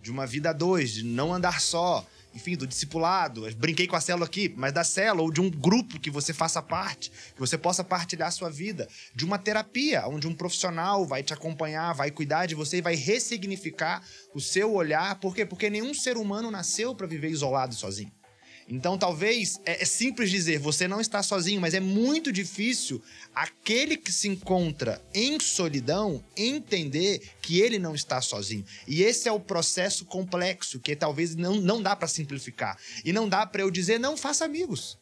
de 0.02 0.10
uma 0.10 0.26
vida 0.26 0.50
a 0.50 0.54
dois, 0.54 0.92
de 0.92 1.04
não 1.04 1.32
andar 1.32 1.62
só, 1.62 2.06
enfim, 2.38 2.56
do 2.56 2.68
discipulado. 2.68 3.48
Brinquei 3.58 3.88
com 3.88 3.96
a 3.96 4.02
célula 4.02 4.28
aqui, 4.28 4.54
mas 4.56 4.72
da 4.72 4.84
célula 4.84 5.24
ou 5.24 5.32
de 5.32 5.42
um 5.42 5.50
grupo 5.50 6.00
que 6.00 6.12
você 6.12 6.34
faça 6.34 6.62
parte, 6.62 7.12
que 7.34 7.40
você 7.40 7.58
possa 7.58 7.84
partilhar 7.84 8.28
a 8.28 8.32
sua 8.32 8.50
vida, 8.50 8.88
de 9.16 9.26
uma 9.26 9.40
terapia, 9.40 10.08
onde 10.08 10.28
um 10.28 10.36
profissional 10.36 11.06
vai 11.06 11.24
te 11.24 11.34
acompanhar, 11.34 11.94
vai 11.94 12.12
cuidar 12.12 12.46
de 12.46 12.54
você 12.54 12.78
e 12.78 12.82
vai 12.82 12.96
ressignificar 12.96 14.04
o 14.36 14.40
seu 14.40 14.72
olhar. 14.72 15.20
Por 15.20 15.34
quê? 15.34 15.46
Porque 15.46 15.68
nenhum 15.68 15.96
ser 15.96 16.16
humano 16.16 16.52
nasceu 16.52 16.94
para 16.94 17.08
viver 17.08 17.30
isolado 17.30 17.74
sozinho. 17.74 18.12
Então, 18.70 18.98
talvez 18.98 19.62
é, 19.66 19.82
é, 19.82 19.86
simples 19.86 20.30
dizer 20.30 20.60
você 20.60 20.88
não 20.88 21.00
está 21.00 21.24
sozinho, 21.24 21.62
mas 21.62 21.74
é 21.74 21.80
muito 21.80 22.32
difícil 22.32 23.02
aquele 23.34 23.96
que 23.96 24.12
se 24.12 24.28
encontra 24.28 25.02
em 25.14 25.40
solidão 25.40 26.22
entender 26.36 27.22
que 27.42 27.62
ele 27.62 27.80
não 27.80 27.96
está 27.96 28.22
sozinho. 28.22 28.66
E 28.86 29.04
esse 29.04 29.30
é 29.30 29.32
o 29.32 29.40
processo 29.40 30.04
complexo 30.04 30.80
que 30.80 30.96
talvez 30.96 31.34
não, 31.36 31.56
não 31.56 31.82
dá 31.82 31.96
para 31.96 32.10
simplificar. 32.10 32.78
E 33.06 33.14
não 33.14 33.30
dá 33.30 33.46
para 33.46 33.62
eu 33.62 33.72
dizer 33.72 34.00
não 34.00 34.18
faça 34.18 34.44
amigos. 34.44 34.98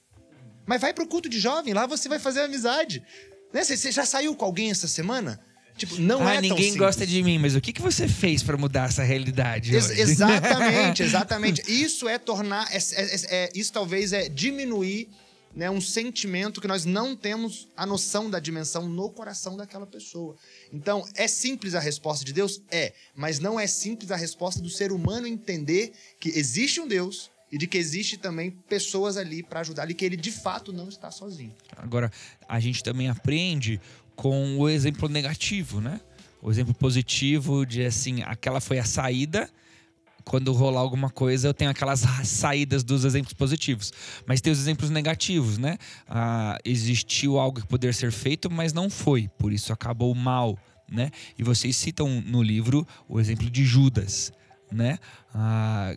Mas 0.66 0.82
vai 0.82 0.93
para 0.93 1.03
o 1.03 1.07
culto 1.07 1.28
de 1.28 1.39
jovem, 1.39 1.74
lá 1.74 1.88
você 1.88 2.07
vai 2.07 2.20
fazer 2.20 2.41
amizade. 2.41 3.03
Né? 3.51 3.63
Você 3.63 3.91
já 3.91 4.05
saiu 4.05 4.36
com 4.36 4.45
alguém 4.45 4.70
essa 4.70 4.88
semana? 4.88 5.39
Tipo, 5.78 5.99
não 5.99 6.26
ah, 6.26 6.36
é 6.36 6.41
ninguém 6.41 6.76
gosta 6.78 7.05
de 7.05 7.21
mim, 7.21 7.38
mas 7.38 7.55
o 7.55 7.61
que, 7.61 7.73
que 7.73 7.82
você 7.82 8.07
fez 8.07 8.41
para 8.41 8.55
mudar 8.55 8.88
essa 8.88 9.03
realidade? 9.03 9.76
Ex 9.76 9.89
exatamente, 9.89 11.03
exatamente. 11.03 11.61
Isso 11.67 12.07
é 12.07 12.17
tornar. 12.17 12.67
É, 12.73 12.78
é, 12.78 13.15
é, 13.30 13.49
isso 13.53 13.73
talvez 13.73 14.13
é 14.13 14.30
diminuir 14.30 15.09
né, 15.55 15.69
um 15.69 15.82
sentimento 15.82 16.59
que 16.61 16.67
nós 16.67 16.86
não 16.86 17.15
temos 17.15 17.67
a 17.76 17.86
noção 17.86 18.30
da 18.30 18.39
dimensão 18.39 18.88
no 18.88 19.09
coração 19.09 19.55
daquela 19.55 19.86
pessoa. 19.86 20.36
Então, 20.71 21.05
é 21.15 21.28
simples 21.28 21.76
a 21.76 21.80
resposta 21.80 22.26
de 22.26 22.34
Deus? 22.34 22.61
É, 22.69 22.93
mas 23.15 23.39
não 23.39 23.59
é 23.59 23.67
simples 23.67 24.11
a 24.11 24.15
resposta 24.15 24.61
do 24.61 24.69
ser 24.69 24.91
humano 24.91 25.28
entender 25.28 25.93
que 26.19 26.30
existe 26.30 26.80
um 26.82 26.88
Deus 26.88 27.32
e 27.51 27.57
de 27.57 27.67
que 27.67 27.78
existe 27.78 28.17
também 28.17 28.51
pessoas 28.51 29.15
ali 29.15 29.41
para 29.41 29.61
ajudar 29.61 29.89
e 29.89 29.93
que 29.93 30.03
ele 30.03 30.17
de 30.17 30.32
fato 30.32 30.73
não 30.73 30.89
está 30.89 31.09
sozinho. 31.09 31.55
Agora, 31.78 32.11
a 32.47 32.59
gente 32.59 32.84
também 32.84 33.07
aprende 33.07 33.80
com 34.16 34.57
o 34.57 34.70
exemplo 34.70 35.09
negativo, 35.09 35.82
né? 35.82 35.99
O 36.41 36.51
exemplo 36.51 36.74
positivo 36.74 37.66
de 37.66 37.84
assim, 37.84 38.22
aquela 38.24 38.61
foi 38.61 38.80
a 38.80 38.86
saída. 38.86 39.49
Quando 40.24 40.51
rolar 40.53 40.80
alguma 40.80 41.09
coisa, 41.09 41.47
eu 41.47 41.53
tenho 41.53 41.70
aquelas 41.70 41.99
saídas 42.24 42.84
dos 42.84 43.05
exemplos 43.05 43.34
positivos. 43.34 43.93
Mas 44.26 44.41
tem 44.41 44.51
os 44.51 44.59
exemplos 44.59 44.89
negativos, 44.89 45.57
né? 45.57 45.78
Ah, 46.07 46.57
existiu 46.66 47.38
algo 47.38 47.61
que 47.61 47.68
poderia 47.68 47.93
ser 47.93 48.11
feito, 48.11 48.49
mas 48.49 48.74
não 48.74 48.89
foi. 48.89 49.28
Por 49.38 49.53
isso 49.53 49.72
acabou 49.72 50.13
mal, 50.16 50.57
né? 50.89 51.11
E 51.38 51.43
vocês 51.43 51.76
citam 51.76 52.22
no 52.22 52.41
livro 52.41 52.88
o 53.07 53.20
exemplo 53.20 53.49
de 53.49 53.63
Judas, 53.63 54.32
né? 54.72 54.97
Ah, 55.34 55.95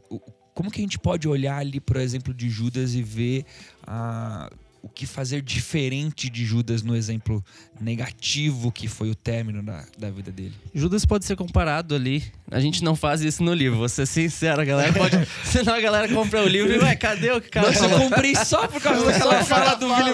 como 0.54 0.70
que 0.70 0.80
a 0.80 0.82
gente 0.82 0.98
pode 0.98 1.26
olhar 1.26 1.58
ali, 1.58 1.80
por 1.80 1.96
exemplo, 1.96 2.34
de 2.34 2.50
Judas 2.50 2.94
e 2.94 3.02
ver... 3.02 3.44
Ah, 3.86 4.50
o 4.82 4.88
que 4.88 5.06
fazer 5.06 5.42
diferente 5.42 6.30
de 6.30 6.44
Judas 6.44 6.82
no 6.82 6.94
exemplo 6.94 7.44
negativo 7.80 8.70
que 8.70 8.88
foi 8.88 9.10
o 9.10 9.14
término 9.14 9.62
da, 9.62 9.84
da 9.98 10.10
vida 10.10 10.30
dele. 10.30 10.54
Judas 10.74 11.04
pode 11.04 11.24
ser 11.24 11.36
comparado 11.36 11.94
ali. 11.94 12.24
A 12.50 12.60
gente 12.60 12.82
não 12.82 12.94
faz 12.94 13.20
isso 13.20 13.42
no 13.42 13.52
livro, 13.52 13.78
vou 13.78 13.88
ser 13.88 14.06
sincero, 14.06 14.60
a 14.60 14.64
galera 14.64 14.92
pode. 14.92 15.16
Senão 15.44 15.74
a 15.74 15.80
galera 15.80 16.08
compra 16.08 16.42
o 16.42 16.48
livro 16.48 16.72
e, 16.72 16.78
ué, 16.78 16.94
cadê 16.96 17.32
o 17.32 17.40
que 17.40 17.48
cara 17.48 17.68
Nossa, 17.68 17.86
eu 17.86 17.98
comprei 17.98 18.34
só 18.36 18.66
por 18.66 18.80
causa 18.80 19.04
daquela 19.10 19.44
fala 19.44 19.74
do 19.74 19.88
Vili. 19.94 20.10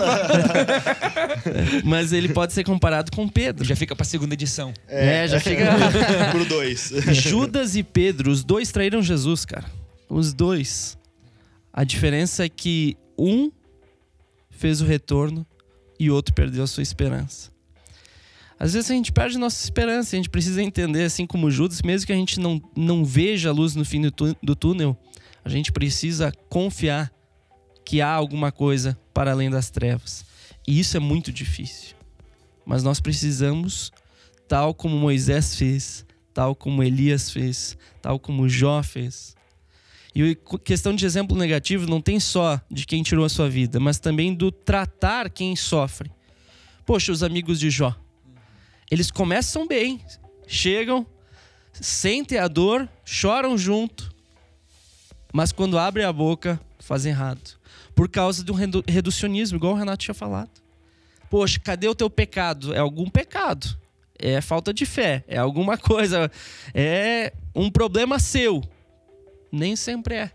Mas 1.84 2.12
ele 2.12 2.28
pode 2.28 2.52
ser 2.52 2.64
comparado 2.64 3.12
com 3.12 3.28
Pedro. 3.28 3.64
Já 3.64 3.76
fica 3.76 3.94
pra 3.94 4.04
segunda 4.04 4.34
edição. 4.34 4.72
É, 4.88 5.24
é 5.24 5.28
já 5.28 5.40
fica. 5.40 5.64
Pro 6.30 6.44
dois. 6.44 6.92
Judas 7.12 7.76
e 7.76 7.82
Pedro, 7.82 8.30
os 8.30 8.42
dois 8.42 8.72
traíram 8.72 9.02
Jesus, 9.02 9.44
cara. 9.44 9.66
Os 10.08 10.32
dois. 10.32 10.98
A 11.72 11.84
diferença 11.84 12.44
é 12.44 12.48
que 12.48 12.96
um 13.18 13.50
fez 14.64 14.80
o 14.80 14.86
retorno 14.86 15.46
e 16.00 16.10
outro 16.10 16.32
perdeu 16.32 16.64
a 16.64 16.66
sua 16.66 16.82
esperança. 16.82 17.52
Às 18.58 18.72
vezes 18.72 18.90
a 18.90 18.94
gente 18.94 19.12
perde 19.12 19.36
nossa 19.36 19.62
esperança, 19.62 20.16
a 20.16 20.18
gente 20.18 20.30
precisa 20.30 20.62
entender, 20.62 21.04
assim 21.04 21.26
como 21.26 21.50
Judas, 21.50 21.82
mesmo 21.82 22.06
que 22.06 22.14
a 22.14 22.16
gente 22.16 22.40
não, 22.40 22.62
não 22.74 23.04
veja 23.04 23.50
a 23.50 23.52
luz 23.52 23.74
no 23.74 23.84
fim 23.84 24.00
do, 24.00 24.56
túnel, 24.56 24.96
a 25.44 25.50
gente 25.50 25.70
precisa 25.70 26.32
confiar 26.48 27.12
que 27.84 28.00
há 28.00 28.10
alguma 28.10 28.50
coisa 28.50 28.98
para 29.12 29.32
além 29.32 29.50
das 29.50 29.68
trevas. 29.68 30.24
E 30.66 30.80
isso 30.80 30.96
é 30.96 31.00
muito 31.00 31.30
difícil. 31.30 31.94
Mas 32.64 32.82
nós 32.82 33.00
precisamos, 33.00 33.92
tal 34.48 34.72
como 34.72 34.96
Moisés 34.96 35.56
fez, 35.56 36.06
tal 36.32 36.54
como 36.54 36.82
Elias 36.82 37.28
fez, 37.28 37.76
tal 38.00 38.18
como 38.18 38.48
Jó 38.48 38.82
fez, 38.82 39.36
e 40.14 40.36
questão 40.64 40.94
de 40.94 41.04
exemplo 41.04 41.36
negativo 41.36 41.88
não 41.88 42.00
tem 42.00 42.20
só 42.20 42.60
de 42.70 42.86
quem 42.86 43.02
tirou 43.02 43.24
a 43.24 43.28
sua 43.28 43.48
vida, 43.48 43.80
mas 43.80 43.98
também 43.98 44.32
do 44.32 44.52
tratar 44.52 45.28
quem 45.28 45.56
sofre. 45.56 46.10
Poxa, 46.86 47.10
os 47.10 47.22
amigos 47.22 47.58
de 47.58 47.68
Jó. 47.68 47.96
Eles 48.90 49.10
começam 49.10 49.66
bem, 49.66 50.00
chegam, 50.46 51.04
sentem 51.72 52.38
a 52.38 52.46
dor, 52.46 52.88
choram 53.04 53.58
junto, 53.58 54.14
mas 55.32 55.50
quando 55.50 55.78
abrem 55.78 56.04
a 56.04 56.12
boca, 56.12 56.60
fazem 56.78 57.10
errado. 57.10 57.58
Por 57.92 58.08
causa 58.08 58.44
do 58.44 58.52
reducionismo, 58.86 59.56
igual 59.56 59.72
o 59.72 59.76
Renato 59.76 60.04
tinha 60.04 60.14
falado. 60.14 60.50
Poxa, 61.28 61.58
cadê 61.58 61.88
o 61.88 61.94
teu 61.94 62.08
pecado? 62.08 62.72
É 62.72 62.78
algum 62.78 63.10
pecado. 63.10 63.76
é 64.16 64.40
falta 64.40 64.72
de 64.72 64.86
fé, 64.86 65.24
é 65.26 65.38
alguma 65.38 65.76
coisa, 65.76 66.30
é 66.72 67.32
um 67.52 67.68
problema 67.68 68.20
seu. 68.20 68.62
Nem 69.54 69.76
sempre 69.76 70.16
é. 70.16 70.30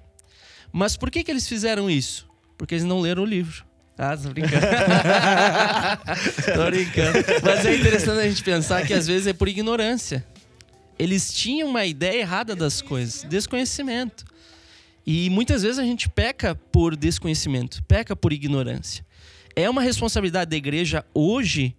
Mas 0.72 0.96
por 0.96 1.12
que, 1.12 1.24
que 1.24 1.30
eles 1.30 1.48
fizeram 1.48 1.90
isso? 1.90 2.26
Porque 2.58 2.76
eles 2.76 2.86
não 2.86 3.02
leram 3.02 3.24
o 3.24 3.26
livro. 3.26 3.66
Ah, 3.98 4.16
tô 4.16 4.30
brincando. 4.30 4.66
tô 6.56 6.66
brincando. 6.68 7.20
Mas 7.44 7.66
é 7.66 7.76
interessante 7.76 8.20
a 8.20 8.30
gente 8.30 8.44
pensar 8.44 8.88
que 8.88 8.94
às 8.94 9.08
vezes 9.08 9.28
é 9.28 9.34
por 9.34 9.50
ignorância. 9.50 10.26
Eles 10.98 11.34
tinham 11.34 11.68
uma 11.68 11.86
ideia 11.86 12.22
errada 12.22 12.56
das 12.56 12.82
coisas, 12.82 13.24
desconhecimento. 13.24 14.24
E 15.06 15.30
muitas 15.30 15.64
vezes 15.64 15.80
a 15.80 15.84
gente 15.84 16.08
peca 16.08 16.56
por 16.56 16.96
desconhecimento, 16.96 17.84
peca 17.84 18.16
por 18.16 18.32
ignorância. 18.32 19.06
É 19.54 19.70
uma 19.70 19.82
responsabilidade 19.82 20.50
da 20.52 20.56
igreja 20.56 21.06
hoje, 21.14 21.76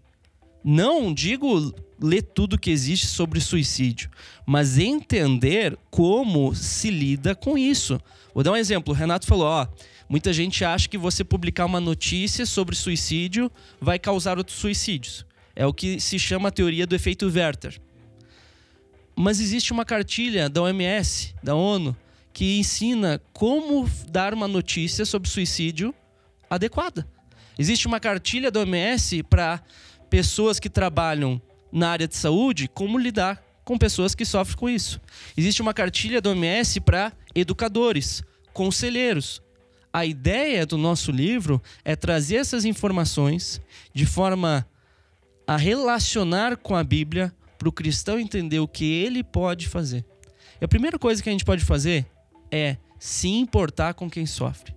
não 0.64 1.12
digo 1.12 1.74
ler 2.00 2.22
tudo 2.22 2.58
que 2.58 2.70
existe 2.70 3.06
sobre 3.06 3.40
suicídio, 3.40 4.10
mas 4.46 4.78
entender 4.78 5.78
como 5.90 6.54
se 6.54 6.90
lida 6.90 7.34
com 7.34 7.56
isso. 7.58 8.00
Vou 8.34 8.42
dar 8.42 8.52
um 8.52 8.56
exemplo. 8.56 8.92
O 8.92 8.96
Renato 8.96 9.26
falou: 9.26 9.46
ó, 9.46 9.66
muita 10.08 10.32
gente 10.32 10.64
acha 10.64 10.88
que 10.88 10.98
você 10.98 11.22
publicar 11.22 11.66
uma 11.66 11.80
notícia 11.80 12.46
sobre 12.46 12.74
suicídio 12.74 13.50
vai 13.80 13.98
causar 13.98 14.38
outros 14.38 14.58
suicídios. 14.58 15.26
É 15.54 15.66
o 15.66 15.74
que 15.74 16.00
se 16.00 16.18
chama 16.18 16.48
a 16.48 16.52
teoria 16.52 16.86
do 16.86 16.94
efeito 16.94 17.26
Werther. 17.26 17.80
Mas 19.14 19.40
existe 19.40 19.72
uma 19.72 19.84
cartilha 19.84 20.48
da 20.48 20.62
OMS, 20.62 21.34
da 21.42 21.54
ONU, 21.54 21.94
que 22.32 22.58
ensina 22.58 23.20
como 23.32 23.90
dar 24.08 24.32
uma 24.32 24.48
notícia 24.48 25.04
sobre 25.04 25.28
suicídio 25.28 25.94
adequada. 26.48 27.06
Existe 27.58 27.86
uma 27.86 28.00
cartilha 28.00 28.50
da 28.50 28.60
OMS 28.60 29.22
para 29.24 29.60
pessoas 30.10 30.58
que 30.58 30.68
trabalham 30.68 31.40
na 31.72 31.90
área 31.90 32.08
de 32.08 32.16
saúde, 32.16 32.68
como 32.68 32.98
lidar 32.98 33.42
com 33.64 33.78
pessoas 33.78 34.14
que 34.14 34.24
sofrem 34.24 34.58
com 34.58 34.68
isso. 34.68 35.00
Existe 35.36 35.62
uma 35.62 35.72
cartilha 35.72 36.20
da 36.20 36.30
OMS 36.30 36.80
para 36.80 37.12
educadores, 37.34 38.22
conselheiros. 38.52 39.40
A 39.92 40.04
ideia 40.04 40.66
do 40.66 40.76
nosso 40.76 41.12
livro 41.12 41.62
é 41.84 41.94
trazer 41.94 42.36
essas 42.36 42.64
informações 42.64 43.60
de 43.94 44.06
forma 44.06 44.66
a 45.46 45.56
relacionar 45.56 46.56
com 46.56 46.74
a 46.74 46.84
Bíblia 46.84 47.32
para 47.58 47.68
o 47.68 47.72
cristão 47.72 48.18
entender 48.18 48.58
o 48.60 48.68
que 48.68 48.84
ele 48.84 49.22
pode 49.22 49.68
fazer. 49.68 50.04
E 50.60 50.64
a 50.64 50.68
primeira 50.68 50.98
coisa 50.98 51.22
que 51.22 51.28
a 51.28 51.32
gente 51.32 51.44
pode 51.44 51.64
fazer 51.64 52.06
é 52.50 52.76
se 52.98 53.28
importar 53.28 53.94
com 53.94 54.10
quem 54.10 54.26
sofre. 54.26 54.74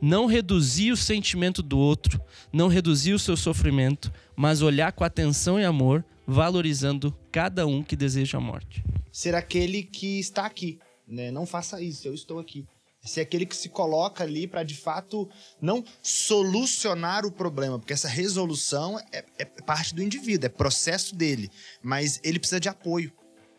Não 0.00 0.26
reduzir 0.26 0.92
o 0.92 0.96
sentimento 0.96 1.62
do 1.62 1.78
outro, 1.78 2.20
não 2.52 2.68
reduzir 2.68 3.12
o 3.12 3.18
seu 3.18 3.36
sofrimento, 3.36 4.10
mas 4.40 4.62
olhar 4.62 4.90
com 4.92 5.04
atenção 5.04 5.60
e 5.60 5.64
amor, 5.66 6.02
valorizando 6.26 7.14
cada 7.30 7.66
um 7.66 7.82
que 7.82 7.94
deseja 7.94 8.38
a 8.38 8.40
morte. 8.40 8.82
Ser 9.12 9.34
aquele 9.34 9.82
que 9.82 10.18
está 10.18 10.46
aqui, 10.46 10.78
né? 11.06 11.30
Não 11.30 11.44
faça 11.44 11.78
isso, 11.82 12.08
eu 12.08 12.14
estou 12.14 12.38
aqui. 12.38 12.66
Ser 13.04 13.20
aquele 13.20 13.44
que 13.44 13.54
se 13.54 13.68
coloca 13.68 14.24
ali 14.24 14.46
para 14.46 14.62
de 14.62 14.74
fato 14.74 15.28
não 15.60 15.84
solucionar 16.00 17.26
o 17.26 17.30
problema, 17.30 17.78
porque 17.78 17.92
essa 17.92 18.08
resolução 18.08 18.98
é, 19.12 19.26
é 19.38 19.44
parte 19.44 19.94
do 19.94 20.02
indivíduo, 20.02 20.46
é 20.46 20.48
processo 20.48 21.14
dele, 21.14 21.50
mas 21.82 22.18
ele 22.24 22.38
precisa 22.38 22.58
de 22.58 22.70
apoio, 22.70 23.12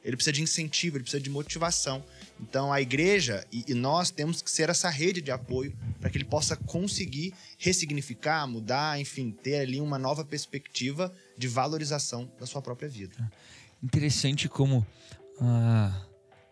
ele 0.04 0.16
precisa 0.16 0.34
de 0.34 0.42
incentivo, 0.42 0.98
ele 0.98 1.04
precisa 1.04 1.22
de 1.22 1.30
motivação. 1.30 2.04
Então 2.42 2.74
a 2.74 2.82
igreja 2.82 3.46
e, 3.52 3.74
nós 3.74 4.10
temos 4.10 4.42
que 4.42 4.50
ser 4.50 4.70
essa 4.70 4.90
rede 4.90 5.22
de 5.22 5.32
apoio 5.32 5.78
para 6.00 6.10
que 6.10 6.18
ele 6.18 6.26
possa 6.26 6.56
conseguir 6.56 7.34
ressignificar, 7.58 8.48
mudar, 8.48 9.00
enfim, 9.00 9.32
ter 9.32 9.58
ali 9.58 9.80
uma 9.80 10.00
nova 10.00 10.26
perspectiva 10.26 11.14
de 11.38 11.48
valorização 11.48 12.30
da 12.40 12.46
sua 12.46 12.62
própria 12.62 12.90
vida. 12.90 13.16
Interessante 13.82 14.50
como 14.50 14.86
ah, 15.40 16.06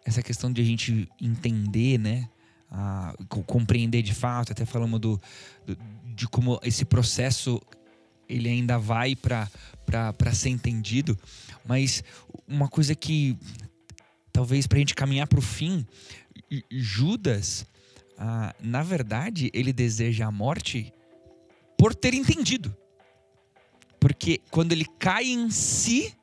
essa 0.05 0.21
questão 0.21 0.51
de 0.51 0.61
a 0.61 0.65
gente 0.65 1.09
entender, 1.19 1.97
né? 1.97 2.29
Ah, 2.71 3.15
compreender 3.47 4.03
de 4.03 4.13
fato, 4.13 4.51
até 4.51 4.63
falamos 4.63 4.99
do, 4.99 5.19
do, 5.65 5.75
de 6.15 6.27
como 6.27 6.59
esse 6.63 6.85
processo 6.85 7.59
ele 8.27 8.47
ainda 8.47 8.77
vai 8.77 9.15
para 9.15 9.49
ser 10.33 10.49
entendido, 10.49 11.17
mas 11.65 12.03
uma 12.47 12.67
coisa 12.67 12.93
que 12.93 13.35
talvez 14.39 14.65
para 14.65 14.77
a 14.77 14.79
gente 14.79 14.95
caminhar 14.95 15.27
para 15.27 15.37
o 15.39 15.41
fim, 15.41 15.85
Judas, 16.71 17.65
ah, 18.17 18.55
na 18.61 18.81
verdade, 18.81 19.51
ele 19.53 19.73
deseja 19.73 20.27
a 20.27 20.31
morte 20.31 20.93
por 21.77 21.93
ter 21.93 22.13
entendido. 22.13 22.73
Porque 23.99 24.39
quando 24.49 24.71
ele 24.71 24.85
cai 24.97 25.25
em 25.25 25.51
si, 25.51 26.15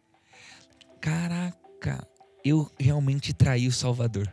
caraca, 0.98 2.08
eu 2.42 2.72
realmente 2.80 3.34
traí 3.34 3.68
o 3.68 3.72
Salvador. 3.72 4.26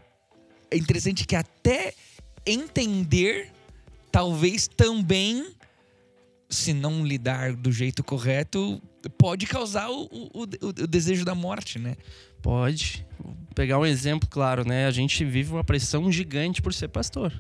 É 0.72 0.78
interessante 0.78 1.28
que 1.28 1.36
até 1.36 1.94
entender, 2.46 3.52
talvez 4.10 4.66
também, 4.66 5.54
se 6.50 6.74
não 6.74 7.06
lidar 7.06 7.54
do 7.54 7.70
jeito 7.70 8.02
correto, 8.02 8.82
pode 9.18 9.46
causar 9.46 9.90
o, 9.90 10.06
o, 10.06 10.44
o, 10.44 10.68
o 10.68 10.88
desejo 10.88 11.26
da 11.26 11.36
morte, 11.36 11.78
né? 11.78 11.98
Pode. 12.42 13.06
Pegar 13.56 13.80
um 13.80 13.86
exemplo 13.86 14.28
claro, 14.30 14.68
né? 14.68 14.88
A 14.88 14.92
gente 14.92 15.24
vive 15.24 15.52
uma 15.52 15.64
pressão 15.64 16.12
gigante 16.12 16.62
por 16.62 16.74
ser 16.74 16.88
pastor. 16.88 17.32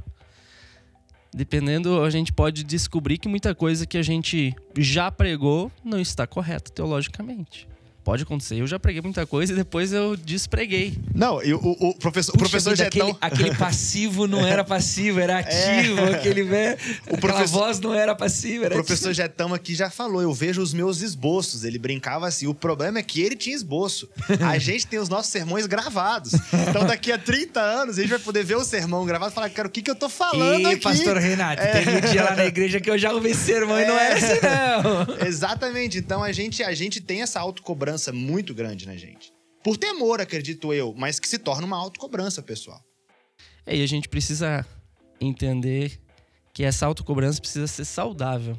Dependendo, 1.34 2.03
a 2.03 2.09
gente 2.11 2.31
pode 2.31 2.63
descobrir 2.63 3.17
que 3.17 3.27
muita 3.27 3.55
coisa 3.55 3.88
que 3.88 3.97
a 3.97 4.03
gente 4.03 4.55
já 4.77 5.11
pregou 5.11 5.71
não 5.84 5.99
está 5.99 6.27
correta 6.27 6.71
teologicamente. 6.71 7.67
Pode 8.03 8.23
acontecer. 8.23 8.55
Eu 8.59 8.67
já 8.67 8.77
preguei 8.77 9.01
muita 9.01 9.25
coisa 9.25 9.53
e 9.53 9.55
depois 9.55 9.93
eu 9.93 10.17
despreguei. 10.17 10.97
Não, 11.15 11.41
e 11.41 11.53
o, 11.53 11.57
o 11.57 11.95
professor, 11.95 12.33
Puxa, 12.33 12.45
o 12.45 12.49
professor 12.49 12.71
vida, 12.71 12.87
aquele, 12.87 13.15
aquele, 13.21 13.55
passivo 13.55 14.27
não 14.27 14.45
era 14.45 14.61
passivo, 14.61 15.21
era 15.21 15.39
é. 15.39 15.79
ativo. 15.79 15.99
É. 16.01 16.15
Aquele, 16.15 16.43
né, 16.43 16.77
o 17.09 17.17
professor, 17.17 17.59
voz 17.59 17.79
não 17.79 17.93
era 17.93 18.13
passiva, 18.13 18.65
era 18.65 18.75
O 18.75 18.77
professor 18.79 19.09
ativo. 19.09 19.23
Jetão 19.23 19.53
aqui 19.53 19.73
já 19.73 19.89
falou, 19.89 20.21
eu 20.21 20.33
vejo 20.33 20.61
os 20.61 20.73
meus 20.73 21.01
esboços. 21.01 21.63
Ele 21.63 21.79
brincava 21.79 22.27
assim, 22.27 22.45
o 22.45 22.53
problema 22.53 22.99
é 22.99 23.03
que 23.03 23.21
ele 23.21 23.37
tinha 23.37 23.55
esboço. 23.55 24.09
A 24.41 24.57
gente 24.59 24.85
tem 24.85 24.99
os 24.99 25.07
nossos 25.07 25.31
sermões 25.31 25.65
gravados. 25.65 26.33
Então 26.69 26.85
daqui 26.85 27.09
a 27.09 27.17
30 27.17 27.61
anos 27.61 27.97
a 27.97 28.01
gente 28.01 28.09
vai 28.09 28.19
poder 28.19 28.43
ver 28.43 28.57
o 28.57 28.65
sermão 28.65 29.05
gravado 29.05 29.31
e 29.31 29.35
falar, 29.35 29.49
cara, 29.49 29.69
o 29.69 29.71
que, 29.71 29.81
que 29.81 29.89
eu 29.89 29.95
tô 29.95 30.09
falando 30.09 30.67
aqui? 30.67 30.81
pastor 30.81 31.15
Renato, 31.17 31.61
é. 31.61 31.71
tem 31.71 31.95
um 31.95 32.11
dia 32.11 32.23
lá 32.23 32.35
na 32.35 32.45
igreja 32.45 32.81
que 32.81 32.89
eu 32.89 32.97
já 32.97 33.13
ouvi 33.13 33.33
sermão 33.33 33.77
é. 33.77 33.83
e 33.83 33.87
não 33.87 33.97
era 33.97 34.15
assim 34.15 34.39
não. 34.41 35.17
Exatamente. 35.25 35.99
Então 35.99 36.21
a 36.21 36.33
gente, 36.33 36.61
a 36.61 36.73
gente 36.73 36.99
tem 36.99 37.21
essa 37.21 37.39
autocobrança 37.39 37.92
autocobrança 37.93 38.11
muito 38.11 38.53
grande 38.53 38.85
na 38.85 38.95
gente. 38.95 39.31
Por 39.63 39.77
temor, 39.77 40.19
acredito 40.19 40.73
eu, 40.73 40.93
mas 40.97 41.19
que 41.19 41.27
se 41.27 41.37
torna 41.37 41.65
uma 41.65 41.77
autocobrança, 41.77 42.41
pessoal. 42.41 42.83
É, 43.65 43.77
e 43.77 43.83
a 43.83 43.87
gente 43.87 44.09
precisa 44.09 44.65
entender 45.21 45.99
que 46.53 46.63
essa 46.63 46.85
autocobrança 46.85 47.39
precisa 47.39 47.67
ser 47.67 47.85
saudável. 47.85 48.57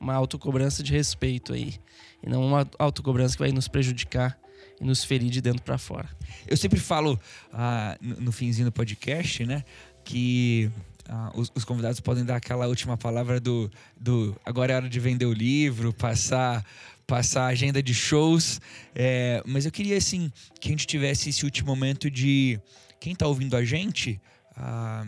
Uma 0.00 0.14
autocobrança 0.14 0.82
de 0.82 0.92
respeito 0.92 1.52
aí. 1.52 1.74
E 2.22 2.28
não 2.28 2.44
uma 2.44 2.68
autocobrança 2.78 3.34
que 3.34 3.42
vai 3.42 3.52
nos 3.52 3.68
prejudicar 3.68 4.38
e 4.80 4.84
nos 4.84 5.04
ferir 5.04 5.30
de 5.30 5.40
dentro 5.40 5.62
para 5.62 5.78
fora. 5.78 6.08
Eu 6.46 6.56
sempre 6.56 6.80
falo 6.80 7.20
ah, 7.52 7.96
no 8.00 8.32
finzinho 8.32 8.66
do 8.66 8.72
podcast, 8.72 9.44
né? 9.44 9.62
Que 10.02 10.70
ah, 11.08 11.30
os, 11.34 11.52
os, 11.54 11.64
convidados 11.64 12.00
podem 12.00 12.24
dar 12.24 12.36
aquela 12.36 12.66
última 12.66 12.96
palavra 12.96 13.38
do, 13.38 13.70
do 13.98 14.34
agora 14.44 14.72
é 14.72 14.76
hora 14.76 14.88
de 14.88 14.98
vender 14.98 15.26
o 15.26 15.32
livro, 15.32 15.92
passar 15.92 16.64
passar 17.10 17.42
a 17.42 17.48
agenda 17.48 17.82
de 17.82 17.92
shows. 17.92 18.60
É, 18.94 19.42
mas 19.44 19.66
eu 19.66 19.72
queria, 19.72 19.96
assim, 19.96 20.32
que 20.60 20.68
a 20.68 20.70
gente 20.70 20.86
tivesse 20.86 21.28
esse 21.28 21.44
último 21.44 21.66
momento 21.66 22.08
de 22.08 22.60
quem 23.00 23.14
está 23.14 23.26
ouvindo 23.26 23.56
a 23.56 23.64
gente, 23.64 24.20
ah, 24.56 25.04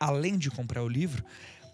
além 0.00 0.38
de 0.38 0.50
comprar 0.50 0.82
o 0.82 0.88
livro, 0.88 1.22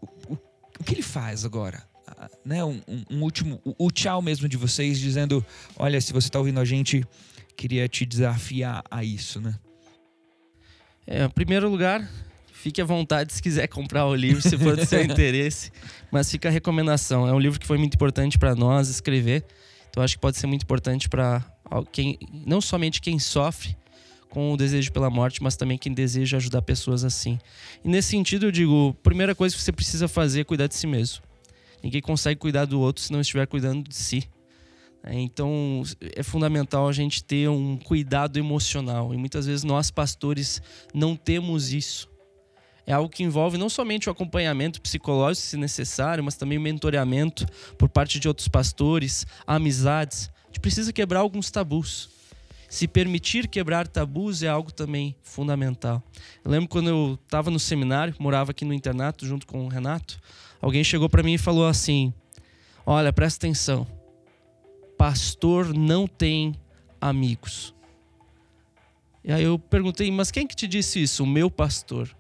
o, 0.03 0.33
o, 0.33 0.39
o 0.81 0.85
que 0.85 0.95
ele 0.95 1.03
faz 1.03 1.45
agora? 1.45 1.85
Ah, 2.05 2.29
né, 2.45 2.65
um, 2.65 2.83
um, 3.09 3.23
último, 3.23 3.61
o, 3.65 3.87
o, 3.87 3.91
tchau 3.93 4.21
mesmo 4.21 4.49
de 4.49 4.57
vocês, 4.57 4.99
dizendo: 4.99 5.45
olha, 5.77 6.01
se 6.01 6.13
você 6.13 6.27
está 6.27 6.41
ouvindo 6.41 6.59
a 6.59 6.65
gente, 6.65 7.07
queria 7.57 7.87
te 7.87 8.05
desafiar 8.05 8.83
a 8.91 9.05
isso, 9.05 9.41
né? 9.41 9.55
É, 11.07 11.25
em 11.27 11.31
primeiro 11.31 11.69
lugar, 11.69 12.11
Fique 12.65 12.81
à 12.81 12.85
vontade 12.87 13.31
se 13.31 13.43
quiser 13.43 13.67
comprar 13.67 14.07
o 14.07 14.15
livro, 14.15 14.41
se 14.41 14.57
for 14.57 14.75
do 14.75 14.87
seu 14.87 14.99
interesse. 15.05 15.71
Mas 16.11 16.31
fica 16.31 16.49
a 16.49 16.51
recomendação. 16.51 17.29
É 17.29 17.33
um 17.35 17.39
livro 17.39 17.61
que 17.61 17.67
foi 17.67 17.77
muito 17.77 17.93
importante 17.93 18.39
para 18.39 18.55
nós 18.55 18.89
escrever. 18.89 19.45
Então 19.91 20.03
acho 20.03 20.15
que 20.15 20.21
pode 20.23 20.39
ser 20.39 20.47
muito 20.47 20.63
importante 20.63 21.07
para 21.07 21.45
quem, 21.93 22.19
não 22.47 22.63
somente 22.63 23.03
quem 23.03 23.19
sofre 23.19 23.77
com 24.31 24.51
o 24.51 24.57
desejo 24.57 24.91
pela 24.93 25.11
morte, 25.11 25.43
mas 25.43 25.57
também 25.57 25.77
quem 25.77 25.93
deseja 25.93 26.39
ajudar 26.39 26.63
pessoas 26.63 27.05
assim. 27.05 27.39
E 27.85 27.89
nesse 27.89 28.09
sentido, 28.09 28.47
eu 28.47 28.51
digo, 28.51 28.97
primeira 29.03 29.35
coisa 29.35 29.55
que 29.55 29.61
você 29.61 29.71
precisa 29.71 30.09
fazer 30.09 30.41
é 30.41 30.45
cuidar 30.45 30.67
de 30.67 30.75
si 30.75 30.87
mesmo. 30.87 31.23
Ninguém 31.83 32.01
consegue 32.01 32.41
cuidar 32.41 32.65
do 32.65 32.81
outro 32.81 33.03
se 33.03 33.13
não 33.13 33.21
estiver 33.21 33.47
cuidando 33.47 33.87
de 33.87 33.95
si. 33.95 34.27
É, 35.03 35.21
então 35.21 35.83
é 36.17 36.23
fundamental 36.23 36.89
a 36.89 36.93
gente 36.95 37.23
ter 37.23 37.47
um 37.47 37.77
cuidado 37.77 38.39
emocional. 38.39 39.13
E 39.13 39.19
muitas 39.19 39.45
vezes 39.45 39.65
nós, 39.65 39.91
pastores, 39.91 40.63
não 40.95 41.15
temos 41.15 41.71
isso 41.71 42.14
é 42.87 42.93
algo 42.93 43.09
que 43.09 43.23
envolve 43.23 43.57
não 43.57 43.69
somente 43.69 44.09
o 44.09 44.13
acompanhamento 44.13 44.81
psicológico, 44.81 45.47
se 45.47 45.57
necessário, 45.57 46.23
mas 46.23 46.37
também 46.37 46.59
o 46.59 46.61
mentoreamento 46.61 47.47
por 47.79 47.89
parte 47.89 48.21
de 48.21 48.29
outros 48.29 48.49
pastores, 48.49 49.27
amizades, 49.47 50.31
gente 50.55 50.61
precisa 50.61 50.93
quebrar 50.93 51.21
alguns 51.21 51.51
tabus. 51.51 52.09
Se 52.69 52.87
permitir 52.87 53.49
quebrar 53.49 53.87
tabus 53.87 54.43
é 54.43 54.49
algo 54.49 54.73
também 54.73 55.15
fundamental. 55.23 56.03
Eu 56.45 56.51
lembro 56.51 56.69
quando 56.69 56.89
eu 56.89 57.19
estava 57.25 57.51
no 57.51 57.59
seminário, 57.59 58.15
morava 58.19 58.53
aqui 58.53 58.65
no 58.65 58.73
internato 58.73 59.27
junto 59.27 59.47
com 59.47 59.65
o 59.65 59.69
Renato, 59.69 60.19
alguém 60.61 60.83
chegou 60.83 61.09
para 61.09 61.23
mim 61.23 61.35
e 61.35 61.39
falou 61.39 61.67
assim: 61.67 62.13
Olha, 62.87 63.13
presta 63.13 63.47
atenção. 63.47 63.87
Pastor 64.97 65.75
não 65.75 66.07
tem 66.07 66.55
amigos. 67.01 67.75
E 69.25 69.33
aí 69.33 69.43
eu 69.43 69.59
perguntei, 69.59 70.11
mas 70.11 70.31
quem 70.31 70.47
que 70.47 70.55
te 70.55 70.67
disse 70.69 71.03
isso? 71.03 71.25
O 71.25 71.27
meu 71.27 71.51
pastor. 71.51 72.15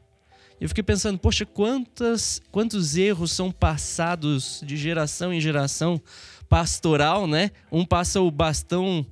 Eu 0.61 0.68
fiquei 0.68 0.84
pensando, 0.84 1.18
poxa, 1.18 1.44
quantas, 1.44 2.40
quantos 2.50 2.96
erros 2.96 3.32
são 3.32 3.50
passados 3.50 4.62
de 4.64 4.76
geração 4.76 5.32
em 5.32 5.40
geração 5.40 6.00
pastoral, 6.48 7.26
né? 7.26 7.50
Um 7.70 7.84
passa 7.84 8.20
o 8.20 8.30
bastão 8.30 9.05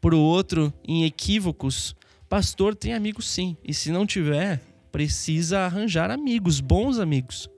para 0.00 0.14
o 0.14 0.20
outro 0.20 0.72
em 0.86 1.04
equívocos. 1.04 1.94
Pastor 2.28 2.74
tem 2.74 2.92
amigos 2.92 3.28
sim, 3.28 3.56
e 3.64 3.72
se 3.72 3.90
não 3.90 4.06
tiver, 4.06 4.60
precisa 4.90 5.60
arranjar 5.60 6.10
amigos, 6.10 6.60
bons 6.60 6.98
amigos. 6.98 7.48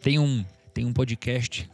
Tem 0.00 0.18
um 0.18 0.44
tem 0.74 0.84
um 0.84 0.92
podcast 0.92 1.66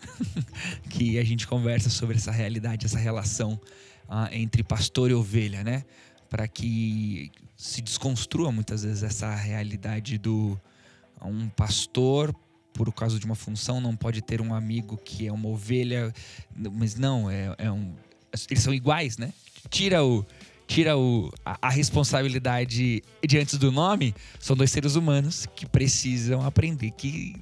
que 0.89 1.19
a 1.19 1.25
gente 1.25 1.45
conversa 1.49 1.91
sobre 1.91 2.17
essa 2.17 2.31
realidade, 2.31 2.87
essa 2.87 3.01
relação 3.01 3.61
uh, 4.09 4.29
entre 4.31 4.63
pastor 4.63 5.11
e 5.11 5.15
ovelha, 5.15 5.65
né? 5.65 5.85
Para 6.31 6.47
que 6.47 7.33
se 7.57 7.83
desconstrua 7.83 8.53
muitas 8.53 8.85
vezes 8.85 9.03
essa 9.03 9.35
realidade 9.35 10.19
do 10.19 10.57
um 11.27 11.49
pastor 11.49 12.35
por 12.73 12.93
causa 12.93 13.19
de 13.19 13.27
uma 13.27 13.35
função 13.35 13.81
não 13.81 13.95
pode 13.95 14.23
ter 14.23 14.41
um 14.41 14.55
amigo 14.55 14.97
que 14.97 15.27
é 15.27 15.33
uma 15.33 15.49
ovelha, 15.49 16.13
mas 16.57 16.95
não 16.95 17.31
é, 17.31 17.55
é 17.59 17.71
um, 17.71 17.95
eles 18.49 18.63
são 18.63 18.73
iguais, 18.73 19.19
né? 19.19 19.33
Tira 19.69 20.05
o 20.05 20.25
tira 20.67 20.97
o, 20.97 21.31
a, 21.45 21.69
a, 21.69 21.69
responsabilidade 21.69 23.03
diante 23.27 23.59
do 23.59 23.71
nome, 23.71 24.15
são 24.41 24.57
dois 24.57 24.71
seres 24.71 24.95
humanos 24.95 25.47
que 25.55 25.67
precisam 25.67 26.41
aprender 26.47 26.93
que 26.93 27.37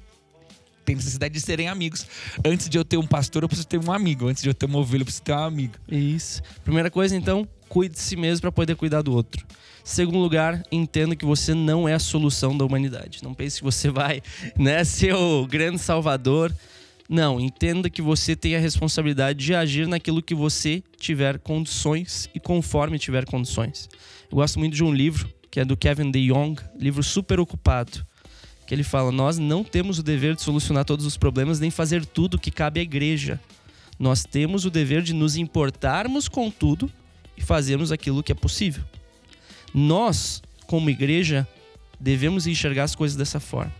tem 0.83 0.95
necessidade 0.95 1.33
de 1.33 1.39
serem 1.39 1.69
amigos. 1.69 2.05
Antes 2.43 2.67
de 2.67 2.77
eu 2.77 2.83
ter 2.83 2.97
um 2.97 3.07
pastor, 3.07 3.43
eu 3.43 3.47
preciso 3.47 3.67
ter 3.67 3.77
um 3.77 3.91
amigo. 3.91 4.27
Antes 4.27 4.43
de 4.43 4.49
eu 4.49 4.53
ter 4.53 4.65
uma 4.65 4.79
ovelha, 4.79 5.03
eu 5.03 5.05
preciso 5.05 5.23
ter 5.23 5.33
um 5.33 5.43
amigo. 5.43 5.75
Isso. 5.87 6.41
Primeira 6.63 6.91
coisa, 6.91 7.15
então, 7.15 7.47
cuide 7.71 7.95
de 7.95 8.01
si 8.01 8.17
mesmo 8.17 8.41
para 8.41 8.51
poder 8.51 8.75
cuidar 8.75 9.01
do 9.01 9.13
outro. 9.13 9.45
Segundo 9.81 10.17
lugar, 10.17 10.61
entenda 10.69 11.15
que 11.15 11.23
você 11.23 11.53
não 11.53 11.87
é 11.87 11.93
a 11.93 11.99
solução 11.99 12.57
da 12.57 12.65
humanidade. 12.65 13.23
Não 13.23 13.33
pense 13.33 13.59
que 13.59 13.63
você 13.63 13.89
vai 13.89 14.21
né, 14.59 14.83
ser 14.83 15.15
o 15.15 15.47
grande 15.47 15.79
salvador. 15.79 16.53
Não, 17.07 17.39
entenda 17.39 17.89
que 17.89 18.01
você 18.01 18.35
tem 18.35 18.57
a 18.57 18.59
responsabilidade 18.59 19.39
de 19.39 19.55
agir 19.55 19.87
naquilo 19.87 20.21
que 20.21 20.35
você 20.35 20.83
tiver 20.97 21.39
condições 21.39 22.29
e 22.35 22.41
conforme 22.41 22.99
tiver 22.99 23.23
condições. 23.25 23.89
Eu 24.29 24.35
gosto 24.35 24.59
muito 24.59 24.75
de 24.75 24.83
um 24.83 24.93
livro 24.93 25.33
que 25.49 25.61
é 25.61 25.65
do 25.65 25.77
Kevin 25.77 26.11
DeYoung, 26.11 26.57
livro 26.77 27.01
super 27.01 27.39
ocupado, 27.39 28.05
que 28.67 28.75
ele 28.75 28.83
fala: 28.83 29.13
Nós 29.13 29.37
não 29.37 29.63
temos 29.63 29.97
o 29.97 30.03
dever 30.03 30.35
de 30.35 30.41
solucionar 30.41 30.83
todos 30.83 31.05
os 31.05 31.15
problemas 31.15 31.59
nem 31.61 31.71
fazer 31.71 32.05
tudo 32.05 32.37
que 32.37 32.51
cabe 32.51 32.81
à 32.81 32.83
igreja. 32.83 33.39
Nós 33.97 34.25
temos 34.25 34.65
o 34.65 34.69
dever 34.69 35.01
de 35.01 35.13
nos 35.13 35.37
importarmos 35.37 36.27
com 36.27 36.51
tudo 36.51 36.91
e 37.37 37.41
fazermos 37.41 37.91
aquilo 37.91 38.23
que 38.23 38.31
é 38.31 38.35
possível. 38.35 38.83
Nós, 39.73 40.41
como 40.67 40.89
igreja, 40.89 41.47
devemos 41.99 42.47
enxergar 42.47 42.83
as 42.83 42.95
coisas 42.95 43.17
dessa 43.17 43.39
forma. 43.39 43.73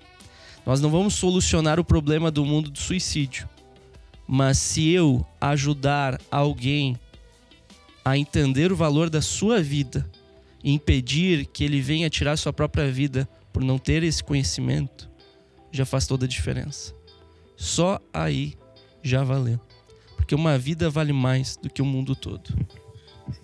Nós 0.65 0.79
não 0.79 0.89
vamos 0.89 1.15
solucionar 1.15 1.79
o 1.79 1.83
problema 1.83 2.29
do 2.29 2.45
mundo 2.45 2.69
do 2.69 2.79
suicídio, 2.79 3.49
mas 4.27 4.57
se 4.57 4.89
eu 4.89 5.25
ajudar 5.39 6.19
alguém 6.29 6.97
a 8.05 8.17
entender 8.17 8.71
o 8.71 8.75
valor 8.75 9.09
da 9.09 9.21
sua 9.21 9.61
vida 9.61 10.09
e 10.63 10.71
impedir 10.71 11.45
que 11.47 11.63
ele 11.63 11.81
venha 11.81 12.09
tirar 12.09 12.37
sua 12.37 12.53
própria 12.53 12.91
vida 12.91 13.27
por 13.51 13.63
não 13.63 13.77
ter 13.77 14.03
esse 14.03 14.23
conhecimento, 14.23 15.09
já 15.71 15.85
faz 15.85 16.05
toda 16.05 16.25
a 16.25 16.29
diferença. 16.29 16.93
Só 17.55 17.99
aí 18.13 18.55
já 19.03 19.23
valeu. 19.23 19.59
Porque 20.15 20.35
uma 20.35 20.57
vida 20.57 20.89
vale 20.89 21.13
mais 21.13 21.57
do 21.57 21.69
que 21.69 21.81
o 21.81 21.85
mundo 21.85 22.15
todo. 22.15 22.53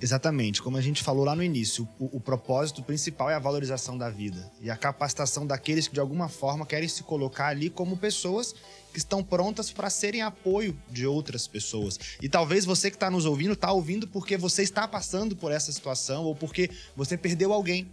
Exatamente, 0.02 0.62
como 0.62 0.78
a 0.78 0.82
gente 0.82 1.04
falou 1.04 1.24
lá 1.24 1.36
no 1.36 1.44
início, 1.44 1.88
o, 2.00 2.18
o, 2.18 2.20
propósito 2.20 2.84
principal 2.84 3.30
é 3.30 3.36
a 3.36 3.40
valorização 3.40 3.98
da 3.98 4.10
vida 4.10 4.52
e 4.62 4.70
a 4.70 4.76
capacitação 4.76 5.46
daqueles 5.46 5.88
que 5.88 5.94
de 5.94 6.00
alguma 6.00 6.30
forma 6.30 6.66
querem 6.66 6.88
se 6.88 7.04
colocar 7.04 7.48
ali 7.48 7.70
como 7.70 7.98
pessoas 7.98 8.54
que 8.92 9.00
estão 9.00 9.24
prontas 9.24 9.72
para 9.72 9.90
serem 9.90 10.22
apoio 10.22 10.78
de 10.90 11.06
outras 11.06 11.48
pessoas. 11.48 12.00
E 12.22 12.28
talvez 12.28 12.66
você 12.66 12.90
que 12.90 12.96
está 12.96 13.10
nos 13.10 13.26
ouvindo 13.26 13.54
está 13.54 13.72
ouvindo 13.72 14.08
porque 14.08 14.38
você 14.38 14.64
está 14.64 14.88
passando 14.88 15.36
por 15.36 15.52
essa 15.52 15.72
situação 15.72 16.24
ou 16.24 16.36
porque 16.36 16.70
você 16.96 17.18
perdeu 17.18 17.54
alguém 17.54 17.92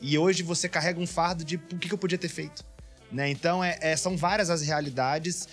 e 0.00 0.18
hoje 0.18 0.42
você 0.42 0.68
carrega 0.68 1.00
um 1.00 1.06
fardo 1.06 1.44
de 1.44 1.56
o 1.56 1.78
que, 1.78 1.88
que 1.88 1.94
eu 1.94 1.98
podia 1.98 2.18
ter 2.18 2.28
feito. 2.28 2.64
Né? 3.10 3.30
Então 3.30 3.62
é, 3.62 3.78
é, 3.80 3.96
são 3.96 4.16
várias 4.16 4.50
as 4.50 4.62
realidades 4.62 5.48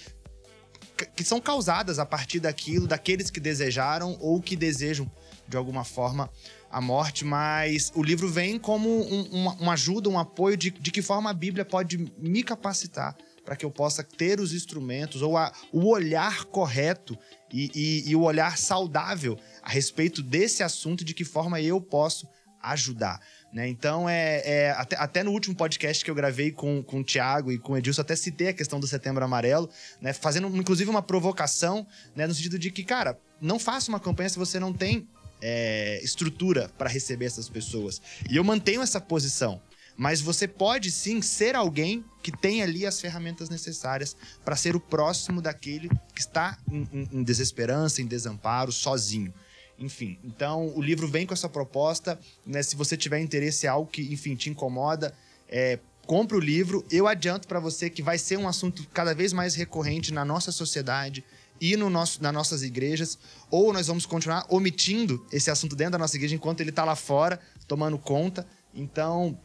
que 1.15 1.23
são 1.23 1.41
causadas 1.41 1.99
a 1.99 2.05
partir 2.05 2.39
daquilo, 2.39 2.87
daqueles 2.87 3.29
que 3.29 3.39
desejaram 3.39 4.17
ou 4.19 4.41
que 4.41 4.55
desejam 4.55 5.09
de 5.47 5.57
alguma 5.57 5.83
forma 5.83 6.29
a 6.69 6.81
morte, 6.81 7.23
mas 7.23 7.91
o 7.95 8.01
livro 8.01 8.27
vem 8.27 8.57
como 8.57 8.89
um, 8.89 9.47
uma, 9.59 9.73
ajuda, 9.73 10.09
um 10.09 10.17
apoio 10.17 10.57
de, 10.57 10.71
de 10.71 10.91
que 10.91 11.01
forma 11.01 11.29
a 11.29 11.33
Bíblia 11.33 11.63
pode 11.63 11.97
me 12.17 12.41
capacitar 12.43 13.15
para 13.45 13.55
que 13.55 13.65
eu 13.65 13.71
possa 13.71 14.03
ter 14.03 14.39
os 14.39 14.53
instrumentos 14.53 15.21
ou 15.21 15.37
a, 15.37 15.51
o 15.71 15.87
olhar 15.87 16.45
correto 16.45 17.17
e, 17.51 17.69
e, 17.75 18.09
e 18.09 18.15
o 18.15 18.21
olhar 18.21 18.57
saudável 18.57 19.37
a 19.61 19.69
respeito 19.69 20.23
desse 20.23 20.63
assunto, 20.63 21.03
de 21.03 21.13
que 21.13 21.25
forma 21.25 21.61
eu 21.61 21.79
posso 21.79 22.27
ajudar. 22.61 23.19
Né? 23.53 23.67
Então, 23.67 24.09
é, 24.09 24.41
é 24.45 24.71
até, 24.71 24.95
até, 24.95 25.23
no 25.23 25.31
último 25.31 25.55
podcast 25.55 26.03
que 26.03 26.09
eu 26.09 26.15
gravei 26.15 26.51
com, 26.51 26.81
com 26.81 27.01
o 27.01 27.03
Thiago 27.03 27.51
e 27.51 27.59
com 27.59 27.73
o 27.73 27.77
Edilson, 27.77 28.01
até 28.01 28.15
citei 28.15 28.47
a 28.47 28.53
questão 28.53 28.79
do 28.79 28.87
Setembro 28.87 29.23
Amarelo, 29.23 29.69
né? 30.01 30.13
fazendo 30.13 30.47
inclusive 30.55 30.89
uma 30.89 31.01
provocação, 31.01 31.85
né? 32.15 32.25
no 32.25 32.33
sentido 32.33 32.57
de 32.57 32.71
que, 32.71 32.83
cara, 32.83 33.19
não 33.39 33.59
faça 33.59 33.89
uma 33.89 33.99
campanha 33.99 34.29
se 34.29 34.39
você 34.39 34.59
não 34.59 34.73
tem 34.73 35.07
é, 35.45 35.99
estrutura 36.01 36.71
para 36.77 36.89
receber 36.89 37.25
essas 37.25 37.49
pessoas. 37.49 38.01
E 38.29 38.37
eu 38.37 38.43
mantenho 38.45 38.81
essa 38.81 39.01
posição. 39.01 39.61
Mas 39.95 40.21
você 40.21 40.47
pode 40.47 40.89
sim 40.89 41.21
ser 41.21 41.55
alguém 41.55 42.03
que 42.23 42.31
tem 42.31 42.63
ali 42.63 42.83
as 42.83 42.99
ferramentas 42.99 43.49
necessárias 43.49 44.15
para 44.43 44.55
ser 44.55 44.75
o 44.75 44.79
próximo 44.79 45.39
daquele 45.39 45.89
que 46.15 46.21
está 46.21 46.57
em, 46.71 46.87
em, 46.91 47.09
em 47.19 47.23
desesperança, 47.23 48.01
em 48.01 48.07
desamparo, 48.07 48.71
sozinho. 48.71 49.31
Enfim, 49.77 50.17
então 50.23 50.73
o 50.75 50.81
livro 50.81 51.07
vem 51.07 51.27
com 51.27 51.33
essa 51.33 51.49
proposta. 51.49 52.17
Né? 52.45 52.63
Se 52.63 52.75
você 52.75 52.95
tiver 52.95 53.19
interesse 53.19 53.67
em 53.67 53.69
algo 53.69 53.91
que, 53.91 54.01
enfim, 54.13 54.35
te 54.35 54.49
incomoda, 54.49 55.13
é, 55.47 55.77
compre 56.07 56.37
o 56.37 56.39
livro. 56.39 56.83
Eu 56.89 57.05
adianto 57.05 57.47
para 57.47 57.59
você 57.59 57.89
que 57.89 58.01
vai 58.01 58.17
ser 58.17 58.37
um 58.37 58.47
assunto 58.47 58.87
cada 58.93 59.13
vez 59.13 59.33
mais 59.33 59.53
recorrente 59.53 60.11
na 60.11 60.25
nossa 60.25 60.51
sociedade 60.51 61.23
e 61.59 61.77
no 61.77 61.89
nosso, 61.89 62.21
nas 62.21 62.33
nossas 62.33 62.63
igrejas, 62.63 63.17
ou 63.49 63.71
nós 63.71 63.87
vamos 63.87 64.05
continuar 64.05 64.45
omitindo 64.49 65.25
esse 65.31 65.49
assunto 65.49 65.75
dentro 65.75 65.93
da 65.93 65.97
nossa 65.97 66.15
igreja 66.15 66.35
enquanto 66.35 66.61
ele 66.61 66.69
está 66.69 66.83
lá 66.83 66.95
fora, 66.95 67.39
tomando 67.67 67.97
conta. 67.97 68.45
Então, 68.73 69.39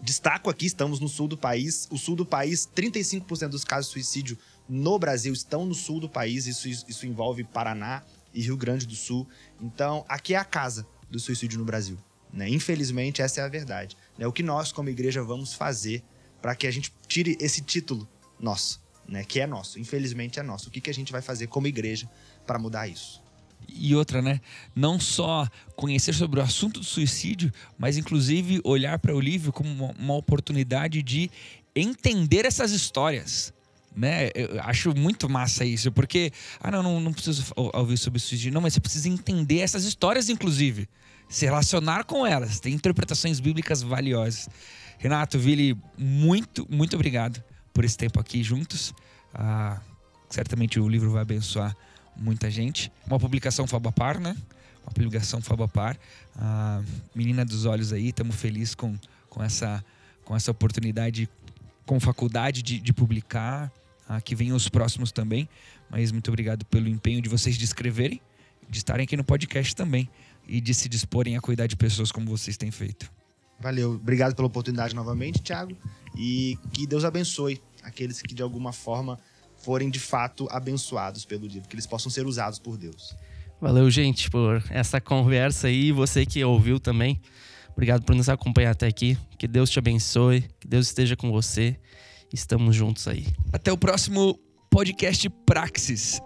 destaco 0.00 0.50
aqui, 0.50 0.66
estamos 0.66 1.00
no 1.00 1.08
sul 1.08 1.28
do 1.28 1.36
país. 1.36 1.88
O 1.90 1.98
sul 1.98 2.16
do 2.16 2.26
país, 2.26 2.68
35% 2.76 3.48
dos 3.48 3.64
casos 3.64 3.86
de 3.86 3.92
suicídio 3.94 4.38
no 4.68 4.98
Brasil 4.98 5.32
estão 5.32 5.64
no 5.66 5.74
sul 5.74 6.00
do 6.00 6.08
país. 6.08 6.46
Isso, 6.46 6.68
isso 6.68 7.06
envolve 7.06 7.44
Paraná 7.44 8.02
e 8.32 8.42
Rio 8.42 8.56
Grande 8.56 8.86
do 8.86 8.94
Sul. 8.94 9.26
Então, 9.60 10.04
aqui 10.08 10.34
é 10.34 10.38
a 10.38 10.44
casa 10.44 10.86
do 11.10 11.18
suicídio 11.18 11.58
no 11.58 11.64
Brasil. 11.64 11.98
Né? 12.32 12.48
Infelizmente, 12.48 13.22
essa 13.22 13.40
é 13.40 13.44
a 13.44 13.48
verdade. 13.48 13.96
Né? 14.18 14.26
O 14.26 14.32
que 14.32 14.42
nós, 14.42 14.70
como 14.70 14.90
igreja, 14.90 15.22
vamos 15.22 15.54
fazer 15.54 16.04
para 16.40 16.54
que 16.54 16.66
a 16.66 16.70
gente 16.70 16.92
tire 17.08 17.36
esse 17.40 17.62
título 17.62 18.06
nosso 18.38 18.85
né, 19.08 19.24
que 19.24 19.40
é 19.40 19.46
nosso. 19.46 19.78
Infelizmente 19.78 20.38
é 20.38 20.42
nosso. 20.42 20.68
O 20.68 20.70
que, 20.70 20.80
que 20.80 20.90
a 20.90 20.94
gente 20.94 21.12
vai 21.12 21.22
fazer 21.22 21.46
como 21.46 21.66
igreja 21.66 22.08
para 22.46 22.58
mudar 22.58 22.88
isso? 22.88 23.22
E 23.68 23.94
outra, 23.94 24.22
né? 24.22 24.40
Não 24.74 25.00
só 25.00 25.48
conhecer 25.74 26.14
sobre 26.14 26.40
o 26.40 26.42
assunto 26.42 26.80
do 26.80 26.86
suicídio, 26.86 27.52
mas 27.78 27.96
inclusive 27.96 28.60
olhar 28.64 28.98
para 28.98 29.14
o 29.14 29.20
livro 29.20 29.52
como 29.52 29.92
uma, 29.98 30.14
oportunidade 30.14 31.02
de 31.02 31.30
entender 31.74 32.44
essas 32.44 32.72
histórias 32.72 33.52
né? 33.94 34.28
Eu 34.34 34.60
acho 34.60 34.94
muito 34.94 35.26
massa 35.26 35.64
isso, 35.64 35.90
porque, 35.90 36.30
ah, 36.60 36.70
não, 36.70 36.82
não, 36.82 37.00
não 37.00 37.14
preciso 37.14 37.50
ouvir 37.56 37.96
sobre 37.96 38.20
suicídio, 38.20 38.52
não, 38.52 38.60
mas 38.60 38.74
você 38.74 38.80
precisa 38.80 39.08
entender 39.08 39.60
essas 39.60 39.84
histórias, 39.84 40.28
inclusive, 40.28 40.86
se 41.30 41.46
relacionar 41.46 42.04
com 42.04 42.26
elas, 42.26 42.60
tem 42.60 42.74
interpretações 42.74 43.40
bíblicas 43.40 43.80
valiosas. 43.80 44.50
Renato, 44.98 45.38
Vili, 45.38 45.74
muito, 45.96 46.66
muito 46.70 46.94
obrigado 46.94 47.42
por 47.76 47.84
esse 47.84 47.98
tempo 47.98 48.18
aqui 48.18 48.42
juntos. 48.42 48.94
Ah, 49.34 49.78
certamente 50.30 50.80
o 50.80 50.88
livro 50.88 51.10
vai 51.10 51.20
abençoar 51.20 51.76
muita 52.16 52.50
gente. 52.50 52.90
Uma 53.06 53.20
publicação 53.20 53.66
Fabapar, 53.66 54.18
né? 54.18 54.34
Uma 54.82 54.92
publicação 54.92 55.42
Fabapar. 55.42 55.98
Ah, 56.34 56.82
menina 57.14 57.44
dos 57.44 57.66
olhos 57.66 57.92
aí, 57.92 58.08
estamos 58.08 58.34
felizes 58.36 58.74
com, 58.74 58.96
com, 59.28 59.42
essa, 59.44 59.84
com 60.24 60.34
essa 60.34 60.50
oportunidade, 60.50 61.28
com 61.84 62.00
faculdade 62.00 62.62
de, 62.62 62.80
de 62.80 62.94
publicar. 62.94 63.70
Ah, 64.08 64.22
que 64.22 64.34
venham 64.34 64.56
os 64.56 64.70
próximos 64.70 65.12
também. 65.12 65.46
Mas 65.90 66.10
muito 66.10 66.28
obrigado 66.28 66.64
pelo 66.64 66.88
empenho 66.88 67.20
de 67.20 67.28
vocês 67.28 67.58
de 67.58 67.64
escreverem 67.64 68.22
de 68.68 68.78
estarem 68.78 69.04
aqui 69.04 69.16
no 69.16 69.22
podcast 69.22 69.76
também 69.76 70.08
e 70.48 70.60
de 70.60 70.74
se 70.74 70.88
disporem 70.88 71.36
a 71.36 71.40
cuidar 71.40 71.66
de 71.66 71.76
pessoas 71.76 72.10
como 72.10 72.26
vocês 72.26 72.56
têm 72.56 72.70
feito. 72.70 73.10
Valeu. 73.60 73.92
Obrigado 73.92 74.34
pela 74.34 74.46
oportunidade 74.46 74.94
novamente, 74.94 75.42
Thiago. 75.42 75.76
E 76.16 76.58
que 76.72 76.86
Deus 76.86 77.04
abençoe 77.04 77.60
aqueles 77.82 78.20
que 78.20 78.34
de 78.34 78.42
alguma 78.42 78.72
forma 78.72 79.18
forem 79.56 79.90
de 79.90 79.98
fato 79.98 80.46
abençoados 80.50 81.24
pelo 81.24 81.46
livro, 81.46 81.68
que 81.68 81.74
eles 81.74 81.86
possam 81.86 82.10
ser 82.10 82.26
usados 82.26 82.58
por 82.58 82.76
Deus. 82.76 83.16
Valeu, 83.60 83.90
gente, 83.90 84.30
por 84.30 84.62
essa 84.70 85.00
conversa 85.00 85.68
aí. 85.68 85.90
Você 85.92 86.26
que 86.26 86.44
ouviu 86.44 86.78
também. 86.78 87.20
Obrigado 87.72 88.04
por 88.04 88.14
nos 88.14 88.28
acompanhar 88.28 88.70
até 88.70 88.86
aqui. 88.86 89.18
Que 89.38 89.48
Deus 89.48 89.70
te 89.70 89.78
abençoe. 89.78 90.42
Que 90.60 90.68
Deus 90.68 90.86
esteja 90.86 91.16
com 91.16 91.30
você. 91.30 91.78
Estamos 92.32 92.76
juntos 92.76 93.08
aí. 93.08 93.26
Até 93.52 93.72
o 93.72 93.78
próximo 93.78 94.38
podcast 94.70 95.28
Praxis. 95.46 96.20